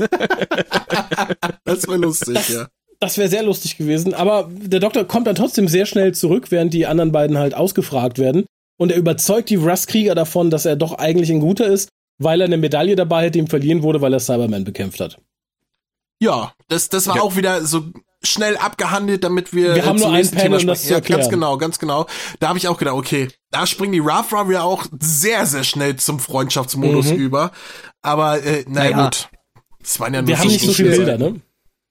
Das 1.65 1.87
wäre 1.87 1.99
lustig, 1.99 2.49
ja. 2.49 2.69
Das 2.99 3.19
wäre 3.19 3.29
sehr 3.29 3.43
lustig 3.43 3.77
gewesen, 3.77 4.15
aber 4.15 4.51
der 4.51 4.81
Doktor 4.81 5.05
kommt 5.05 5.27
dann 5.27 5.35
trotzdem 5.35 5.69
sehr 5.69 5.85
schnell 5.85 6.15
zurück, 6.15 6.51
während 6.51 6.73
die 6.73 6.87
anderen 6.87 7.13
beiden 7.13 7.37
halt 7.37 7.55
ausgefragt 7.55 8.19
werden. 8.19 8.47
Und 8.79 8.93
er 8.93 8.99
überzeugt 8.99 9.49
die 9.51 9.57
Russ-Krieger 9.57 10.15
davon, 10.15 10.51
dass 10.51 10.67
er 10.67 10.77
doch 10.77 10.93
eigentlich 10.99 11.31
ein 11.31 11.41
guter 11.41 11.67
ist, 11.67 11.89
weil 12.19 12.41
er 12.41 12.47
eine 12.47 12.57
Medaille 12.59 12.97
dabei 12.97 13.27
hat, 13.27 13.35
die 13.35 13.39
ihm 13.39 13.47
verliehen 13.49 13.83
wurde, 13.83 14.01
weil 14.01 14.12
er 14.12 14.21
Cyberman 14.21 14.65
bekämpft 14.65 15.01
hat. 15.01 15.19
Ja, 16.21 16.53
das, 16.69 16.89
das 16.89 17.07
war 17.07 17.17
Ja. 17.17 17.23
auch 17.23 17.37
wieder 17.37 17.65
so 17.65 17.85
schnell 18.23 18.57
abgehandelt, 18.57 19.23
damit 19.25 19.53
wir. 19.55 19.75
Wir 19.75 19.85
haben 19.87 19.99
zum 19.99 20.09
nur 20.09 20.15
ein 20.15 20.21
nächsten 20.21 20.37
Panel, 20.37 20.59
Thema 20.59 20.61
um 20.62 20.67
das 20.69 20.83
zu 20.85 20.93
Ja, 20.93 21.01
ganz 21.01 21.29
genau, 21.29 21.59
ganz 21.59 21.79
genau. 21.79 22.07
Da 22.41 22.49
habe 22.49 22.59
ich 22.59 22.69
auch 22.69 22.79
gedacht, 22.79 22.95
okay, 22.97 23.29
da 23.51 23.67
springen 23.67 23.93
die 23.93 23.99
Rough 23.99 24.33
Rider 24.33 24.65
auch 24.65 24.87
sehr, 24.99 25.45
sehr 25.47 25.65
schnell 25.65 25.97
zum 25.97 26.19
Freundschaftsmodus 26.19 27.11
Mhm. 27.11 27.17
über. 27.17 27.51
Aber 28.03 28.43
äh, 28.43 28.65
na 28.69 28.85
Naja. 28.85 29.05
gut. 29.05 29.29
Das 29.81 30.01
waren 30.01 30.15
ja 30.15 30.23
nur 30.23 30.29
Wir 30.29 30.39
haben 30.39 30.49
nicht 30.49 30.65
so 30.65 30.73
viele 30.73 30.91
Bilder, 30.91 31.19
ne? 31.19 31.41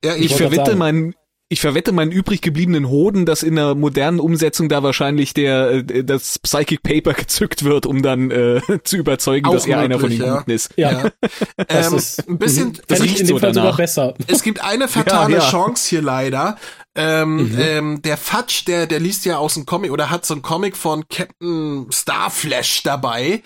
Ja, 0.04 0.16
Ich 0.16 0.26
ich, 0.32 0.36
sagen. 0.38 0.78
meinen, 0.78 1.16
ich 1.48 1.62
verwette 1.62 1.92
meinen 1.92 2.12
übrig 2.12 2.42
gebliebenen 2.42 2.90
Hoden, 2.90 3.26
dass 3.26 3.44
in 3.44 3.56
der 3.56 3.76
modernen 3.76 4.20
Umsetzung 4.20 4.68
da 4.68 4.82
wahrscheinlich 4.82 5.34
der, 5.34 5.70
äh, 5.90 6.04
das 6.04 6.40
Psychic 6.40 6.82
Paper 6.82 7.14
gezückt 7.18 7.64
wird, 7.64 7.86
um 7.86 8.02
dann 8.02 8.32
äh, 8.32 8.62
zu 8.84 8.98
überzeugen, 8.98 9.46
Auch 9.48 9.54
dass 9.54 9.68
er 9.68 9.80
einer 9.80 10.00
von 10.00 10.10
den 10.10 10.22
ja. 10.22 10.38
Guten 10.38 10.52
ist. 10.52 10.72
Ja, 10.76 10.92
ja. 10.92 11.12
das 11.68 11.88
ähm, 11.92 11.98
ist 11.98 12.28
ein 12.30 12.38
bisschen, 12.40 12.74
das 12.74 13.00
das 13.00 13.02
riecht 13.04 13.20
in 13.20 13.28
dem 13.28 13.36
so 13.36 13.40
Fall 13.40 13.54
sogar 13.54 13.66
danach. 13.66 13.78
besser. 13.78 14.14
Es 14.28 14.42
gibt 14.42 14.64
eine 14.64 14.88
fatale 14.88 15.34
Ja, 15.38 15.44
ja. 15.44 15.50
Chance 15.50 15.90
hier 15.90 16.02
leider. 16.02 16.58
Ähm, 16.98 17.56
ähm, 17.60 18.02
der 18.02 18.16
Fatsch, 18.18 18.66
der, 18.68 18.88
der 18.88 19.00
liest 19.02 19.26
ja 19.26 19.38
aus 19.38 19.54
dem 19.56 19.66
Comic 19.66 19.92
oder 19.92 20.10
hat 20.10 20.26
so 20.26 20.34
ein 20.34 20.42
Comic 20.42 20.78
von 20.78 21.08
Captain 21.10 21.88
Starflash 21.92 22.84
dabei. 22.84 23.44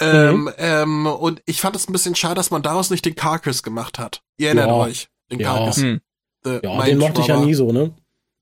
Ähm, 0.00 0.50
ähm, 0.58 1.06
und 1.06 1.42
ich 1.46 1.60
fand 1.60 1.76
es 1.76 1.88
ein 1.88 1.92
bisschen 1.92 2.14
schade, 2.14 2.34
dass 2.36 2.50
man 2.50 2.62
daraus 2.62 2.88
nicht 2.90 3.04
den 3.04 3.14
Carcass 3.14 3.62
gemacht 3.62 3.98
hat. 3.98 4.22
Ihr 4.38 4.48
erinnert 4.48 4.68
Ja. 4.68 4.74
euch. 4.74 5.08
Den 5.30 5.40
Ja. 5.40 5.52
Carcass. 5.54 5.76
Hm. 5.76 6.00
The 6.46 6.60
Ja, 6.62 6.74
Mind 6.76 6.86
den 6.88 6.98
mochte 6.98 7.20
ich 7.20 7.26
ja 7.26 7.38
nie 7.40 7.54
so, 7.54 7.72
ne? 7.72 7.92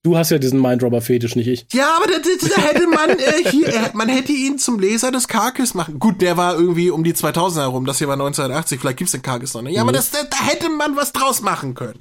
Du 0.05 0.19
hast 0.19 0.31
ja 0.31 0.37
diesen 0.37 0.61
Mindrobber-Fetisch, 0.61 1.35
nicht 1.35 1.47
ich. 1.49 1.67
Ja, 1.73 1.97
aber 1.97 2.07
da, 2.07 2.19
da, 2.19 2.55
da 2.57 2.61
hätte 2.61 2.87
man 2.87 3.09
äh, 3.11 3.49
hier, 3.51 3.69
äh, 3.69 3.91
man 3.95 4.11
hätte 4.11 4.33
ihn 4.33 4.59
zum 4.59 4.79
Leser 4.79 5.11
des 5.11 5.29
Carcass 5.29 5.73
machen. 5.73 5.99
Gut, 5.99 6.21
der 6.21 6.37
war 6.37 6.57
irgendwie 6.59 6.91
um 6.91 7.03
die 7.05 7.15
2000 7.15 7.63
herum. 7.65 7.87
Das 7.87 7.97
hier 7.99 8.07
war 8.09 8.15
1980. 8.15 8.79
Vielleicht 8.81 8.99
gibt's 8.99 9.13
den 9.13 9.23
Carcass 9.23 9.55
noch 9.55 9.63
nicht. 9.63 9.77
Ja, 9.77 9.81
aber 9.81 9.93
Mhm. 9.93 9.97
das, 9.97 10.11
da, 10.11 10.19
da 10.29 10.37
hätte 10.47 10.69
man 10.69 10.95
was 10.97 11.13
draus 11.13 11.41
machen 11.41 11.75
können. 11.75 12.01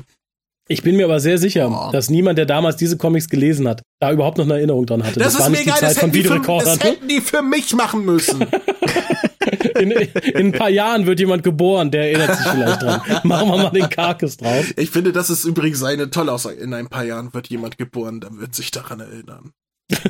Ich 0.67 0.81
bin 0.83 0.97
mir 0.97 1.05
aber 1.05 1.21
sehr 1.21 1.37
sicher, 1.37 1.69
Oh. 1.69 1.91
dass 1.91 2.09
niemand, 2.09 2.37
der 2.37 2.45
damals 2.45 2.75
diese 2.75 2.97
Comics 2.97 3.29
gelesen 3.29 3.67
hat, 3.69 3.81
da 4.01 4.11
überhaupt 4.11 4.37
noch 4.37 4.45
eine 4.45 4.55
Erinnerung 4.55 4.85
dran 4.85 5.03
hatte. 5.03 5.19
Das, 5.19 5.33
war 5.35 5.41
ist 5.41 5.45
mir 5.47 5.51
nicht 5.51 5.65
die 5.65 5.69
egal. 5.69 5.79
Zeit 5.79 5.89
Das 5.91 5.97
von 5.99 6.09
hätten, 6.11 6.23
die 6.23 6.27
für, 6.27 6.59
das 6.65 6.79
hätten 6.83 7.07
die 7.07 7.21
für 7.21 7.41
mich 7.41 7.73
machen 7.73 8.03
müssen. 8.05 8.45
In, 9.79 9.91
in 9.91 10.47
ein 10.47 10.51
paar 10.51 10.69
Jahren 10.69 11.05
wird 11.05 11.19
jemand 11.19 11.43
geboren, 11.43 11.91
der 11.91 12.11
erinnert 12.11 12.37
sich 12.37 12.47
vielleicht 12.47 12.81
dran. 12.81 13.01
Machen 13.23 13.49
wir 13.49 13.57
mal 13.57 13.69
den 13.69 13.89
Carcass 13.89 14.37
drauf. 14.37 14.73
Ich 14.77 14.89
finde, 14.89 15.11
das 15.11 15.29
ist 15.29 15.45
übrigens 15.45 15.83
eine 15.83 16.09
tolle 16.09 16.31
Aussage. 16.31 16.55
In 16.55 16.73
ein 16.73 16.87
paar 16.87 17.03
Jahren 17.03 17.33
wird 17.33 17.47
jemand 17.47 17.77
geboren, 17.77 18.21
der 18.21 18.37
wird 18.37 18.55
sich 18.55 18.71
daran 18.71 18.99
erinnern. 18.99 19.51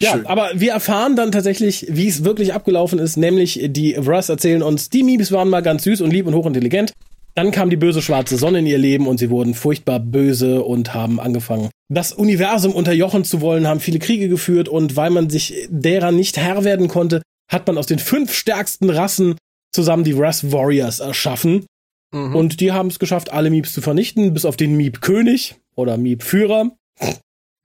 Ja, 0.00 0.14
Schön. 0.14 0.26
aber 0.26 0.50
wir 0.54 0.72
erfahren 0.72 1.14
dann 1.14 1.30
tatsächlich, 1.30 1.86
wie 1.88 2.08
es 2.08 2.24
wirklich 2.24 2.54
abgelaufen 2.54 2.98
ist, 2.98 3.16
nämlich 3.16 3.60
die 3.68 3.94
Russ 3.94 4.28
erzählen 4.28 4.60
uns, 4.60 4.88
die 4.88 5.04
Meebs 5.04 5.30
waren 5.30 5.48
mal 5.48 5.62
ganz 5.62 5.84
süß 5.84 6.00
und 6.00 6.10
lieb 6.10 6.26
und 6.26 6.34
hochintelligent. 6.34 6.92
Dann 7.36 7.52
kam 7.52 7.70
die 7.70 7.76
böse 7.76 8.02
schwarze 8.02 8.36
Sonne 8.36 8.58
in 8.58 8.66
ihr 8.66 8.78
Leben 8.78 9.06
und 9.06 9.18
sie 9.18 9.30
wurden 9.30 9.54
furchtbar 9.54 10.00
böse 10.00 10.62
und 10.62 10.92
haben 10.92 11.20
angefangen, 11.20 11.70
das 11.88 12.12
Universum 12.12 12.72
unterjochen 12.74 13.24
zu 13.24 13.40
wollen, 13.40 13.66
haben 13.66 13.80
viele 13.80 14.00
Kriege 14.00 14.28
geführt 14.28 14.68
und 14.68 14.96
weil 14.96 15.10
man 15.10 15.30
sich 15.30 15.68
derer 15.70 16.10
nicht 16.10 16.36
Herr 16.36 16.64
werden 16.64 16.88
konnte, 16.88 17.22
hat 17.52 17.66
man 17.66 17.78
aus 17.78 17.86
den 17.86 17.98
fünf 17.98 18.32
stärksten 18.34 18.90
Rassen 18.90 19.36
zusammen 19.74 20.04
die 20.04 20.12
Russ 20.12 20.50
Warriors 20.52 21.00
erschaffen. 21.00 21.66
Mhm. 22.12 22.34
Und 22.36 22.60
die 22.60 22.72
haben 22.72 22.88
es 22.88 22.98
geschafft, 22.98 23.32
alle 23.32 23.50
Meeps 23.50 23.72
zu 23.72 23.80
vernichten, 23.80 24.34
bis 24.34 24.44
auf 24.44 24.56
den 24.56 24.76
Meep 24.76 25.00
König 25.00 25.56
oder 25.74 25.96
Meep 25.96 26.22
Führer. 26.22 26.72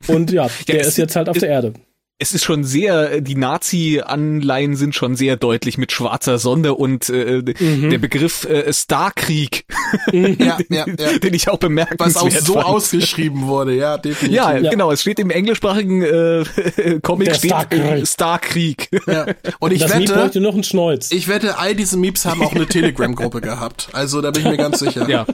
Und 0.08 0.32
ja, 0.32 0.50
der 0.68 0.82
es- 0.82 0.88
ist 0.90 0.98
jetzt 0.98 1.16
halt 1.16 1.28
auf 1.30 1.36
es- 1.38 1.42
der 1.42 1.50
Erde. 1.50 1.74
Es 2.20 2.34
ist 2.34 2.44
schon 2.46 2.64
sehr, 2.64 3.12
äh, 3.12 3.22
die 3.22 3.36
Nazi-Anleihen 3.36 4.76
sind 4.76 4.96
schon 4.96 5.16
sehr 5.16 5.38
deutlich 5.38 5.78
mit 5.78 5.92
schwarzer 5.92 6.40
Sonne 6.40 6.74
und 6.74 7.10
äh, 7.10 7.44
Mhm. 7.60 7.92
der 7.92 8.00
Begriff 8.00 8.44
äh, 8.46 8.74
Starkrieg, 8.74 9.66
ja, 10.12 10.58
ja, 10.70 10.86
ja. 10.88 11.18
den 11.24 11.36
ich 11.36 11.48
auch 11.48 11.60
bemerkenswert 11.60 12.16
Was 12.16 12.18
auch 12.18 12.32
so 12.32 12.54
fand. 12.56 12.66
ausgeschrieben 12.66 13.46
wurde, 13.46 13.76
ja, 13.76 14.00
definitiv. 14.00 14.36
Ja, 14.36 14.58
Ja. 14.58 14.72
genau. 14.72 14.92
Es 14.92 15.02
steht 15.02 15.20
im 15.20 15.30
englischsprachigen 15.30 16.02
äh, 16.02 17.00
Comic 17.04 17.28
Der 17.28 17.36
steht 17.36 17.52
Starkrieg. 17.52 17.82
äh, 17.82 18.06
Starkrieg. 18.08 18.90
Ja. 19.06 19.26
Und 19.60 19.74
ich 19.74 19.82
das 19.82 19.94
wette, 19.94 20.42
noch 20.42 20.56
einen 20.56 20.64
Schnäuz. 20.64 21.12
ich 21.12 21.28
wette, 21.28 21.60
all 21.60 21.76
diese 21.76 21.98
Meeps 21.98 22.26
haben 22.26 22.42
auch 22.42 22.54
eine 22.56 22.66
Telegram-Gruppe 22.66 23.42
gehabt. 23.42 23.90
Also 23.94 24.22
da 24.22 24.32
bin 24.32 24.42
ich 24.42 24.50
mir 24.50 24.58
ganz 24.58 24.80
sicher. 24.80 25.08
ja, 25.08 25.26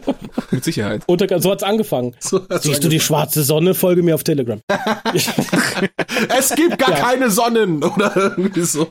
mit 0.54 0.64
Sicherheit. 0.64 1.02
Unter, 1.08 1.40
so 1.42 1.52
hat's 1.52 1.64
angefangen. 1.64 2.16
So 2.20 2.42
hat's 2.50 2.64
Siehst 2.64 2.84
du 2.84 2.88
die 2.90 2.96
angefangen. 2.98 3.00
schwarze 3.02 3.44
Sonne? 3.44 3.74
Folge 3.74 4.04
mir 4.04 4.16
auf 4.16 4.24
Telegram. 4.24 4.60
Es 6.38 6.54
gibt 6.56 6.78
gar 6.80 6.92
Ja. 6.92 6.96
keine 7.04 7.30
Sonnen 7.30 7.84
oder 7.84 8.34
irgendwie 8.38 8.62
so. 8.64 8.88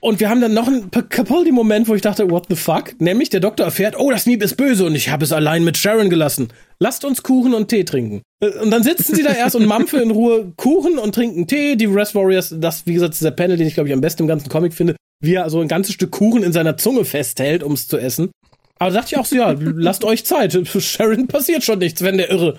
Und 0.00 0.18
wir 0.20 0.28
haben 0.28 0.40
dann 0.40 0.54
noch 0.54 0.66
einen 0.66 0.90
Capaldi-Moment, 0.90 1.88
wo 1.88 1.94
ich 1.94 2.02
dachte, 2.02 2.30
what 2.30 2.46
the 2.48 2.56
fuck? 2.56 3.00
Nämlich 3.00 3.30
der 3.30 3.40
Doktor 3.40 3.64
erfährt, 3.64 3.94
oh, 3.98 4.10
das 4.10 4.26
Meep 4.26 4.42
ist 4.42 4.56
böse 4.56 4.84
und 4.84 4.94
ich 4.94 5.10
habe 5.10 5.24
es 5.24 5.32
allein 5.32 5.62
mit 5.64 5.76
Sharon 5.76 6.10
gelassen. 6.10 6.48
Lasst 6.80 7.04
uns 7.04 7.22
Kuchen 7.22 7.54
und 7.54 7.68
Tee 7.68 7.84
trinken. 7.84 8.22
Äh, 8.40 8.48
Und 8.60 8.70
dann 8.70 8.82
sitzen 8.82 9.14
sie 9.14 9.22
da 9.22 9.32
erst 9.32 9.54
und 9.56 9.66
mampfen 9.66 10.00
in 10.00 10.10
Ruhe 10.10 10.52
Kuchen 10.56 10.98
und 10.98 11.14
trinken 11.14 11.46
Tee. 11.46 11.76
Die 11.76 11.86
Rest 11.86 12.14
Warriors, 12.14 12.54
das, 12.58 12.86
wie 12.86 12.94
gesagt, 12.94 13.14
ist 13.14 13.22
der 13.22 13.30
Panel, 13.32 13.56
den 13.56 13.66
ich, 13.68 13.74
glaube 13.74 13.88
ich, 13.88 13.94
am 13.94 14.00
besten 14.00 14.22
im 14.22 14.28
ganzen 14.28 14.48
Comic 14.48 14.72
finde, 14.74 14.96
wie 15.20 15.34
er 15.34 15.48
so 15.50 15.60
ein 15.60 15.68
ganzes 15.68 15.94
Stück 15.94 16.10
Kuchen 16.12 16.42
in 16.42 16.52
seiner 16.52 16.76
Zunge 16.76 17.04
festhält, 17.04 17.62
um 17.62 17.72
es 17.72 17.86
zu 17.88 17.98
essen. 17.98 18.30
Aber 18.78 18.90
da 18.90 19.00
dachte 19.00 19.14
ich 19.14 19.18
auch 19.18 19.26
so, 19.26 19.36
ja, 19.36 19.54
lasst 19.58 20.04
euch 20.04 20.24
Zeit. 20.24 20.58
Sharon 20.66 21.26
passiert 21.26 21.64
schon 21.64 21.78
nichts, 21.78 22.02
wenn 22.02 22.18
der 22.18 22.30
irre, 22.30 22.58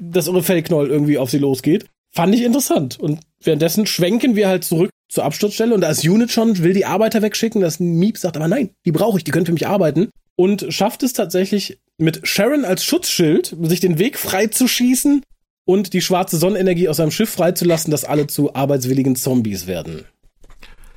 das 0.00 0.26
irre 0.26 0.42
Fellknoll 0.42 0.90
irgendwie 0.90 1.18
auf 1.18 1.30
sie 1.30 1.38
losgeht. 1.38 1.86
Fand 2.12 2.34
ich 2.34 2.42
interessant. 2.42 2.98
Und 2.98 3.20
währenddessen 3.42 3.86
schwenken 3.86 4.36
wir 4.36 4.48
halt 4.48 4.64
zurück 4.64 4.90
zur 5.08 5.24
Absturzstelle 5.24 5.74
und 5.74 5.80
da 5.80 5.90
ist 5.90 6.04
Unit 6.04 6.30
schon, 6.30 6.58
will 6.58 6.72
die 6.72 6.86
Arbeiter 6.86 7.22
wegschicken. 7.22 7.60
Das 7.60 7.80
Meep 7.80 8.18
sagt 8.18 8.36
aber 8.36 8.48
nein, 8.48 8.70
die 8.84 8.92
brauche 8.92 9.18
ich, 9.18 9.24
die 9.24 9.30
können 9.30 9.46
für 9.46 9.52
mich 9.52 9.66
arbeiten. 9.66 10.10
Und 10.36 10.66
schafft 10.72 11.02
es 11.02 11.12
tatsächlich 11.12 11.78
mit 11.98 12.26
Sharon 12.26 12.64
als 12.64 12.84
Schutzschild, 12.84 13.56
sich 13.62 13.80
den 13.80 13.98
Weg 13.98 14.18
frei 14.18 14.46
zu 14.46 14.66
schießen 14.66 15.22
und 15.66 15.92
die 15.92 16.00
schwarze 16.00 16.38
Sonnenenergie 16.38 16.88
aus 16.88 16.96
seinem 16.96 17.10
Schiff 17.10 17.30
freizulassen, 17.30 17.90
dass 17.90 18.04
alle 18.04 18.26
zu 18.26 18.54
arbeitswilligen 18.54 19.16
Zombies 19.16 19.66
werden. 19.66 20.06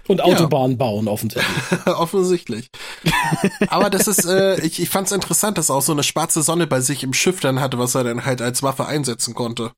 Und 0.07 0.21
Autobahnen 0.21 0.71
ja. 0.71 0.77
bauen, 0.77 1.07
offensichtlich. 1.07 1.47
offensichtlich. 1.85 2.69
Aber 3.67 3.89
das 3.89 4.07
ist, 4.07 4.25
äh, 4.25 4.59
ich, 4.61 4.81
ich 4.81 4.89
fand 4.89 5.07
es 5.07 5.13
interessant, 5.13 5.57
dass 5.57 5.69
er 5.69 5.75
auch 5.75 5.81
so 5.81 5.93
eine 5.93 6.03
schwarze 6.03 6.41
Sonne 6.41 6.67
bei 6.67 6.81
sich 6.81 7.03
im 7.03 7.13
Schiff 7.13 7.39
dann 7.39 7.61
hatte, 7.61 7.79
was 7.79 7.95
er 7.95 8.03
dann 8.03 8.25
halt 8.25 8.41
als 8.41 8.63
Waffe 8.63 8.85
einsetzen 8.85 9.33
konnte. 9.33 9.71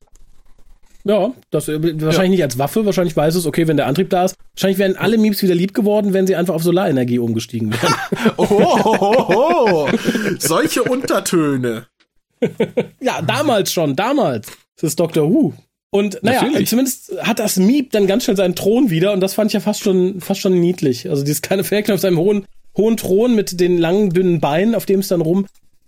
Ja, 1.04 1.32
das 1.52 1.68
äh, 1.68 1.80
wahrscheinlich 1.80 2.16
ja. 2.16 2.28
nicht 2.28 2.42
als 2.42 2.58
Waffe, 2.58 2.84
wahrscheinlich 2.84 3.16
weiß 3.16 3.36
es, 3.36 3.46
okay, 3.46 3.68
wenn 3.68 3.76
der 3.76 3.86
Antrieb 3.86 4.10
da 4.10 4.24
ist. 4.24 4.34
Wahrscheinlich 4.54 4.78
wären 4.78 4.96
alle 4.96 5.18
Memes 5.18 5.40
wieder 5.40 5.54
lieb 5.54 5.72
geworden, 5.72 6.12
wenn 6.12 6.26
sie 6.26 6.34
einfach 6.34 6.54
auf 6.54 6.64
Solarenergie 6.64 7.20
umgestiegen 7.20 7.72
wären. 7.72 7.94
oh, 8.36 8.46
oh, 8.50 8.96
oh, 8.98 9.26
oh. 9.28 9.88
Solche 10.40 10.82
Untertöne. 10.82 11.86
ja, 13.00 13.22
damals 13.22 13.72
schon, 13.72 13.94
damals. 13.94 14.48
Das 14.74 14.90
ist 14.90 15.00
Dr. 15.00 15.30
Who. 15.30 15.54
Und 15.90 16.18
naja, 16.22 16.42
Natürlich. 16.42 16.68
zumindest 16.68 17.12
hat 17.22 17.38
das 17.38 17.56
Miep 17.56 17.92
dann 17.92 18.06
ganz 18.06 18.24
schnell 18.24 18.36
seinen 18.36 18.54
Thron 18.54 18.90
wieder 18.90 19.12
und 19.12 19.20
das 19.20 19.34
fand 19.34 19.50
ich 19.50 19.54
ja 19.54 19.60
fast 19.60 19.80
schon, 19.80 20.20
fast 20.20 20.40
schon 20.40 20.58
niedlich. 20.58 21.08
Also 21.08 21.22
dieses 21.22 21.42
kleine 21.42 21.64
Fähnchen 21.64 21.94
auf 21.94 22.00
seinem 22.00 22.18
hohen, 22.18 22.44
hohen 22.76 22.96
Thron 22.96 23.34
mit 23.34 23.60
den 23.60 23.78
langen, 23.78 24.10
dünnen 24.10 24.40
Beinen, 24.40 24.74
auf 24.74 24.84
dem 24.86 25.00
es 25.00 25.08
dann 25.08 25.20
rum. 25.20 25.46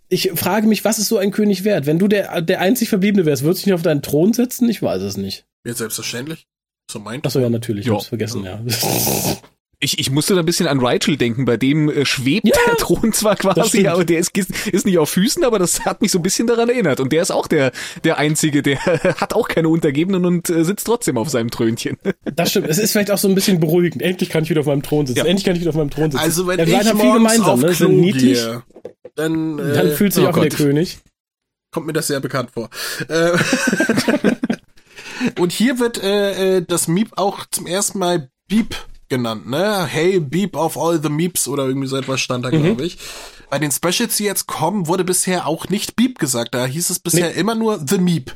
Ich 0.09 0.31
frage 0.35 0.67
mich, 0.67 0.85
was 0.85 0.99
ist 0.99 1.09
so 1.09 1.19
ein 1.19 1.33
König 1.33 1.65
wert? 1.65 1.85
Wenn 1.85 1.99
du 1.99 2.09
der, 2.09 2.41
der 2.41 2.61
einzig 2.61 2.89
Verbliebene 2.89 3.27
wärst, 3.27 3.43
würdest 3.43 3.67
du 3.67 3.71
nicht 3.71 3.75
auf 3.75 3.83
deinen 3.83 4.01
Thron 4.01 4.33
setzen? 4.33 4.69
Ich 4.71 4.81
weiß 4.81 5.03
es 5.03 5.17
nicht. 5.17 5.45
Ja, 5.67 5.75
selbstverständlich. 5.75 6.47
So 6.91 7.01
meint. 7.01 7.27
Achso, 7.27 7.41
ja, 7.41 7.51
natürlich. 7.51 7.87
Ich 7.87 7.93
hab's 7.93 8.07
vergessen, 8.07 8.45
ja. 8.45 8.61
Ich, 9.81 10.01
ich 10.01 10.11
musste 10.11 10.35
da 10.35 10.41
ein 10.41 10.47
bisschen 10.47 10.67
an 10.67 10.85
Rigel 10.85 11.17
denken, 11.17 11.45
bei 11.45 11.57
dem 11.57 11.89
äh, 11.89 12.05
schwebt 12.05 12.49
ja, 12.49 12.57
der 12.67 12.77
Thron 12.79 13.13
zwar 13.13 13.37
quasi, 13.37 13.87
aber 13.87 14.05
der 14.05 14.19
ist, 14.19 14.37
ist 14.37 14.87
nicht 14.87 14.99
auf 14.99 15.11
Füßen, 15.11 15.45
aber 15.45 15.61
das 15.61 15.85
hat 15.85 16.03
mich 16.03 16.11
so 16.11 16.19
ein 16.19 16.23
bisschen 16.23 16.49
daran 16.49 16.69
erinnert. 16.69 16.99
Und 16.99 17.13
der 17.13 17.23
ist 17.23 17.31
auch 17.31 17.47
der, 17.47 17.71
der 18.03 18.19
Einzige, 18.19 18.63
der 18.63 18.79
hat 19.21 19.35
auch 19.35 19.47
keine 19.47 19.69
Untergebenen 19.69 20.25
und 20.25 20.51
äh, 20.51 20.65
sitzt 20.65 20.87
trotzdem 20.87 21.17
auf 21.17 21.29
seinem 21.29 21.53
Trönchen. 21.53 21.97
Das 22.25 22.51
stimmt. 22.51 22.67
Es 22.67 22.79
ist 22.79 22.91
vielleicht 22.91 23.13
auch 23.13 23.19
so 23.19 23.29
ein 23.29 23.37
bisschen 23.37 23.61
beruhigend. 23.61 24.03
Endlich 24.03 24.31
kann 24.31 24.43
ich 24.43 24.51
wieder 24.51 24.61
auf 24.61 24.67
meinem 24.67 24.83
Thron 24.83 25.07
sitzen. 25.07 25.19
Ja. 25.19 25.25
Endlich 25.27 25.45
kann 25.45 25.55
ich 25.55 25.61
wieder 25.61 25.71
auf 25.71 25.77
meinem 25.77 25.91
Thron 25.91 26.11
sitzen. 26.11 26.25
Also 26.25 26.49
wenn 26.49 26.59
ja, 26.59 26.65
ich 26.65 26.73
morgens 26.95 27.01
viel 27.01 27.13
gemeinsam, 27.13 27.49
auf 27.49 27.61
ne? 27.61 27.67
Klo 27.67 27.87
sind 27.87 28.01
niedlich. 28.01 28.39
Gehe, 28.39 28.63
dann, 29.15 29.59
äh, 29.61 29.75
dann 29.75 29.91
fühlt 29.93 30.13
sich 30.13 30.25
oh 30.25 30.29
auch 30.29 30.33
Gott. 30.33 30.45
der 30.45 30.51
König. 30.51 30.99
Kommt 31.71 31.87
mir 31.87 31.93
das 31.93 32.09
sehr 32.09 32.19
bekannt 32.19 32.51
vor. 32.51 32.69
Äh, 33.09 33.39
und 35.39 35.53
hier 35.53 35.79
wird 35.79 36.03
äh, 36.03 36.57
äh, 36.57 36.65
das 36.67 36.89
Miep 36.89 37.13
auch 37.17 37.47
zum 37.51 37.69
ersten 37.69 38.01
Mal 38.01 38.31
Beep 38.49 38.75
genannt, 39.09 39.49
ne? 39.49 39.87
Hey, 39.87 40.21
Beep 40.21 40.57
of 40.57 40.77
all 40.77 41.01
the 41.03 41.09
Meeps 41.09 41.49
oder 41.49 41.67
irgendwie 41.67 41.89
so 41.89 41.97
etwas 41.97 42.21
stand 42.21 42.45
da, 42.45 42.51
mhm. 42.51 42.63
glaube 42.63 42.87
ich. 42.87 42.99
Bei 43.51 43.59
den 43.59 43.73
Specials, 43.73 44.17
die 44.17 44.25
jetzt 44.25 44.47
kommen, 44.47 44.87
wurde 44.87 45.05
bisher 45.05 45.47
auch 45.47 45.69
nicht 45.69 45.97
Beep 45.97 46.19
gesagt. 46.19 46.55
Da 46.55 46.67
hieß 46.67 46.91
es 46.91 46.99
bisher 46.99 47.31
nee. 47.31 47.41
immer 47.41 47.55
nur 47.55 47.83
The 47.87 47.99
Meep. 47.99 48.33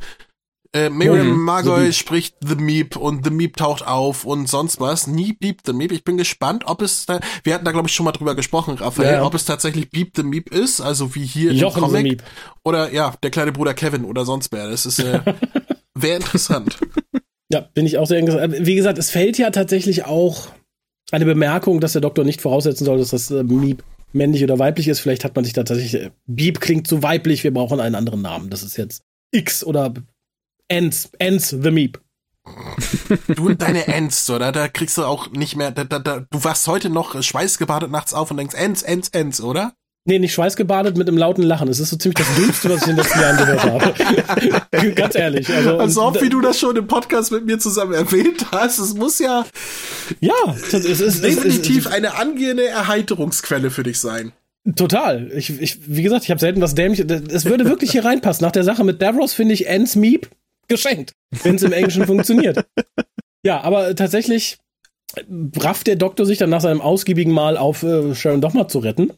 Äh, 0.75 0.89
Miriam 0.89 1.29
mhm, 1.29 1.45
Margoy 1.45 1.93
spricht 1.93 2.37
The 2.43 2.55
Meep 2.55 2.97
und 2.97 3.27
The 3.27 3.31
Meep 3.31 3.59
taucht 3.59 3.87
auf 3.87 4.25
und 4.25 4.49
sonst 4.49 4.81
was. 4.81 5.07
Nie 5.07 5.35
Beep 5.35 5.61
The 5.67 5.75
Meep. 5.75 5.93
Ich 5.93 6.03
bin 6.03 6.17
gespannt, 6.17 6.65
ob 6.67 6.81
es 6.81 7.05
da, 7.05 7.21
wir 7.45 7.55
hatten 7.55 7.67
da 7.67 7.73
glaube 7.73 7.89
ich 7.89 7.95
schon 7.95 8.05
mal 8.05 8.13
drüber 8.13 8.35
gesprochen, 8.35 8.77
Raphael, 8.77 9.15
ja. 9.15 9.23
ob 9.23 9.35
es 9.35 9.45
tatsächlich 9.45 9.91
Beep 9.91 10.13
The 10.17 10.23
Meep 10.23 10.51
ist, 10.51 10.81
also 10.81 11.15
wie 11.15 11.27
hier 11.27 11.53
Jochen 11.53 11.85
im 11.85 11.91
Comic. 11.91 12.21
The. 12.23 12.27
Oder 12.65 12.91
ja, 12.91 13.13
der 13.23 13.31
kleine 13.31 13.53
Bruder 13.53 13.75
Kevin 13.75 14.07
oder 14.07 14.25
sonst 14.25 14.51
wer. 14.51 14.71
Das 14.71 14.87
ist 14.87 14.99
äh, 14.99 15.21
wäre 15.95 16.17
interessant. 16.17 16.79
Ja, 17.51 17.61
bin 17.61 17.85
ich 17.85 17.99
auch 17.99 18.07
sehr 18.07 18.19
interessant. 18.19 18.55
Wie 18.61 18.75
gesagt, 18.75 18.97
es 18.97 19.11
fällt 19.11 19.37
ja 19.37 19.51
tatsächlich 19.51 20.07
auch 20.07 20.49
eine 21.13 21.25
Bemerkung, 21.25 21.81
dass 21.81 21.93
der 21.93 22.01
Doktor 22.01 22.25
nicht 22.25 22.41
voraussetzen 22.41 22.85
soll, 22.85 22.99
dass 22.99 23.11
das 23.11 23.31
äh, 23.31 23.45
Miep 23.45 23.85
männlich 24.13 24.43
oder 24.43 24.59
weiblich 24.59 24.89
ist. 24.89 25.01
Vielleicht 25.01 25.25
hat 25.25 25.35
man 25.37 25.45
sich 25.45 25.55
da 25.55 25.63
tatsächlich, 25.63 26.03
äh, 26.03 26.11
Beep 26.27 26.61
klingt 26.61 26.87
zu 26.87 27.03
weiblich, 27.03 27.45
wir 27.45 27.53
brauchen 27.53 27.81
einen 27.81 27.95
anderen 27.95 28.23
Namen. 28.23 28.51
Das 28.51 28.63
ist 28.63 28.77
jetzt 28.77 29.03
X 29.31 29.65
oder 29.65 29.95
Ends, 30.69 31.11
Ends 31.19 31.51
the 31.51 31.71
Meep. 31.71 32.01
Du 33.37 33.47
und 33.47 33.63
deine 33.63 33.87
Ends, 33.87 34.29
oder? 34.31 34.51
Da 34.51 34.69
kriegst 34.69 34.99
du 34.99 35.05
auch 35.05 35.31
nicht 35.31 35.55
mehr, 35.55 35.71
da, 35.71 35.85
da, 35.85 35.99
da, 35.99 36.21
du 36.29 36.45
wachst 36.45 36.67
heute 36.67 36.91
noch 36.91 37.23
schweißgebadet 37.23 37.91
nachts 37.91 38.15
auf 38.15 38.31
und 38.31 38.37
denkst 38.37 38.55
Ends, 38.55 38.83
Ends, 38.83 39.09
Ends, 39.11 39.41
oder? 39.41 39.75
Nee, 40.05 40.19
nicht 40.19 40.35
schweißgebadet 40.35 40.97
mit 40.97 41.07
einem 41.07 41.17
lauten 41.17 41.43
Lachen. 41.43 41.69
Es 41.69 41.79
ist 41.79 41.91
so 41.91 41.97
ziemlich 41.97 42.17
das 42.17 42.35
Dümmste, 42.35 42.71
was 42.71 42.83
ich 42.83 42.89
in 42.89 42.97
den 42.97 43.05
letzten 43.05 43.21
Jahren 43.21 43.37
gehört 43.37 43.63
habe. 43.63 44.93
Ganz 44.95 45.15
ehrlich. 45.15 45.49
Also, 45.49 45.79
also 45.79 46.03
auch 46.03 46.21
wie 46.21 46.29
du 46.29 46.41
das 46.41 46.59
schon 46.59 46.75
im 46.77 46.89
Podcast 46.89 47.31
mit 47.31 47.47
mir 47.47 47.61
zusammen 47.61 47.93
erwähnt 47.93 48.47
hast, 48.51 48.81
es 48.81 48.95
muss 48.95 49.21
ja, 49.21 49.47
ja, 50.21 50.57
es 50.73 51.01
ist 51.01 51.23
definitiv 51.23 51.87
eine 51.87 52.17
angehende 52.17 52.67
Erheiterungsquelle 52.67 53.71
für 53.71 53.85
dich 53.85 54.01
sein. 54.01 54.33
Total. 54.75 55.31
Ich, 55.35 55.61
ich, 55.61 55.79
wie 55.87 56.03
gesagt, 56.03 56.25
ich 56.25 56.31
habe 56.31 56.41
selten 56.41 56.61
was 56.61 56.75
dämlich. 56.75 57.01
Es 57.01 57.45
würde 57.45 57.65
wirklich 57.67 57.93
hier 57.93 58.05
reinpassen. 58.05 58.45
Nach 58.45 58.53
der 58.53 58.65
Sache 58.65 58.83
mit 58.83 59.01
Davros 59.03 59.35
finde 59.35 59.55
ich 59.55 59.69
Ends 59.69 59.95
Meep 59.95 60.29
geschenkt, 60.67 61.13
wenn 61.45 61.57
es 61.57 61.63
im 61.63 61.73
Englischen 61.73 62.07
funktioniert. 62.07 62.65
Ja, 63.45 63.61
aber 63.61 63.95
tatsächlich 63.95 64.59
rafft 65.57 65.87
der 65.87 65.97
Doktor 65.97 66.27
sich 66.27 66.39
dann 66.39 66.51
nach 66.51 66.61
seinem 66.61 66.81
ausgiebigen 66.81 67.33
Mal 67.33 67.57
auf, 67.57 67.83
äh, 67.83 68.15
Sharon 68.15 68.41
doch 68.41 68.55
mal 68.55 68.69
zu 68.69 68.79
retten. 68.79 69.13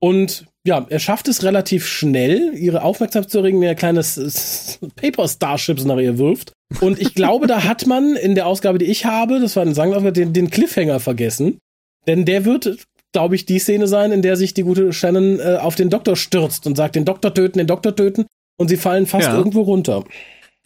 Und 0.00 0.46
ja, 0.66 0.86
er 0.88 0.98
schafft 0.98 1.28
es 1.28 1.42
relativ 1.42 1.86
schnell, 1.86 2.52
ihre 2.54 2.82
Aufmerksamkeit 2.82 3.30
zu 3.30 3.38
erregen, 3.38 3.60
der 3.60 3.70
ein 3.70 3.76
kleines 3.76 4.78
Paper 4.96 5.28
Starships 5.28 5.84
nach 5.84 5.98
ihr 5.98 6.18
wirft. 6.18 6.52
Und 6.80 7.00
ich 7.00 7.14
glaube, 7.14 7.46
da 7.46 7.64
hat 7.64 7.86
man 7.86 8.16
in 8.16 8.34
der 8.34 8.46
Ausgabe, 8.46 8.78
die 8.78 8.86
ich 8.86 9.04
habe, 9.04 9.40
das 9.40 9.56
war 9.56 9.62
eine 9.62 9.74
Sangaufgabe, 9.74 10.12
den, 10.12 10.32
den 10.32 10.50
Cliffhanger 10.50 11.00
vergessen. 11.00 11.58
Denn 12.06 12.24
der 12.24 12.44
wird, 12.44 12.78
glaube 13.12 13.34
ich, 13.34 13.46
die 13.46 13.58
Szene 13.58 13.88
sein, 13.88 14.12
in 14.12 14.22
der 14.22 14.36
sich 14.36 14.54
die 14.54 14.62
gute 14.62 14.92
Shannon 14.92 15.38
äh, 15.40 15.58
auf 15.60 15.74
den 15.74 15.90
Doktor 15.90 16.16
stürzt 16.16 16.66
und 16.66 16.76
sagt, 16.76 16.94
den 16.94 17.04
Doktor 17.04 17.34
töten, 17.34 17.58
den 17.58 17.66
Doktor 17.66 17.94
töten. 17.94 18.26
Und 18.58 18.68
sie 18.68 18.76
fallen 18.76 19.06
fast 19.06 19.28
ja. 19.28 19.36
irgendwo 19.36 19.62
runter. 19.62 20.04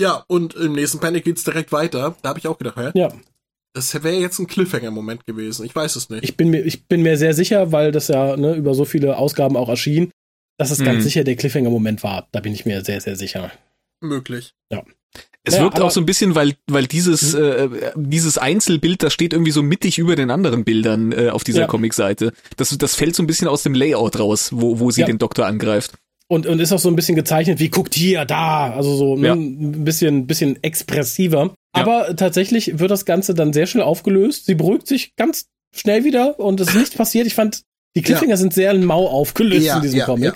Ja, 0.00 0.24
und 0.26 0.54
im 0.54 0.72
nächsten 0.72 0.98
Panic 0.98 1.24
geht's 1.24 1.44
direkt 1.44 1.70
weiter. 1.70 2.16
Da 2.22 2.28
habe 2.30 2.38
ich 2.38 2.48
auch 2.48 2.58
gedacht, 2.58 2.76
hä? 2.76 2.90
Ja. 2.94 3.10
Das 3.74 3.92
wäre 3.92 4.16
jetzt 4.16 4.38
ein 4.38 4.46
Cliffhanger-Moment 4.46 5.26
gewesen. 5.26 5.66
Ich 5.66 5.74
weiß 5.74 5.96
es 5.96 6.08
nicht. 6.08 6.22
Ich 6.22 6.36
bin 6.36 6.48
mir, 6.48 6.60
ich 6.60 6.86
bin 6.86 7.02
mir 7.02 7.18
sehr 7.18 7.34
sicher, 7.34 7.72
weil 7.72 7.90
das 7.90 8.06
ja 8.06 8.36
ne, 8.36 8.54
über 8.54 8.72
so 8.72 8.84
viele 8.84 9.18
Ausgaben 9.18 9.56
auch 9.56 9.68
erschien, 9.68 10.10
dass 10.58 10.70
es 10.70 10.78
mhm. 10.78 10.84
ganz 10.84 11.04
sicher 11.04 11.24
der 11.24 11.34
Cliffhanger-Moment 11.34 12.04
war. 12.04 12.28
Da 12.30 12.40
bin 12.40 12.52
ich 12.52 12.64
mir 12.64 12.84
sehr, 12.84 13.00
sehr 13.00 13.16
sicher. 13.16 13.50
Möglich. 14.00 14.54
Ja. 14.70 14.84
Es 15.42 15.54
naja, 15.54 15.64
wirkt 15.64 15.80
auch 15.80 15.90
so 15.90 16.00
ein 16.00 16.06
bisschen, 16.06 16.34
weil 16.34 16.54
weil 16.68 16.86
dieses 16.86 17.34
mhm. 17.34 17.42
äh, 17.42 17.68
dieses 17.96 18.38
Einzelbild, 18.38 19.02
das 19.02 19.12
steht 19.12 19.32
irgendwie 19.32 19.50
so 19.50 19.62
mittig 19.62 19.98
über 19.98 20.16
den 20.16 20.30
anderen 20.30 20.64
Bildern 20.64 21.12
äh, 21.12 21.28
auf 21.28 21.44
dieser 21.44 21.62
ja. 21.62 21.66
Comicseite. 21.66 22.32
Das 22.56 22.76
das 22.78 22.94
fällt 22.94 23.14
so 23.14 23.22
ein 23.22 23.26
bisschen 23.26 23.48
aus 23.48 23.62
dem 23.62 23.74
Layout 23.74 24.18
raus, 24.18 24.50
wo 24.52 24.78
wo 24.78 24.90
sie 24.90 25.02
ja. 25.02 25.06
den 25.06 25.18
Doktor 25.18 25.46
angreift. 25.46 25.94
Und 26.28 26.46
und 26.46 26.60
ist 26.60 26.72
auch 26.72 26.78
so 26.78 26.88
ein 26.88 26.96
bisschen 26.96 27.16
gezeichnet, 27.16 27.58
wie 27.58 27.68
guckt 27.68 27.94
hier 27.94 28.24
da, 28.24 28.72
also 28.72 28.96
so 28.96 29.16
ne, 29.16 29.26
ja. 29.26 29.34
ein 29.34 29.84
bisschen 29.84 30.26
bisschen 30.26 30.62
expressiver. 30.62 31.54
Aber 31.74 32.16
tatsächlich 32.16 32.78
wird 32.78 32.90
das 32.90 33.04
Ganze 33.04 33.34
dann 33.34 33.52
sehr 33.52 33.66
schnell 33.66 33.84
aufgelöst. 33.84 34.46
Sie 34.46 34.54
beruhigt 34.54 34.86
sich 34.86 35.16
ganz 35.16 35.48
schnell 35.72 36.04
wieder 36.04 36.38
und 36.38 36.60
es 36.60 36.68
ist 36.68 36.76
nichts 36.76 36.94
passiert. 36.94 37.26
Ich 37.26 37.34
fand, 37.34 37.62
die 37.96 38.02
Cliffhanger 38.02 38.30
ja. 38.30 38.36
sind 38.36 38.54
sehr 38.54 38.74
mau 38.74 39.08
aufgelöst 39.08 39.66
ja, 39.66 39.76
in 39.76 39.82
diesem 39.82 40.00
Comic. 40.00 40.34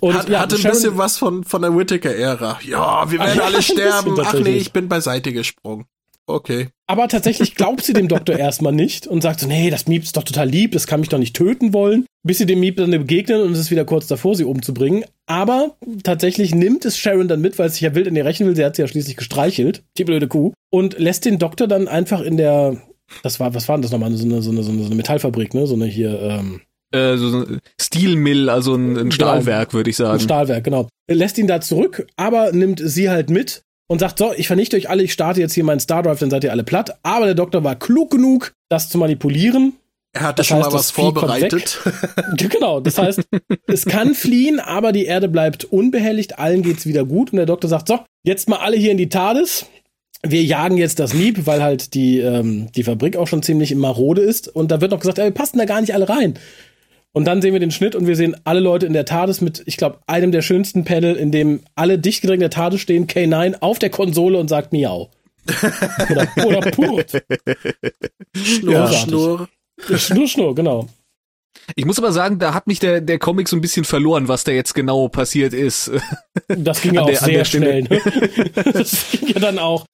Und 0.00 0.14
Hat, 0.14 0.28
ja, 0.28 0.40
hatte 0.40 0.56
ein 0.56 0.60
Sharon, 0.60 0.76
bisschen 0.76 0.98
was 0.98 1.16
von, 1.16 1.44
von 1.44 1.62
der 1.62 1.74
Whittaker-Ära. 1.74 2.60
Ja, 2.64 3.10
wir 3.10 3.18
werden 3.18 3.40
alle 3.44 3.62
sterben. 3.62 4.14
Ach 4.20 4.34
nee, 4.34 4.56
ich 4.56 4.72
bin 4.72 4.88
beiseite 4.88 5.32
gesprungen. 5.32 5.86
Okay. 6.26 6.68
Aber 6.88 7.08
tatsächlich 7.08 7.54
glaubt 7.54 7.84
sie 7.84 7.92
dem 7.92 8.08
Doktor 8.08 8.36
erstmal 8.38 8.72
nicht 8.72 9.06
und 9.06 9.22
sagt 9.22 9.40
so, 9.40 9.46
nee, 9.46 9.70
das 9.70 9.86
Miep 9.86 10.02
ist 10.02 10.16
doch 10.16 10.24
total 10.24 10.48
lieb, 10.48 10.72
das 10.72 10.86
kann 10.86 11.00
mich 11.00 11.08
doch 11.08 11.18
nicht 11.18 11.36
töten 11.36 11.72
wollen. 11.72 12.06
Bis 12.26 12.38
sie 12.38 12.46
dem 12.46 12.58
Miep 12.58 12.76
dann 12.76 12.90
begegnen 12.90 13.40
und 13.42 13.52
es 13.52 13.60
ist 13.60 13.70
wieder 13.70 13.84
kurz 13.84 14.08
davor, 14.08 14.34
sie 14.34 14.44
umzubringen. 14.44 15.04
Aber 15.26 15.76
tatsächlich 16.02 16.54
nimmt 16.54 16.84
es 16.84 16.98
Sharon 16.98 17.28
dann 17.28 17.40
mit, 17.40 17.56
weil 17.58 17.68
es 17.68 17.74
sich 17.74 17.82
ja 17.82 17.94
wild 17.94 18.08
in 18.08 18.16
ihr 18.16 18.24
rächen 18.24 18.46
will. 18.46 18.56
Sie 18.56 18.64
hat 18.64 18.74
sie 18.74 18.82
ja 18.82 18.88
schließlich 18.88 19.16
gestreichelt, 19.16 19.84
die 19.96 20.04
blöde 20.04 20.26
Kuh. 20.26 20.52
Und 20.70 20.98
lässt 20.98 21.24
den 21.24 21.38
Doktor 21.38 21.68
dann 21.68 21.86
einfach 21.86 22.20
in 22.20 22.36
der, 22.36 22.82
das 23.22 23.38
war, 23.38 23.54
was 23.54 23.68
war 23.68 23.76
denn 23.76 23.82
das 23.82 23.92
nochmal? 23.92 24.12
So 24.12 24.24
eine, 24.24 24.42
so 24.42 24.50
eine, 24.50 24.64
so 24.64 24.72
eine 24.72 24.94
Metallfabrik, 24.96 25.54
ne? 25.54 25.68
So 25.68 25.74
eine 25.74 25.86
hier, 25.86 26.20
ähm, 26.20 26.62
äh, 26.92 27.16
so 27.16 27.28
ein 27.28 27.60
Steelmill, 27.80 28.48
also 28.48 28.74
ein, 28.74 28.90
ein 28.90 28.94
genau. 28.96 29.14
Stahlwerk, 29.14 29.72
würde 29.72 29.90
ich 29.90 29.96
sagen. 29.96 30.14
Ein 30.14 30.20
Stahlwerk, 30.20 30.64
genau. 30.64 30.88
Lässt 31.08 31.38
ihn 31.38 31.46
da 31.46 31.60
zurück, 31.60 32.06
aber 32.16 32.50
nimmt 32.52 32.80
sie 32.84 33.08
halt 33.08 33.30
mit 33.30 33.62
und 33.88 34.00
sagt, 34.00 34.18
so, 34.18 34.32
ich 34.36 34.48
vernichte 34.48 34.76
euch 34.76 34.88
alle, 34.88 35.02
ich 35.02 35.12
starte 35.12 35.40
jetzt 35.40 35.54
hier 35.54 35.64
meinen 35.64 35.80
Star 35.80 36.02
Drive, 36.02 36.18
dann 36.18 36.30
seid 36.30 36.44
ihr 36.44 36.50
alle 36.50 36.64
platt. 36.64 36.98
Aber 37.02 37.26
der 37.26 37.34
Doktor 37.34 37.62
war 37.64 37.76
klug 37.76 38.10
genug, 38.10 38.52
das 38.68 38.88
zu 38.88 38.98
manipulieren. 38.98 39.74
Er 40.16 40.22
hatte 40.22 40.36
das 40.36 40.46
schon 40.46 40.58
heißt, 40.58 40.70
mal 40.70 40.76
was 40.78 40.90
vorbereitet. 40.90 41.78
genau, 42.38 42.80
das 42.80 42.96
heißt, 42.96 43.20
es 43.66 43.84
kann 43.84 44.14
fliehen, 44.14 44.60
aber 44.60 44.92
die 44.92 45.04
Erde 45.04 45.28
bleibt 45.28 45.64
unbehelligt, 45.64 46.38
allen 46.38 46.62
geht's 46.62 46.86
wieder 46.86 47.04
gut. 47.04 47.32
Und 47.32 47.36
der 47.36 47.44
Doktor 47.44 47.68
sagt, 47.68 47.88
so, 47.88 48.00
jetzt 48.24 48.48
mal 48.48 48.56
alle 48.56 48.78
hier 48.78 48.92
in 48.92 48.96
die 48.96 49.10
TARDIS. 49.10 49.66
Wir 50.22 50.42
jagen 50.42 50.78
jetzt 50.78 50.98
das 51.00 51.12
Miep, 51.12 51.46
weil 51.46 51.62
halt 51.62 51.92
die, 51.92 52.20
ähm, 52.20 52.72
die 52.74 52.82
Fabrik 52.82 53.18
auch 53.18 53.28
schon 53.28 53.42
ziemlich 53.42 53.72
im 53.72 53.78
Marode 53.78 54.22
ist. 54.22 54.48
Und 54.48 54.70
da 54.70 54.80
wird 54.80 54.90
noch 54.90 55.00
gesagt, 55.00 55.18
ey, 55.18 55.26
wir 55.26 55.32
passen 55.32 55.58
da 55.58 55.66
gar 55.66 55.82
nicht 55.82 55.92
alle 55.92 56.08
rein. 56.08 56.38
Und 57.12 57.26
dann 57.26 57.42
sehen 57.42 57.52
wir 57.52 57.60
den 57.60 57.70
Schnitt 57.70 57.94
und 57.94 58.06
wir 58.06 58.16
sehen 58.16 58.36
alle 58.44 58.60
Leute 58.60 58.86
in 58.86 58.94
der 58.94 59.04
TARDIS 59.04 59.42
mit, 59.42 59.62
ich 59.66 59.76
glaube, 59.76 59.98
einem 60.06 60.32
der 60.32 60.40
schönsten 60.40 60.84
Panel, 60.84 61.14
in 61.14 61.30
dem 61.30 61.60
alle 61.74 61.98
dicht 61.98 62.22
gedrängt 62.22 62.38
in 62.38 62.48
der 62.48 62.50
TARDIS 62.50 62.80
stehen, 62.80 63.06
K9 63.06 63.56
auf 63.60 63.78
der 63.78 63.90
Konsole 63.90 64.38
und 64.38 64.48
sagt 64.48 64.72
Miau. 64.72 65.10
oder, 66.10 66.28
oder 66.46 66.70
Purt. 66.70 67.22
Schnurr, 68.34 68.72
ja. 68.72 68.92
Schnurr. 68.92 69.48
Schnurr, 69.78 70.54
genau. 70.54 70.88
Ich 71.74 71.84
muss 71.84 71.98
aber 71.98 72.12
sagen, 72.12 72.38
da 72.38 72.54
hat 72.54 72.66
mich 72.66 72.78
der, 72.78 73.00
der 73.00 73.18
Comic 73.18 73.48
so 73.48 73.56
ein 73.56 73.60
bisschen 73.60 73.84
verloren, 73.84 74.28
was 74.28 74.44
da 74.44 74.52
jetzt 74.52 74.74
genau 74.74 75.08
passiert 75.08 75.52
ist. 75.52 75.90
Das 76.48 76.80
ging 76.80 76.94
ja 76.94 77.02
auch 77.02 77.06
der, 77.06 77.18
sehr 77.18 77.44
schnell. 77.44 77.82
Ne? 77.82 78.00
Das 78.72 79.10
ging 79.10 79.28
ja 79.28 79.40
dann 79.40 79.58
auch. 79.58 79.84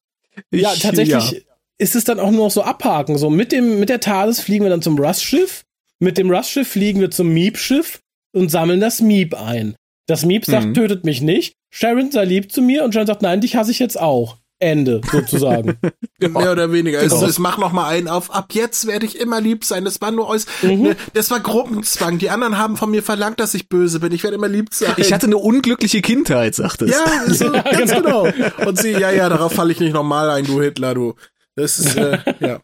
Ja, 0.50 0.74
tatsächlich 0.74 1.30
ja. 1.30 1.38
ist 1.78 1.96
es 1.96 2.04
dann 2.04 2.20
auch 2.20 2.30
nur 2.30 2.46
noch 2.46 2.50
so 2.50 2.62
abhaken. 2.62 3.16
So 3.16 3.30
mit 3.30 3.52
dem, 3.52 3.80
mit 3.80 3.88
der 3.88 4.00
TARDIS 4.00 4.40
fliegen 4.40 4.64
wir 4.64 4.70
dann 4.70 4.82
zum 4.82 4.98
Rust-Schiff. 4.98 5.62
Mit 5.98 6.18
dem 6.18 6.30
Rust-Schiff 6.30 6.68
fliegen 6.68 7.00
wir 7.00 7.10
zum 7.10 7.28
Meep-Schiff 7.28 8.00
und 8.32 8.50
sammeln 8.50 8.80
das 8.80 9.00
Meep 9.00 9.34
ein. 9.34 9.76
Das 10.06 10.24
Meep 10.24 10.44
sagt, 10.44 10.66
mhm. 10.66 10.74
tötet 10.74 11.04
mich 11.04 11.22
nicht. 11.22 11.54
Sharon 11.70 12.10
sei 12.10 12.24
lieb 12.24 12.52
zu 12.52 12.60
mir 12.60 12.84
und 12.84 12.92
Sharon 12.92 13.06
sagt, 13.06 13.22
nein, 13.22 13.40
dich 13.40 13.56
hasse 13.56 13.70
ich 13.70 13.78
jetzt 13.78 13.98
auch. 13.98 14.36
Ende, 14.62 15.00
sozusagen. 15.10 15.76
Mehr 16.20 16.52
oder 16.52 16.72
weniger. 16.72 17.00
Genau. 17.00 17.16
Es, 17.16 17.30
es 17.30 17.38
mach 17.40 17.58
noch 17.58 17.72
mal 17.72 17.88
einen 17.88 18.06
auf, 18.06 18.32
ab 18.32 18.52
jetzt 18.52 18.86
werde 18.86 19.04
ich 19.04 19.18
immer 19.18 19.40
lieb 19.40 19.64
sein. 19.64 19.84
Das 19.84 20.00
war 20.00 20.12
nur 20.12 20.30
aus, 20.30 20.46
mhm. 20.62 20.82
ne, 20.82 20.96
das 21.14 21.32
war 21.32 21.40
Gruppenzwang. 21.40 22.18
Die 22.18 22.30
anderen 22.30 22.58
haben 22.58 22.76
von 22.76 22.90
mir 22.90 23.02
verlangt, 23.02 23.40
dass 23.40 23.54
ich 23.54 23.68
böse 23.68 23.98
bin. 23.98 24.12
Ich 24.12 24.22
werde 24.22 24.36
immer 24.36 24.48
lieb 24.48 24.72
sein. 24.72 24.94
Ich 24.98 25.12
hatte 25.12 25.26
eine 25.26 25.36
unglückliche 25.36 26.00
Kindheit, 26.00 26.54
sagt 26.54 26.82
es. 26.82 26.92
Ja, 26.92 27.26
so, 27.26 27.52
ja 27.52 27.62
ganz 27.62 27.92
genau. 27.92 28.22
genau. 28.22 28.68
Und 28.68 28.78
sie, 28.78 28.92
ja, 28.92 29.10
ja, 29.10 29.28
darauf 29.28 29.52
falle 29.52 29.72
ich 29.72 29.80
nicht 29.80 29.94
nochmal 29.94 30.30
ein, 30.30 30.44
du 30.44 30.62
Hitler, 30.62 30.94
du. 30.94 31.14
Das 31.56 31.80
ist, 31.80 31.96
äh, 31.96 32.18
ja. 32.40 32.60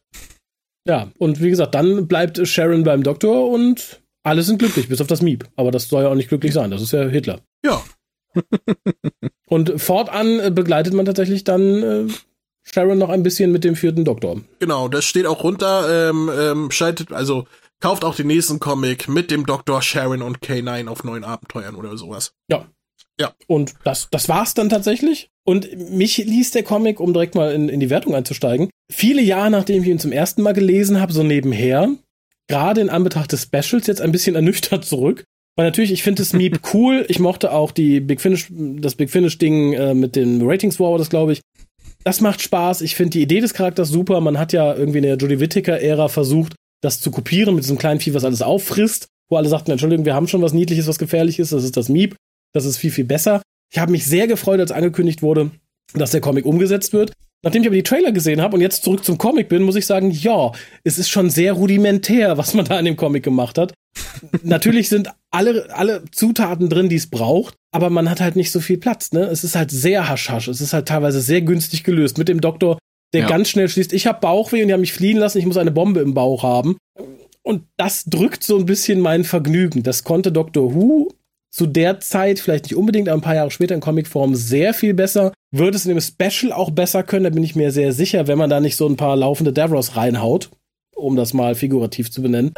Ja, 0.86 1.10
und 1.18 1.42
wie 1.42 1.50
gesagt, 1.50 1.74
dann 1.74 2.06
bleibt 2.06 2.46
Sharon 2.46 2.84
beim 2.84 3.02
Doktor 3.02 3.50
und 3.50 4.00
alle 4.22 4.42
sind 4.42 4.58
glücklich, 4.58 4.88
bis 4.88 5.00
auf 5.00 5.08
das 5.08 5.20
Miep. 5.20 5.46
Aber 5.56 5.72
das 5.72 5.88
soll 5.88 6.04
ja 6.04 6.08
auch 6.08 6.14
nicht 6.14 6.28
glücklich 6.28 6.54
sein. 6.54 6.70
Das 6.70 6.80
ist 6.80 6.92
ja 6.92 7.02
Hitler. 7.02 7.40
Ja, 7.64 7.82
und 9.46 9.80
fortan 9.80 10.40
äh, 10.40 10.50
begleitet 10.50 10.94
man 10.94 11.06
tatsächlich 11.06 11.44
dann 11.44 11.82
äh, 11.82 12.06
Sharon 12.62 12.98
noch 12.98 13.08
ein 13.08 13.22
bisschen 13.22 13.52
mit 13.52 13.64
dem 13.64 13.76
vierten 13.76 14.04
Doktor. 14.04 14.40
Genau, 14.58 14.88
das 14.88 15.04
steht 15.04 15.26
auch 15.26 15.42
runter, 15.42 16.10
ähm, 16.10 16.30
ähm, 16.36 16.70
schaltet, 16.70 17.12
also 17.12 17.46
kauft 17.80 18.04
auch 18.04 18.14
den 18.14 18.26
nächsten 18.26 18.58
Comic 18.58 19.08
mit 19.08 19.30
dem 19.30 19.46
Doktor 19.46 19.82
Sharon 19.82 20.22
und 20.22 20.40
K9 20.40 20.88
auf 20.88 21.04
neuen 21.04 21.24
Abenteuern 21.24 21.76
oder 21.76 21.96
sowas. 21.96 22.32
Ja. 22.50 22.66
Ja. 23.20 23.32
Und 23.48 23.74
das, 23.84 24.08
das 24.10 24.28
war's 24.28 24.54
dann 24.54 24.68
tatsächlich. 24.68 25.30
Und 25.44 25.76
mich 25.90 26.18
ließ 26.18 26.52
der 26.52 26.62
Comic, 26.62 27.00
um 27.00 27.12
direkt 27.12 27.34
mal 27.34 27.52
in, 27.52 27.68
in 27.68 27.80
die 27.80 27.90
Wertung 27.90 28.14
einzusteigen, 28.14 28.70
viele 28.90 29.22
Jahre 29.22 29.50
nachdem 29.50 29.82
ich 29.82 29.88
ihn 29.88 29.98
zum 29.98 30.12
ersten 30.12 30.42
Mal 30.42 30.54
gelesen 30.54 31.00
habe, 31.00 31.12
so 31.12 31.24
nebenher, 31.24 31.90
gerade 32.48 32.80
in 32.80 32.90
Anbetracht 32.90 33.32
des 33.32 33.42
Specials 33.42 33.86
jetzt 33.86 34.00
ein 34.00 34.12
bisschen 34.12 34.34
ernüchtert 34.36 34.84
zurück, 34.84 35.24
weil 35.58 35.66
natürlich, 35.66 35.90
ich 35.90 36.04
finde 36.04 36.22
das 36.22 36.32
Meep 36.32 36.60
cool. 36.72 37.04
Ich 37.08 37.18
mochte 37.18 37.50
auch 37.50 37.72
die 37.72 37.98
Big 37.98 38.20
Finish, 38.20 38.46
das 38.48 38.94
Big 38.94 39.10
Finish-Ding 39.10 39.72
äh, 39.72 39.92
mit 39.92 40.14
den 40.14 40.40
Ratings 40.42 40.78
War, 40.78 40.96
das 40.98 41.10
glaube 41.10 41.32
ich. 41.32 41.40
Das 42.04 42.20
macht 42.20 42.40
Spaß. 42.40 42.80
Ich 42.82 42.94
finde 42.94 43.10
die 43.10 43.22
Idee 43.22 43.40
des 43.40 43.54
Charakters 43.54 43.88
super. 43.88 44.20
Man 44.20 44.38
hat 44.38 44.52
ja 44.52 44.72
irgendwie 44.72 44.98
in 44.98 45.02
der 45.02 45.16
Judy 45.16 45.40
Whittaker-Ära 45.40 46.06
versucht, 46.06 46.54
das 46.80 47.00
zu 47.00 47.10
kopieren 47.10 47.56
mit 47.56 47.64
diesem 47.64 47.76
kleinen 47.76 47.98
Vieh, 47.98 48.14
was 48.14 48.24
alles 48.24 48.40
auffrisst, 48.40 49.08
wo 49.28 49.36
alle 49.36 49.48
sagten, 49.48 49.72
Entschuldigung, 49.72 50.04
wir 50.04 50.14
haben 50.14 50.28
schon 50.28 50.42
was 50.42 50.52
Niedliches, 50.52 50.86
was 50.86 51.00
gefährlich 51.00 51.40
ist. 51.40 51.50
Das 51.50 51.64
ist 51.64 51.76
das 51.76 51.88
Meep. 51.88 52.14
Das 52.54 52.64
ist 52.64 52.76
viel, 52.76 52.92
viel 52.92 53.04
besser. 53.04 53.42
Ich 53.72 53.80
habe 53.80 53.90
mich 53.90 54.06
sehr 54.06 54.28
gefreut, 54.28 54.60
als 54.60 54.70
angekündigt 54.70 55.22
wurde, 55.22 55.50
dass 55.92 56.12
der 56.12 56.20
Comic 56.20 56.46
umgesetzt 56.46 56.92
wird. 56.92 57.12
Nachdem 57.44 57.62
ich 57.62 57.68
aber 57.68 57.76
die 57.76 57.82
Trailer 57.82 58.12
gesehen 58.12 58.40
habe 58.40 58.54
und 58.54 58.62
jetzt 58.62 58.84
zurück 58.84 59.04
zum 59.04 59.18
Comic 59.18 59.48
bin, 59.48 59.62
muss 59.62 59.76
ich 59.76 59.86
sagen, 59.86 60.12
ja, 60.12 60.52
es 60.84 60.98
ist 60.98 61.08
schon 61.08 61.30
sehr 61.30 61.52
rudimentär, 61.52 62.38
was 62.38 62.54
man 62.54 62.64
da 62.64 62.78
in 62.78 62.84
dem 62.84 62.96
Comic 62.96 63.24
gemacht 63.24 63.58
hat. 63.58 63.74
Natürlich 64.42 64.88
sind 64.88 65.10
alle, 65.30 65.74
alle 65.74 66.04
Zutaten 66.10 66.68
drin, 66.68 66.88
die 66.88 66.96
es 66.96 67.08
braucht, 67.08 67.54
aber 67.72 67.90
man 67.90 68.08
hat 68.10 68.20
halt 68.20 68.36
nicht 68.36 68.50
so 68.50 68.60
viel 68.60 68.78
Platz, 68.78 69.12
ne? 69.12 69.24
Es 69.24 69.44
ist 69.44 69.56
halt 69.56 69.70
sehr 69.70 70.08
haschhasch. 70.08 70.48
Es 70.48 70.60
ist 70.60 70.72
halt 70.72 70.88
teilweise 70.88 71.20
sehr 71.20 71.42
günstig 71.42 71.84
gelöst. 71.84 72.18
Mit 72.18 72.28
dem 72.28 72.40
Doktor, 72.40 72.78
der 73.12 73.22
ja. 73.22 73.28
ganz 73.28 73.48
schnell 73.48 73.68
schließt, 73.68 73.92
ich 73.92 74.06
habe 74.06 74.20
Bauchweh 74.20 74.62
und 74.62 74.68
die 74.68 74.74
haben 74.74 74.80
mich 74.80 74.92
fliehen 74.92 75.18
lassen, 75.18 75.38
ich 75.38 75.46
muss 75.46 75.56
eine 75.56 75.70
Bombe 75.70 76.00
im 76.00 76.14
Bauch 76.14 76.42
haben. 76.42 76.76
Und 77.42 77.64
das 77.76 78.04
drückt 78.04 78.44
so 78.44 78.58
ein 78.58 78.66
bisschen 78.66 79.00
mein 79.00 79.24
Vergnügen. 79.24 79.82
Das 79.82 80.04
konnte 80.04 80.32
Dr. 80.32 80.74
Who 80.74 81.08
zu 81.50 81.66
der 81.66 82.00
Zeit, 82.00 82.40
vielleicht 82.40 82.64
nicht 82.64 82.76
unbedingt, 82.76 83.08
aber 83.08 83.18
ein 83.18 83.22
paar 83.22 83.34
Jahre 83.34 83.50
später 83.50 83.74
in 83.74 83.80
Comicform 83.80 84.34
sehr 84.34 84.74
viel 84.74 84.94
besser. 84.94 85.32
Wird 85.50 85.74
es 85.74 85.86
in 85.86 85.94
dem 85.94 86.00
Special 86.00 86.52
auch 86.52 86.70
besser 86.70 87.02
können, 87.02 87.24
da 87.24 87.30
bin 87.30 87.42
ich 87.42 87.56
mir 87.56 87.70
sehr 87.70 87.92
sicher, 87.92 88.26
wenn 88.26 88.38
man 88.38 88.50
da 88.50 88.60
nicht 88.60 88.76
so 88.76 88.86
ein 88.86 88.96
paar 88.96 89.16
laufende 89.16 89.52
Davros 89.52 89.96
reinhaut, 89.96 90.50
um 90.94 91.16
das 91.16 91.32
mal 91.32 91.54
figurativ 91.54 92.10
zu 92.10 92.22
benennen. 92.22 92.52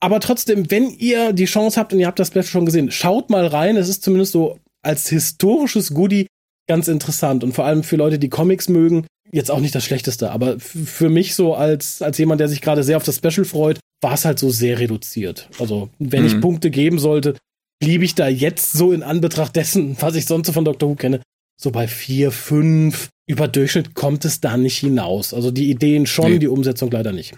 Aber 0.00 0.20
trotzdem, 0.20 0.70
wenn 0.70 0.90
ihr 0.90 1.32
die 1.32 1.46
Chance 1.46 1.80
habt 1.80 1.92
und 1.92 2.00
ihr 2.00 2.06
habt 2.06 2.18
das 2.18 2.28
Special 2.28 2.44
schon 2.44 2.66
gesehen, 2.66 2.90
schaut 2.90 3.30
mal 3.30 3.46
rein. 3.46 3.76
Es 3.76 3.88
ist 3.88 4.02
zumindest 4.02 4.32
so 4.32 4.58
als 4.82 5.08
historisches 5.08 5.94
Goodie 5.94 6.26
ganz 6.68 6.88
interessant 6.88 7.44
und 7.44 7.52
vor 7.52 7.64
allem 7.64 7.82
für 7.82 7.96
Leute, 7.96 8.18
die 8.18 8.28
Comics 8.28 8.68
mögen, 8.68 9.06
jetzt 9.32 9.50
auch 9.50 9.60
nicht 9.60 9.74
das 9.74 9.84
Schlechteste, 9.84 10.30
aber 10.30 10.58
für 10.60 11.08
mich 11.08 11.34
so 11.34 11.54
als, 11.54 12.00
als 12.02 12.18
jemand, 12.18 12.40
der 12.40 12.48
sich 12.48 12.60
gerade 12.60 12.82
sehr 12.82 12.96
auf 12.96 13.04
das 13.04 13.16
Special 13.16 13.44
freut, 13.44 13.80
war 14.00 14.14
es 14.14 14.24
halt 14.24 14.38
so 14.38 14.50
sehr 14.50 14.78
reduziert. 14.78 15.48
Also, 15.58 15.90
wenn 15.98 16.22
mhm. 16.22 16.26
ich 16.26 16.40
Punkte 16.40 16.70
geben 16.70 16.98
sollte, 16.98 17.36
bliebe 17.80 18.04
ich 18.04 18.14
da 18.14 18.28
jetzt 18.28 18.72
so 18.72 18.92
in 18.92 19.02
Anbetracht 19.02 19.56
dessen, 19.56 19.96
was 20.00 20.14
ich 20.14 20.26
sonst 20.26 20.46
so 20.46 20.52
von 20.52 20.64
Dr. 20.64 20.88
Who 20.88 20.94
kenne, 20.94 21.20
so 21.60 21.70
bei 21.70 21.88
vier, 21.88 22.30
fünf. 22.30 23.08
Über 23.26 23.48
Durchschnitt 23.48 23.94
kommt 23.94 24.26
es 24.26 24.40
da 24.40 24.58
nicht 24.58 24.76
hinaus. 24.76 25.32
Also 25.32 25.50
die 25.50 25.70
Ideen 25.70 26.04
schon, 26.04 26.32
nee. 26.32 26.38
die 26.38 26.48
Umsetzung 26.48 26.90
leider 26.90 27.10
nicht. 27.10 27.32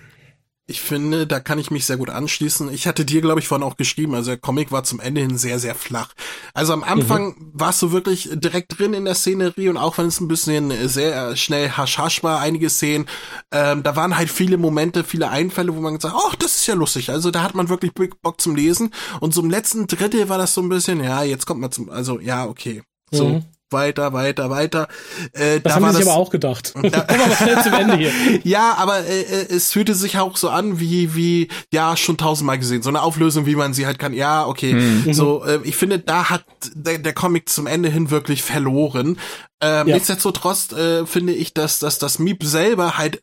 Ich 0.69 0.81
finde, 0.81 1.29
da 1.29 1.39
kann 1.39 1.61
ich 1.61 1.71
mich 1.71 1.87
sehr 1.87 1.97
gut 1.97 2.11
anschließen. 2.11 2.73
Ich 2.73 2.89
hatte 2.89 3.05
dir, 3.05 3.21
glaube 3.21 3.39
ich, 3.39 3.47
vorhin 3.47 3.65
auch 3.65 3.77
geschrieben, 3.77 4.17
also 4.17 4.33
der 4.33 4.39
Comic 4.39 4.73
war 4.73 4.83
zum 4.83 4.99
Ende 4.99 5.21
hin 5.21 5.39
sehr, 5.39 5.61
sehr 5.61 5.77
flach. 5.77 6.13
Also 6.55 6.73
am 6.73 6.83
Anfang 6.83 7.37
mhm. 7.39 7.51
warst 7.53 7.81
du 7.83 7.93
wirklich 7.93 8.31
direkt 8.33 8.77
drin 8.77 8.93
in 8.93 9.05
der 9.05 9.15
Szenerie 9.15 9.69
und 9.69 9.77
auch 9.77 9.97
wenn 9.97 10.07
es 10.07 10.19
ein 10.19 10.27
bisschen 10.27 10.73
sehr 10.89 11.37
schnell 11.37 11.71
hasch 11.71 12.25
war, 12.25 12.41
einige 12.41 12.69
Szenen, 12.69 13.07
ähm, 13.53 13.85
da 13.85 13.95
waren 13.95 14.17
halt 14.17 14.29
viele 14.29 14.59
Momente, 14.59 15.05
viele 15.05 15.31
Einfälle, 15.31 15.77
wo 15.77 15.81
man 15.81 15.95
gesagt 15.95 16.15
hat, 16.15 16.23
ach, 16.27 16.35
das 16.35 16.57
ist 16.57 16.67
ja 16.67 16.75
lustig. 16.75 17.11
Also 17.11 17.31
da 17.31 17.45
hat 17.45 17.55
man 17.55 17.69
wirklich 17.69 17.93
Bock 17.95 18.41
zum 18.41 18.57
Lesen. 18.57 18.93
Und 19.21 19.35
so 19.35 19.43
im 19.43 19.51
letzten 19.51 19.87
Drittel 19.87 20.29
war 20.29 20.39
das 20.39 20.53
so 20.53 20.63
ein 20.63 20.69
bisschen, 20.69 21.03
ja, 21.03 21.23
jetzt 21.23 21.47
kommt 21.47 21.61
man 21.61 21.71
zum, 21.71 21.91
also 21.91 22.19
ja, 22.19 22.45
okay. 22.45 22.83
So, 23.13 23.29
mhm 23.29 23.45
weiter, 23.71 24.13
weiter, 24.13 24.51
weiter. 24.51 24.89
Äh, 25.33 25.61
das 25.61 25.75
da 25.75 25.75
haben 25.75 25.91
sie 25.93 25.99
sich 25.99 26.07
aber 26.07 26.17
auch 26.17 26.31
gedacht. 26.31 26.75
Ja. 26.83 27.05
Aber 27.09 27.37
schnell 27.37 27.63
zum 27.63 27.73
Ende 27.73 27.97
hier. 27.97 28.13
ja, 28.45 28.75
aber 28.79 29.01
äh, 29.07 29.23
äh, 29.23 29.55
es 29.55 29.73
fühlte 29.73 29.95
sich 29.95 30.19
auch 30.19 30.37
so 30.37 30.51
an 30.51 30.79
wie, 30.79 31.15
wie, 31.15 31.49
ja, 31.73 31.97
schon 31.97 32.17
tausendmal 32.17 32.59
gesehen. 32.59 32.83
So 32.83 32.89
eine 32.89 33.03
Auflösung, 33.03 33.47
wie 33.47 33.57
man 33.57 33.75
sie 33.75 33.87
halt 33.87 33.99
kann. 33.99 34.13
Ja, 34.13 34.47
okay. 34.47 34.75
Mhm. 34.75 35.13
So, 35.13 35.45
äh, 35.45 35.61
ich 35.65 35.77
finde, 35.77 35.99
da 35.99 36.31
hat 36.31 36.45
der, 36.75 36.99
der 36.99 37.13
Comic 37.13 37.49
zum 37.49 37.67
Ende 37.67 37.89
hin 37.89 38.11
wirklich 38.11 38.43
verloren. 38.43 39.19
Ähm, 39.61 39.89
ja. 39.89 39.95
Nichtsdestotrotz 39.95 40.73
äh, 40.73 41.07
finde 41.07 41.33
ich, 41.33 41.55
dass, 41.55 41.79
dass 41.79 41.99
das 41.99 42.19
Miep 42.19 42.45
selber 42.45 42.99
halt 42.99 43.23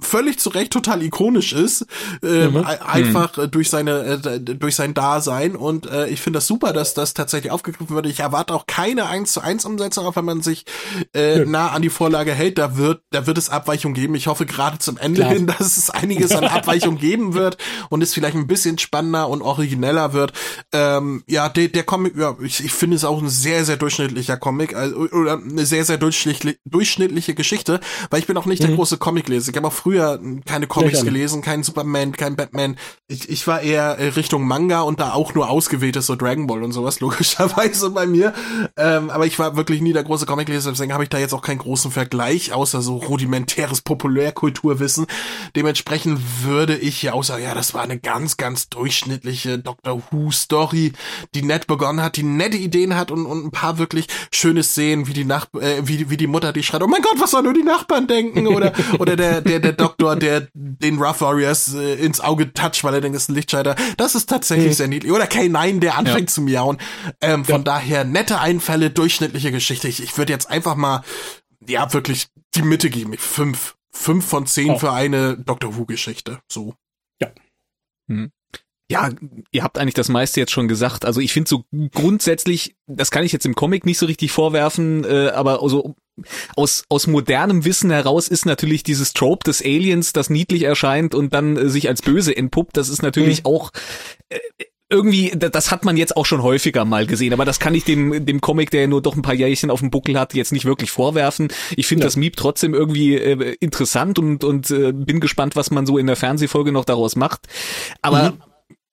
völlig 0.00 0.38
zu 0.38 0.50
Recht 0.50 0.72
total 0.72 1.02
ikonisch 1.02 1.52
ist, 1.52 1.86
äh, 2.22 2.48
mhm. 2.48 2.64
einfach 2.64 3.36
mhm. 3.36 3.50
durch 3.50 3.70
seine 3.70 4.20
äh, 4.24 4.40
durch 4.40 4.76
sein 4.76 4.94
Dasein 4.94 5.56
und 5.56 5.90
äh, 5.90 6.08
ich 6.08 6.20
finde 6.20 6.38
das 6.38 6.46
super, 6.46 6.72
dass 6.72 6.94
das 6.94 7.14
tatsächlich 7.14 7.52
aufgegriffen 7.52 7.94
wird. 7.94 8.06
Ich 8.06 8.20
erwarte 8.20 8.54
auch 8.54 8.66
keine 8.66 9.06
1 9.06 9.32
zu 9.32 9.40
1 9.40 9.64
Umsetzung, 9.64 10.06
auch 10.06 10.16
wenn 10.16 10.24
man 10.24 10.42
sich 10.42 10.64
äh, 11.14 11.44
mhm. 11.44 11.50
nah 11.50 11.68
an 11.68 11.82
die 11.82 11.90
Vorlage 11.90 12.32
hält, 12.32 12.58
da 12.58 12.76
wird 12.76 13.02
da 13.10 13.26
wird 13.26 13.38
es 13.38 13.50
Abweichungen 13.50 13.94
geben. 13.94 14.14
Ich 14.14 14.26
hoffe 14.26 14.46
gerade 14.46 14.78
zum 14.78 14.98
Ende 14.98 15.22
Klar. 15.22 15.32
hin, 15.32 15.46
dass 15.46 15.76
es 15.76 15.90
einiges 15.90 16.32
an 16.32 16.44
Abweichungen 16.48 16.98
geben 16.98 17.34
wird 17.34 17.58
und 17.88 18.02
es 18.02 18.14
vielleicht 18.14 18.36
ein 18.36 18.46
bisschen 18.46 18.78
spannender 18.78 19.28
und 19.28 19.42
origineller 19.42 20.12
wird. 20.12 20.32
Ähm, 20.72 21.22
ja, 21.26 21.48
der, 21.48 21.68
der 21.68 21.84
Comic, 21.84 22.16
ja, 22.16 22.36
ich, 22.42 22.64
ich 22.64 22.72
finde 22.72 22.96
es 22.96 23.04
auch 23.04 23.20
ein 23.20 23.28
sehr 23.28 23.64
sehr 23.64 23.76
durchschnittlicher 23.76 24.36
Comic 24.36 24.74
also, 24.74 24.96
oder 24.96 25.38
eine 25.38 25.66
sehr 25.66 25.84
sehr 25.84 25.98
durchschnittliche, 25.98 27.34
Geschichte, 27.34 27.80
weil 28.10 28.20
ich 28.20 28.26
bin 28.26 28.36
auch 28.36 28.46
nicht 28.46 28.62
der 28.62 28.70
mhm. 28.70 28.76
große 28.76 28.98
Comicleser. 28.98 29.50
Ich 29.50 29.56
habe 29.56 29.68
auch 29.68 29.72
früher 29.78 30.20
keine 30.44 30.66
Comics 30.66 31.04
gelesen, 31.04 31.40
kein 31.40 31.62
Superman, 31.62 32.12
kein 32.12 32.36
Batman. 32.36 32.76
Ich, 33.06 33.28
ich 33.28 33.46
war 33.46 33.60
eher 33.60 33.98
äh, 33.98 34.08
Richtung 34.08 34.46
Manga 34.46 34.80
und 34.80 35.00
da 35.00 35.12
auch 35.12 35.34
nur 35.34 35.48
ausgewähltes 35.48 36.06
so 36.06 36.16
Dragon 36.16 36.46
Ball 36.46 36.62
und 36.62 36.72
sowas, 36.72 37.00
logischerweise 37.00 37.90
bei 37.90 38.06
mir. 38.06 38.34
Ähm, 38.76 39.10
aber 39.10 39.26
ich 39.26 39.38
war 39.38 39.56
wirklich 39.56 39.80
nie 39.80 39.92
der 39.92 40.04
große 40.04 40.26
Comicleser, 40.26 40.70
deswegen 40.70 40.92
habe 40.92 41.04
ich 41.04 41.08
da 41.10 41.18
jetzt 41.18 41.32
auch 41.32 41.42
keinen 41.42 41.58
großen 41.58 41.90
Vergleich, 41.90 42.52
außer 42.52 42.82
so 42.82 42.96
rudimentäres 42.96 43.80
Populärkulturwissen. 43.80 45.06
Dementsprechend 45.54 46.20
würde 46.42 46.76
ich 46.76 47.02
ja 47.02 47.12
außer, 47.12 47.38
ja, 47.38 47.54
das 47.54 47.72
war 47.74 47.82
eine 47.82 47.98
ganz, 47.98 48.36
ganz 48.36 48.68
durchschnittliche 48.68 49.58
Doctor 49.58 50.02
Who 50.10 50.30
Story, 50.32 50.92
die 51.34 51.42
nett 51.42 51.66
begonnen 51.66 52.02
hat, 52.02 52.16
die 52.16 52.24
nette 52.24 52.56
Ideen 52.56 52.96
hat 52.96 53.10
und, 53.10 53.26
und 53.26 53.46
ein 53.46 53.50
paar 53.52 53.78
wirklich 53.78 54.08
schöne 54.32 54.62
Szenen, 54.62 55.06
wie 55.06 55.12
die 55.12 55.24
Nach 55.24 55.46
äh, 55.54 55.82
wie, 55.84 56.10
wie 56.10 56.16
die 56.16 56.26
Mutter, 56.26 56.52
die 56.52 56.62
schreit, 56.62 56.82
oh 56.82 56.88
mein 56.88 57.02
Gott, 57.02 57.16
was 57.18 57.30
sollen 57.30 57.44
nur 57.44 57.54
die 57.54 57.62
Nachbarn 57.62 58.06
denken? 58.06 58.46
Oder, 58.48 58.72
oder 58.98 59.16
der, 59.16 59.40
der, 59.40 59.60
der 59.60 59.67
Doktor, 59.72 60.16
der 60.16 60.48
den 60.54 60.98
Rough 60.98 61.20
Warriors 61.20 61.74
äh, 61.74 61.94
ins 61.94 62.20
Auge 62.20 62.52
toucht, 62.52 62.84
weil 62.84 62.94
er 62.94 63.00
denkt, 63.00 63.16
es 63.16 63.24
ist 63.24 63.28
ein 63.30 63.34
Lichtschalter. 63.34 63.76
Das 63.96 64.14
ist 64.14 64.28
tatsächlich 64.28 64.76
sehr 64.76 64.88
niedlich. 64.88 65.12
Oder 65.12 65.24
K9, 65.24 65.80
der 65.80 65.96
anfängt 65.96 66.30
ja. 66.30 66.34
zu 66.34 66.42
miauen. 66.42 66.78
Ähm, 67.20 67.44
von 67.44 67.60
ja. 67.60 67.64
daher 67.64 68.04
nette 68.04 68.40
Einfälle, 68.40 68.90
durchschnittliche 68.90 69.52
Geschichte. 69.52 69.88
Ich, 69.88 70.02
ich 70.02 70.16
würde 70.18 70.32
jetzt 70.32 70.50
einfach 70.50 70.76
mal, 70.76 71.02
ja, 71.66 71.92
wirklich 71.92 72.28
die 72.54 72.62
Mitte 72.62 72.90
geben. 72.90 73.14
Fünf. 73.18 73.76
Fünf 73.90 74.26
von 74.26 74.46
zehn 74.46 74.70
oh. 74.70 74.78
für 74.78 74.92
eine 74.92 75.36
Doctor 75.36 75.76
Who-Geschichte. 75.76 76.40
So. 76.50 76.74
Ja. 77.20 77.30
Mhm. 78.06 78.30
Ja, 78.90 79.10
ihr 79.50 79.62
habt 79.62 79.78
eigentlich 79.78 79.94
das 79.94 80.08
meiste 80.08 80.40
jetzt 80.40 80.52
schon 80.52 80.66
gesagt. 80.66 81.04
Also 81.04 81.20
ich 81.20 81.32
finde 81.32 81.48
so 81.48 81.64
grundsätzlich, 81.92 82.74
das 82.86 83.10
kann 83.10 83.22
ich 83.22 83.32
jetzt 83.32 83.44
im 83.44 83.54
Comic 83.54 83.84
nicht 83.84 83.98
so 83.98 84.06
richtig 84.06 84.32
vorwerfen, 84.32 85.04
äh, 85.04 85.28
aber 85.28 85.62
also 85.62 85.94
aus, 86.56 86.84
aus 86.88 87.06
modernem 87.06 87.64
Wissen 87.64 87.90
heraus 87.90 88.28
ist 88.28 88.46
natürlich 88.46 88.82
dieses 88.82 89.12
Trope 89.12 89.44
des 89.44 89.62
Aliens, 89.62 90.12
das 90.12 90.30
niedlich 90.30 90.62
erscheint 90.62 91.14
und 91.14 91.32
dann 91.32 91.56
äh, 91.56 91.68
sich 91.68 91.88
als 91.88 92.02
böse 92.02 92.36
entpuppt, 92.36 92.76
das 92.76 92.88
ist 92.88 93.02
natürlich 93.02 93.40
mhm. 93.40 93.46
auch 93.46 93.70
äh, 94.28 94.38
irgendwie, 94.90 95.30
das 95.36 95.70
hat 95.70 95.84
man 95.84 95.98
jetzt 95.98 96.16
auch 96.16 96.24
schon 96.24 96.42
häufiger 96.42 96.84
mal 96.86 97.06
gesehen, 97.06 97.34
aber 97.34 97.44
das 97.44 97.58
kann 97.58 97.74
ich 97.74 97.84
dem, 97.84 98.24
dem 98.24 98.40
Comic, 98.40 98.70
der 98.70 98.82
ja 98.82 98.86
nur 98.86 99.02
doch 99.02 99.16
ein 99.16 99.22
paar 99.22 99.34
Jährchen 99.34 99.70
auf 99.70 99.80
dem 99.80 99.90
Buckel 99.90 100.18
hat, 100.18 100.32
jetzt 100.32 100.52
nicht 100.52 100.64
wirklich 100.64 100.90
vorwerfen. 100.90 101.48
Ich 101.76 101.86
finde 101.86 102.04
ja. 102.04 102.06
das 102.06 102.16
Miep 102.16 102.36
trotzdem 102.36 102.72
irgendwie 102.72 103.16
äh, 103.16 103.54
interessant 103.60 104.18
und, 104.18 104.44
und 104.44 104.70
äh, 104.70 104.92
bin 104.92 105.20
gespannt, 105.20 105.56
was 105.56 105.70
man 105.70 105.84
so 105.84 105.98
in 105.98 106.06
der 106.06 106.16
Fernsehfolge 106.16 106.72
noch 106.72 106.86
daraus 106.86 107.16
macht. 107.16 107.48
Aber 108.00 108.32
mhm 108.32 108.47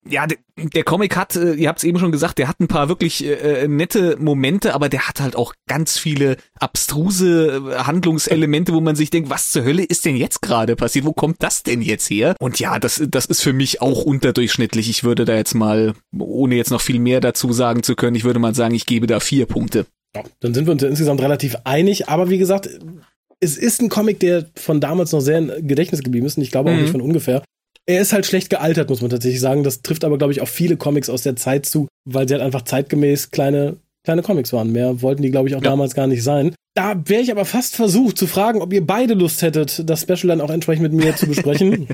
ja, 0.08 0.28
der, 0.28 0.38
der 0.58 0.84
Comic 0.84 1.16
hat, 1.16 1.36
äh, 1.36 1.54
ihr 1.54 1.68
habt 1.68 1.80
es 1.80 1.84
eben 1.84 2.00
schon 2.00 2.12
gesagt, 2.12 2.38
der 2.38 2.48
hat 2.48 2.60
ein 2.60 2.68
paar 2.68 2.90
wirklich 2.90 3.26
äh, 3.26 3.64
äh, 3.64 3.68
nette 3.68 4.18
Momente, 4.20 4.74
aber 4.76 4.90
der 4.90 5.08
hat 5.08 5.20
halt 5.20 5.36
auch 5.36 5.54
ganz 5.68 5.98
viele 5.98 6.38
abstruse 6.60 7.72
äh, 7.72 7.76
Handlungselemente, 7.80 8.74
wo 8.74 8.82
man 8.82 8.96
sich 8.96 9.10
denkt, 9.10 9.30
was 9.30 9.52
zur 9.52 9.64
Hölle 9.64 9.84
ist 9.84 10.06
denn 10.06 10.16
jetzt 10.16 10.42
gerade 10.42 10.76
passiert? 10.76 11.06
Wo 11.06 11.14
kommt 11.14 11.42
das 11.42 11.64
denn 11.64 11.82
jetzt 11.82 12.10
her? 12.10 12.36
Und 12.40 12.60
ja, 12.60 12.80
das, 12.80 13.02
das 13.08 13.26
ist 13.26 13.42
für 13.42 13.54
mich 13.54 13.82
auch 13.82 14.04
unterdurchschnittlich. 14.04 14.90
Ich 14.90 15.04
würde 15.04 15.26
da 15.26 15.36
jetzt 15.36 15.56
mal, 15.56 15.94
ohne 16.18 16.56
jetzt 16.56 16.72
noch 16.72 16.82
viel 16.82 17.00
mehr 17.00 17.20
dazu 17.20 17.52
sagen 17.52 17.84
zu 17.84 17.96
können, 17.96 18.16
ich 18.16 18.24
würde 18.24 18.40
mal 18.40 18.54
sagen, 18.54 18.76
ich 18.76 18.86
gebe 18.86 19.08
da 19.08 19.20
vier 19.20 19.48
Punkte. 19.48 19.86
Ja, 20.16 20.24
dann 20.40 20.54
sind 20.54 20.68
wir 20.68 20.72
uns 20.72 20.84
ja 20.84 20.88
insgesamt 20.88 21.22
relativ 21.22 21.58
einig, 21.64 22.08
aber 22.08 22.30
wie 22.30 22.38
gesagt, 22.38 22.70
es 23.40 23.58
ist 23.58 23.82
ein 23.82 23.90
Comic, 23.90 24.20
der 24.20 24.50
von 24.56 24.80
damals 24.80 25.12
noch 25.12 25.20
sehr 25.20 25.40
im 25.40 25.68
Gedächtnis 25.68 26.04
geblieben 26.04 26.26
ist 26.26 26.38
und 26.38 26.44
ich 26.44 26.52
glaube 26.52 26.70
auch 26.70 26.76
mhm. 26.76 26.82
nicht 26.82 26.92
von 26.92 27.02
ungefähr 27.02 27.44
er 27.88 28.02
ist 28.02 28.14
halt 28.14 28.26
schlecht 28.26 28.50
gealtert, 28.50 28.90
muss 28.90 29.02
man 29.02 29.12
tatsächlich 29.12 29.42
sagen. 29.42 29.64
Das 29.64 29.82
trifft 29.82 30.04
aber, 30.04 30.18
glaube 30.18 30.34
ich, 30.34 30.42
auch 30.42 30.48
viele 30.48 30.78
Comics 30.78 31.10
aus 31.10 31.22
der 31.22 31.36
Zeit 31.36 31.66
zu, 31.66 31.88
weil 32.06 32.28
sie 32.28 32.34
halt 32.34 32.44
einfach 32.44 32.64
zeitgemäß 32.64 33.32
kleine, 33.32 33.78
kleine 34.04 34.24
Comics 34.24 34.54
waren. 34.54 34.72
Mehr 34.72 35.02
wollten 35.02 35.22
die, 35.22 35.32
glaube 35.32 35.50
ich, 35.50 35.56
auch 35.56 35.62
ja. 35.62 35.70
damals 35.70 35.94
gar 35.94 36.08
nicht 36.08 36.24
sein. 36.24 36.56
Da 36.76 37.02
wäre 37.06 37.22
ich 37.22 37.32
aber 37.32 37.46
fast 37.46 37.76
versucht 37.76 38.18
zu 38.18 38.28
fragen, 38.28 38.62
ob 38.62 38.74
ihr 38.74 38.86
beide 38.86 39.14
Lust 39.14 39.42
hättet, 39.42 39.88
das 39.90 40.02
Special 40.02 40.28
dann 40.28 40.42
auch 40.42 40.50
entsprechend 40.50 40.84
mit 40.84 40.94
mir 40.94 41.16
zu 41.16 41.28
besprechen, 41.28 41.88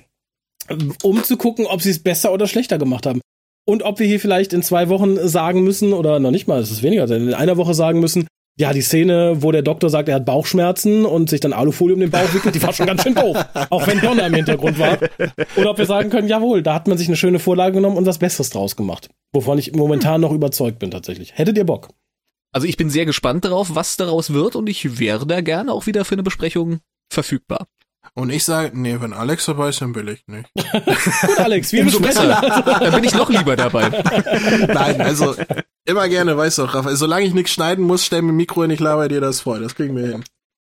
um 1.03 1.23
zu 1.23 1.37
gucken, 1.37 1.67
ob 1.67 1.81
sie 1.81 1.91
es 1.91 1.99
besser 1.99 2.33
oder 2.33 2.47
schlechter 2.47 2.77
gemacht 2.77 3.05
haben. 3.05 3.21
Und 3.67 3.83
ob 3.83 3.99
wir 3.99 4.07
hier 4.07 4.19
vielleicht 4.19 4.53
in 4.53 4.63
zwei 4.63 4.89
Wochen 4.89 5.27
sagen 5.27 5.63
müssen, 5.63 5.93
oder 5.93 6.19
noch 6.19 6.31
nicht 6.31 6.47
mal, 6.47 6.59
es 6.59 6.71
ist 6.71 6.81
weniger, 6.81 7.07
in 7.11 7.33
einer 7.35 7.57
Woche 7.57 7.75
sagen 7.75 7.99
müssen, 7.99 8.27
ja, 8.58 8.74
die 8.74 8.82
Szene, 8.82 9.41
wo 9.41 9.52
der 9.52 9.62
Doktor 9.62 9.89
sagt, 9.89 10.10
er 10.10 10.16
hat 10.16 10.26
Bauchschmerzen 10.26 11.06
und 11.06 11.30
sich 11.30 11.39
dann 11.39 11.54
Alufolie 11.54 11.95
um 11.95 11.99
den 11.99 12.12
Bauch 12.12 12.34
wickelt, 12.34 12.54
die 12.54 12.62
war 12.62 12.74
schon 12.74 12.86
ganz 12.86 13.04
schön 13.04 13.16
doof. 13.16 13.38
Auch 13.70 13.88
wenn 13.88 13.99
Donner 14.02 14.28
im 14.28 14.34
Hintergrund 14.34 14.78
war. 14.78 14.97
Oder 15.56 15.72
ob 15.72 15.78
wir 15.78 15.86
sagen 15.86 16.10
können, 16.10 16.28
jawohl, 16.28 16.62
da 16.62 16.74
hat 16.74 16.88
man 16.88 16.97
sich 16.97 17.08
eine 17.08 17.18
schöne 17.18 17.39
Vorlage 17.39 17.76
genommen 17.76 17.97
und 17.97 18.06
was 18.06 18.20
Besseres 18.20 18.49
draus 18.49 18.76
gemacht. 18.76 19.10
Wovon 19.34 19.58
ich 19.58 19.74
momentan 19.74 20.22
noch 20.22 20.32
überzeugt 20.32 20.80
bin 20.80 20.91
tatsächlich. 20.91 21.38
Hättet 21.38 21.58
ihr 21.58 21.66
Bock? 21.66 21.89
Also 22.54 22.68
ich 22.68 22.76
bin 22.76 22.89
sehr 22.89 23.06
gespannt 23.06 23.45
darauf, 23.45 23.74
was 23.76 23.95
daraus 23.95 24.34
wird 24.34 24.56
und 24.56 24.68
ich 24.68 24.99
wäre 24.99 25.26
da 25.26 25.41
gerne 25.41 25.72
auch 25.72 25.88
wieder 25.88 26.04
für 26.04 26.16
eine 26.16 26.24
Besprechung 26.24 26.80
verfügbar. 27.12 27.68
Und 28.14 28.30
ich 28.30 28.43
sage, 28.43 28.72
nee, 28.74 28.97
wenn 28.99 29.14
Alex 29.14 29.45
dabei 29.45 29.70
ist, 29.70 29.82
dann 29.82 29.95
will 29.95 30.10
ich 30.10 30.28
nicht. 30.28 30.49
Gut, 30.56 31.39
Alex, 31.39 31.72
wir 31.72 31.84
Umso 31.84 31.99
besser. 31.99 32.28
da 32.28 32.89
bin 32.89 33.04
ich 33.04 33.14
noch 33.14 33.30
lieber 33.30 33.56
dabei. 33.56 33.89
Nein, 34.68 35.02
also 35.02 35.36
immer 35.86 36.10
gerne, 36.10 36.36
weißt 36.36 36.58
du, 36.58 36.64
Raphael. 36.64 36.95
Solange 36.95 37.26
ich 37.26 37.34
nichts 37.34 37.52
schneiden 37.52 37.86
muss, 37.86 38.06
stell 38.06 38.22
mir 38.22 38.34
Mikro 38.34 38.64
hin, 38.64 38.72
ich 38.72 38.80
laber 38.80 39.08
dir 39.08 39.22
das 39.22 39.41
vor. 39.41 39.60
Das 39.60 39.76
kriegen 39.76 39.95
wir 39.95 40.08
hin. 40.08 40.24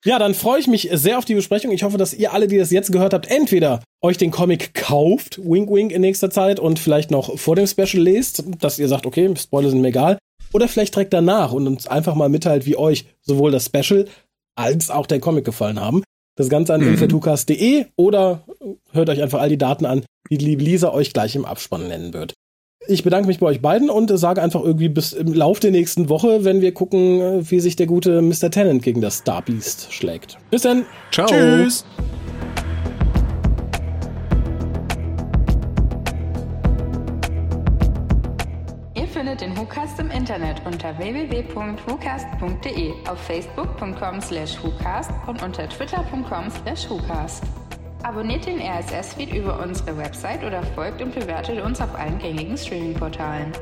Ja, 0.07 0.19
dann 0.19 0.35
freue 0.35 0.61
ich 0.61 0.67
mich 0.67 0.91
sehr 0.93 1.17
auf 1.17 1.25
die 1.25 1.35
Besprechung. 1.35 1.71
Ich 1.71 1.83
hoffe, 1.83 1.97
dass 1.97 2.13
ihr 2.13 2.33
alle, 2.35 2.47
die 2.47 2.59
das 2.59 2.71
jetzt 2.71 2.93
gehört 2.93 3.15
habt, 3.15 3.27
entweder 3.27 3.83
euch 4.03 4.19
den 4.19 4.31
Comic 4.31 4.75
kauft, 4.75 5.39
wink 5.43 5.71
wink 5.71 5.93
in 5.93 6.03
nächster 6.03 6.31
Zeit 6.31 6.61
und 6.61 6.79
vielleicht 6.79 7.11
noch 7.11 7.39
vor 7.39 7.57
dem 7.57 7.67
Special 7.67 8.03
lest, 8.03 8.45
dass 8.61 8.79
ihr 8.79 8.89
sagt, 8.89 9.07
okay, 9.07 9.35
Spoiler 9.35 9.71
sind 9.71 9.81
mir 9.81 9.89
egal, 9.89 10.19
oder 10.53 10.69
vielleicht 10.69 10.95
direkt 10.95 11.15
danach 11.15 11.53
und 11.53 11.67
uns 11.67 11.87
einfach 11.87 12.15
mal 12.15 12.29
mitteilt, 12.29 12.67
wie 12.67 12.77
euch 12.77 13.07
sowohl 13.23 13.51
das 13.51 13.67
Special 13.67 14.07
als 14.57 14.91
auch 14.91 15.07
der 15.07 15.21
Comic 15.21 15.47
gefallen 15.47 15.81
haben. 15.81 16.05
Das 16.37 16.49
Ganze 16.49 16.75
an 16.75 16.81
mhm. 16.81 16.89
infatukas.de 16.89 17.87
oder 17.97 18.43
hört 18.93 19.09
euch 19.09 19.23
einfach 19.23 19.41
all 19.41 19.49
die 19.49 19.59
Daten 19.59 19.87
an, 19.87 20.05
die 20.31 20.39
die 20.39 20.47
liebe 20.47 20.65
Lisa 20.65 20.93
euch 20.93 21.13
gleich 21.13 21.37
im 21.37 21.45
Abspann 21.45 21.87
nennen 21.87 22.13
wird. 22.13 22.35
Ich 22.87 23.03
bedanke 23.03 23.29
mich 23.29 23.39
bei 23.39 23.47
euch 23.47 23.63
beiden 23.63 23.89
und 23.89 24.17
sage 24.19 24.43
einfach 24.43 24.63
irgendwie 24.63 24.91
bis 24.91 25.13
im 25.15 25.33
Lauf 25.33 25.59
der 25.59 25.71
nächsten 25.71 26.09
Woche, 26.11 26.45
wenn 26.45 26.61
wir 26.61 26.75
gucken, 26.75 27.49
wie 27.49 27.61
sich 27.61 27.77
der 27.77 27.87
gute 27.87 28.21
Mr. 28.21 28.51
Tennant 28.51 28.83
gegen 28.83 29.01
das 29.01 29.19
Star 29.19 29.43
Beast 29.43 29.93
schlägt. 29.93 30.37
Bis 30.51 30.63
dann. 30.63 30.85
Ciao. 31.11 31.27
Tschüss. 31.27 31.85
findet 39.15 39.41
den 39.41 39.57
im 39.57 39.69
Internet 40.25 40.65
unter 40.65 40.97
www.whocast.de, 40.97 42.95
auf 43.07 43.19
facebook.com 43.27 44.23
slash 44.23 44.57
WhoCast 44.65 45.11
und 45.27 45.43
unter 45.43 45.69
twitter.com 45.69 46.51
slash 46.51 46.89
WhoCast. 46.89 47.45
Abonniert 48.05 48.47
den 48.47 48.59
RSS-Feed 48.59 49.35
über 49.35 49.61
unsere 49.63 49.99
Website 49.99 50.43
oder 50.43 50.63
folgt 50.63 51.03
und 51.03 51.15
bewertet 51.15 51.63
uns 51.63 51.79
auf 51.79 51.95
allen 51.95 52.19
gängigen 52.19 52.57
Streaming-Portalen. 52.57 53.53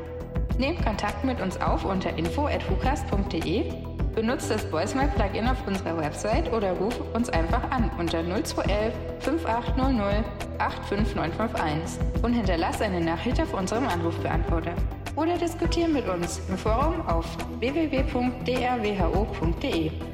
Nehmt 0.56 0.86
Kontakt 0.86 1.24
mit 1.24 1.40
uns 1.40 1.60
auf 1.60 1.84
unter 1.84 2.16
info.hucast.de, 2.16 3.72
benutzt 4.14 4.48
das 4.48 4.70
Voicemail-Plugin 4.70 5.48
auf 5.48 5.66
unserer 5.66 5.98
Website 5.98 6.52
oder 6.52 6.74
ruft 6.74 7.00
uns 7.12 7.28
einfach 7.28 7.68
an 7.72 7.90
unter 7.98 8.22
0211 8.22 8.94
5800 9.18 10.24
85951 10.58 12.22
und 12.22 12.34
hinterlasst 12.34 12.80
eine 12.82 13.00
Nachricht 13.00 13.40
auf 13.40 13.52
unserem 13.52 13.88
Anrufbeantworter 13.88 14.76
oder 15.16 15.36
diskutieren 15.36 15.92
mit 15.92 16.08
uns 16.08 16.40
im 16.48 16.56
Forum 16.56 17.06
auf 17.06 17.26
www.drwho.de. 17.58 18.42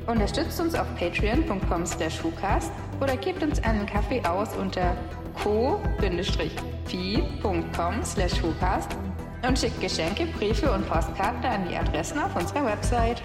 Unterstützt 0.07 0.61
uns 0.61 0.74
auf 0.74 0.86
patreon.com 0.96 1.86
slash 1.86 2.20
oder 3.01 3.16
gebt 3.16 3.42
uns 3.42 3.62
einen 3.62 3.86
Kaffee 3.86 4.22
aus 4.24 4.57
unter 4.57 4.96
co-fi.com 5.42 6.05
slash 8.05 8.42
und 9.46 9.59
schickt 9.59 9.80
Geschenke, 9.80 10.26
Briefe 10.26 10.72
und 10.72 10.88
Postkarten 10.88 11.44
an 11.44 11.68
die 11.68 11.76
Adressen 11.76 12.18
auf 12.18 12.34
unserer 12.34 12.64
Website. 12.64 13.22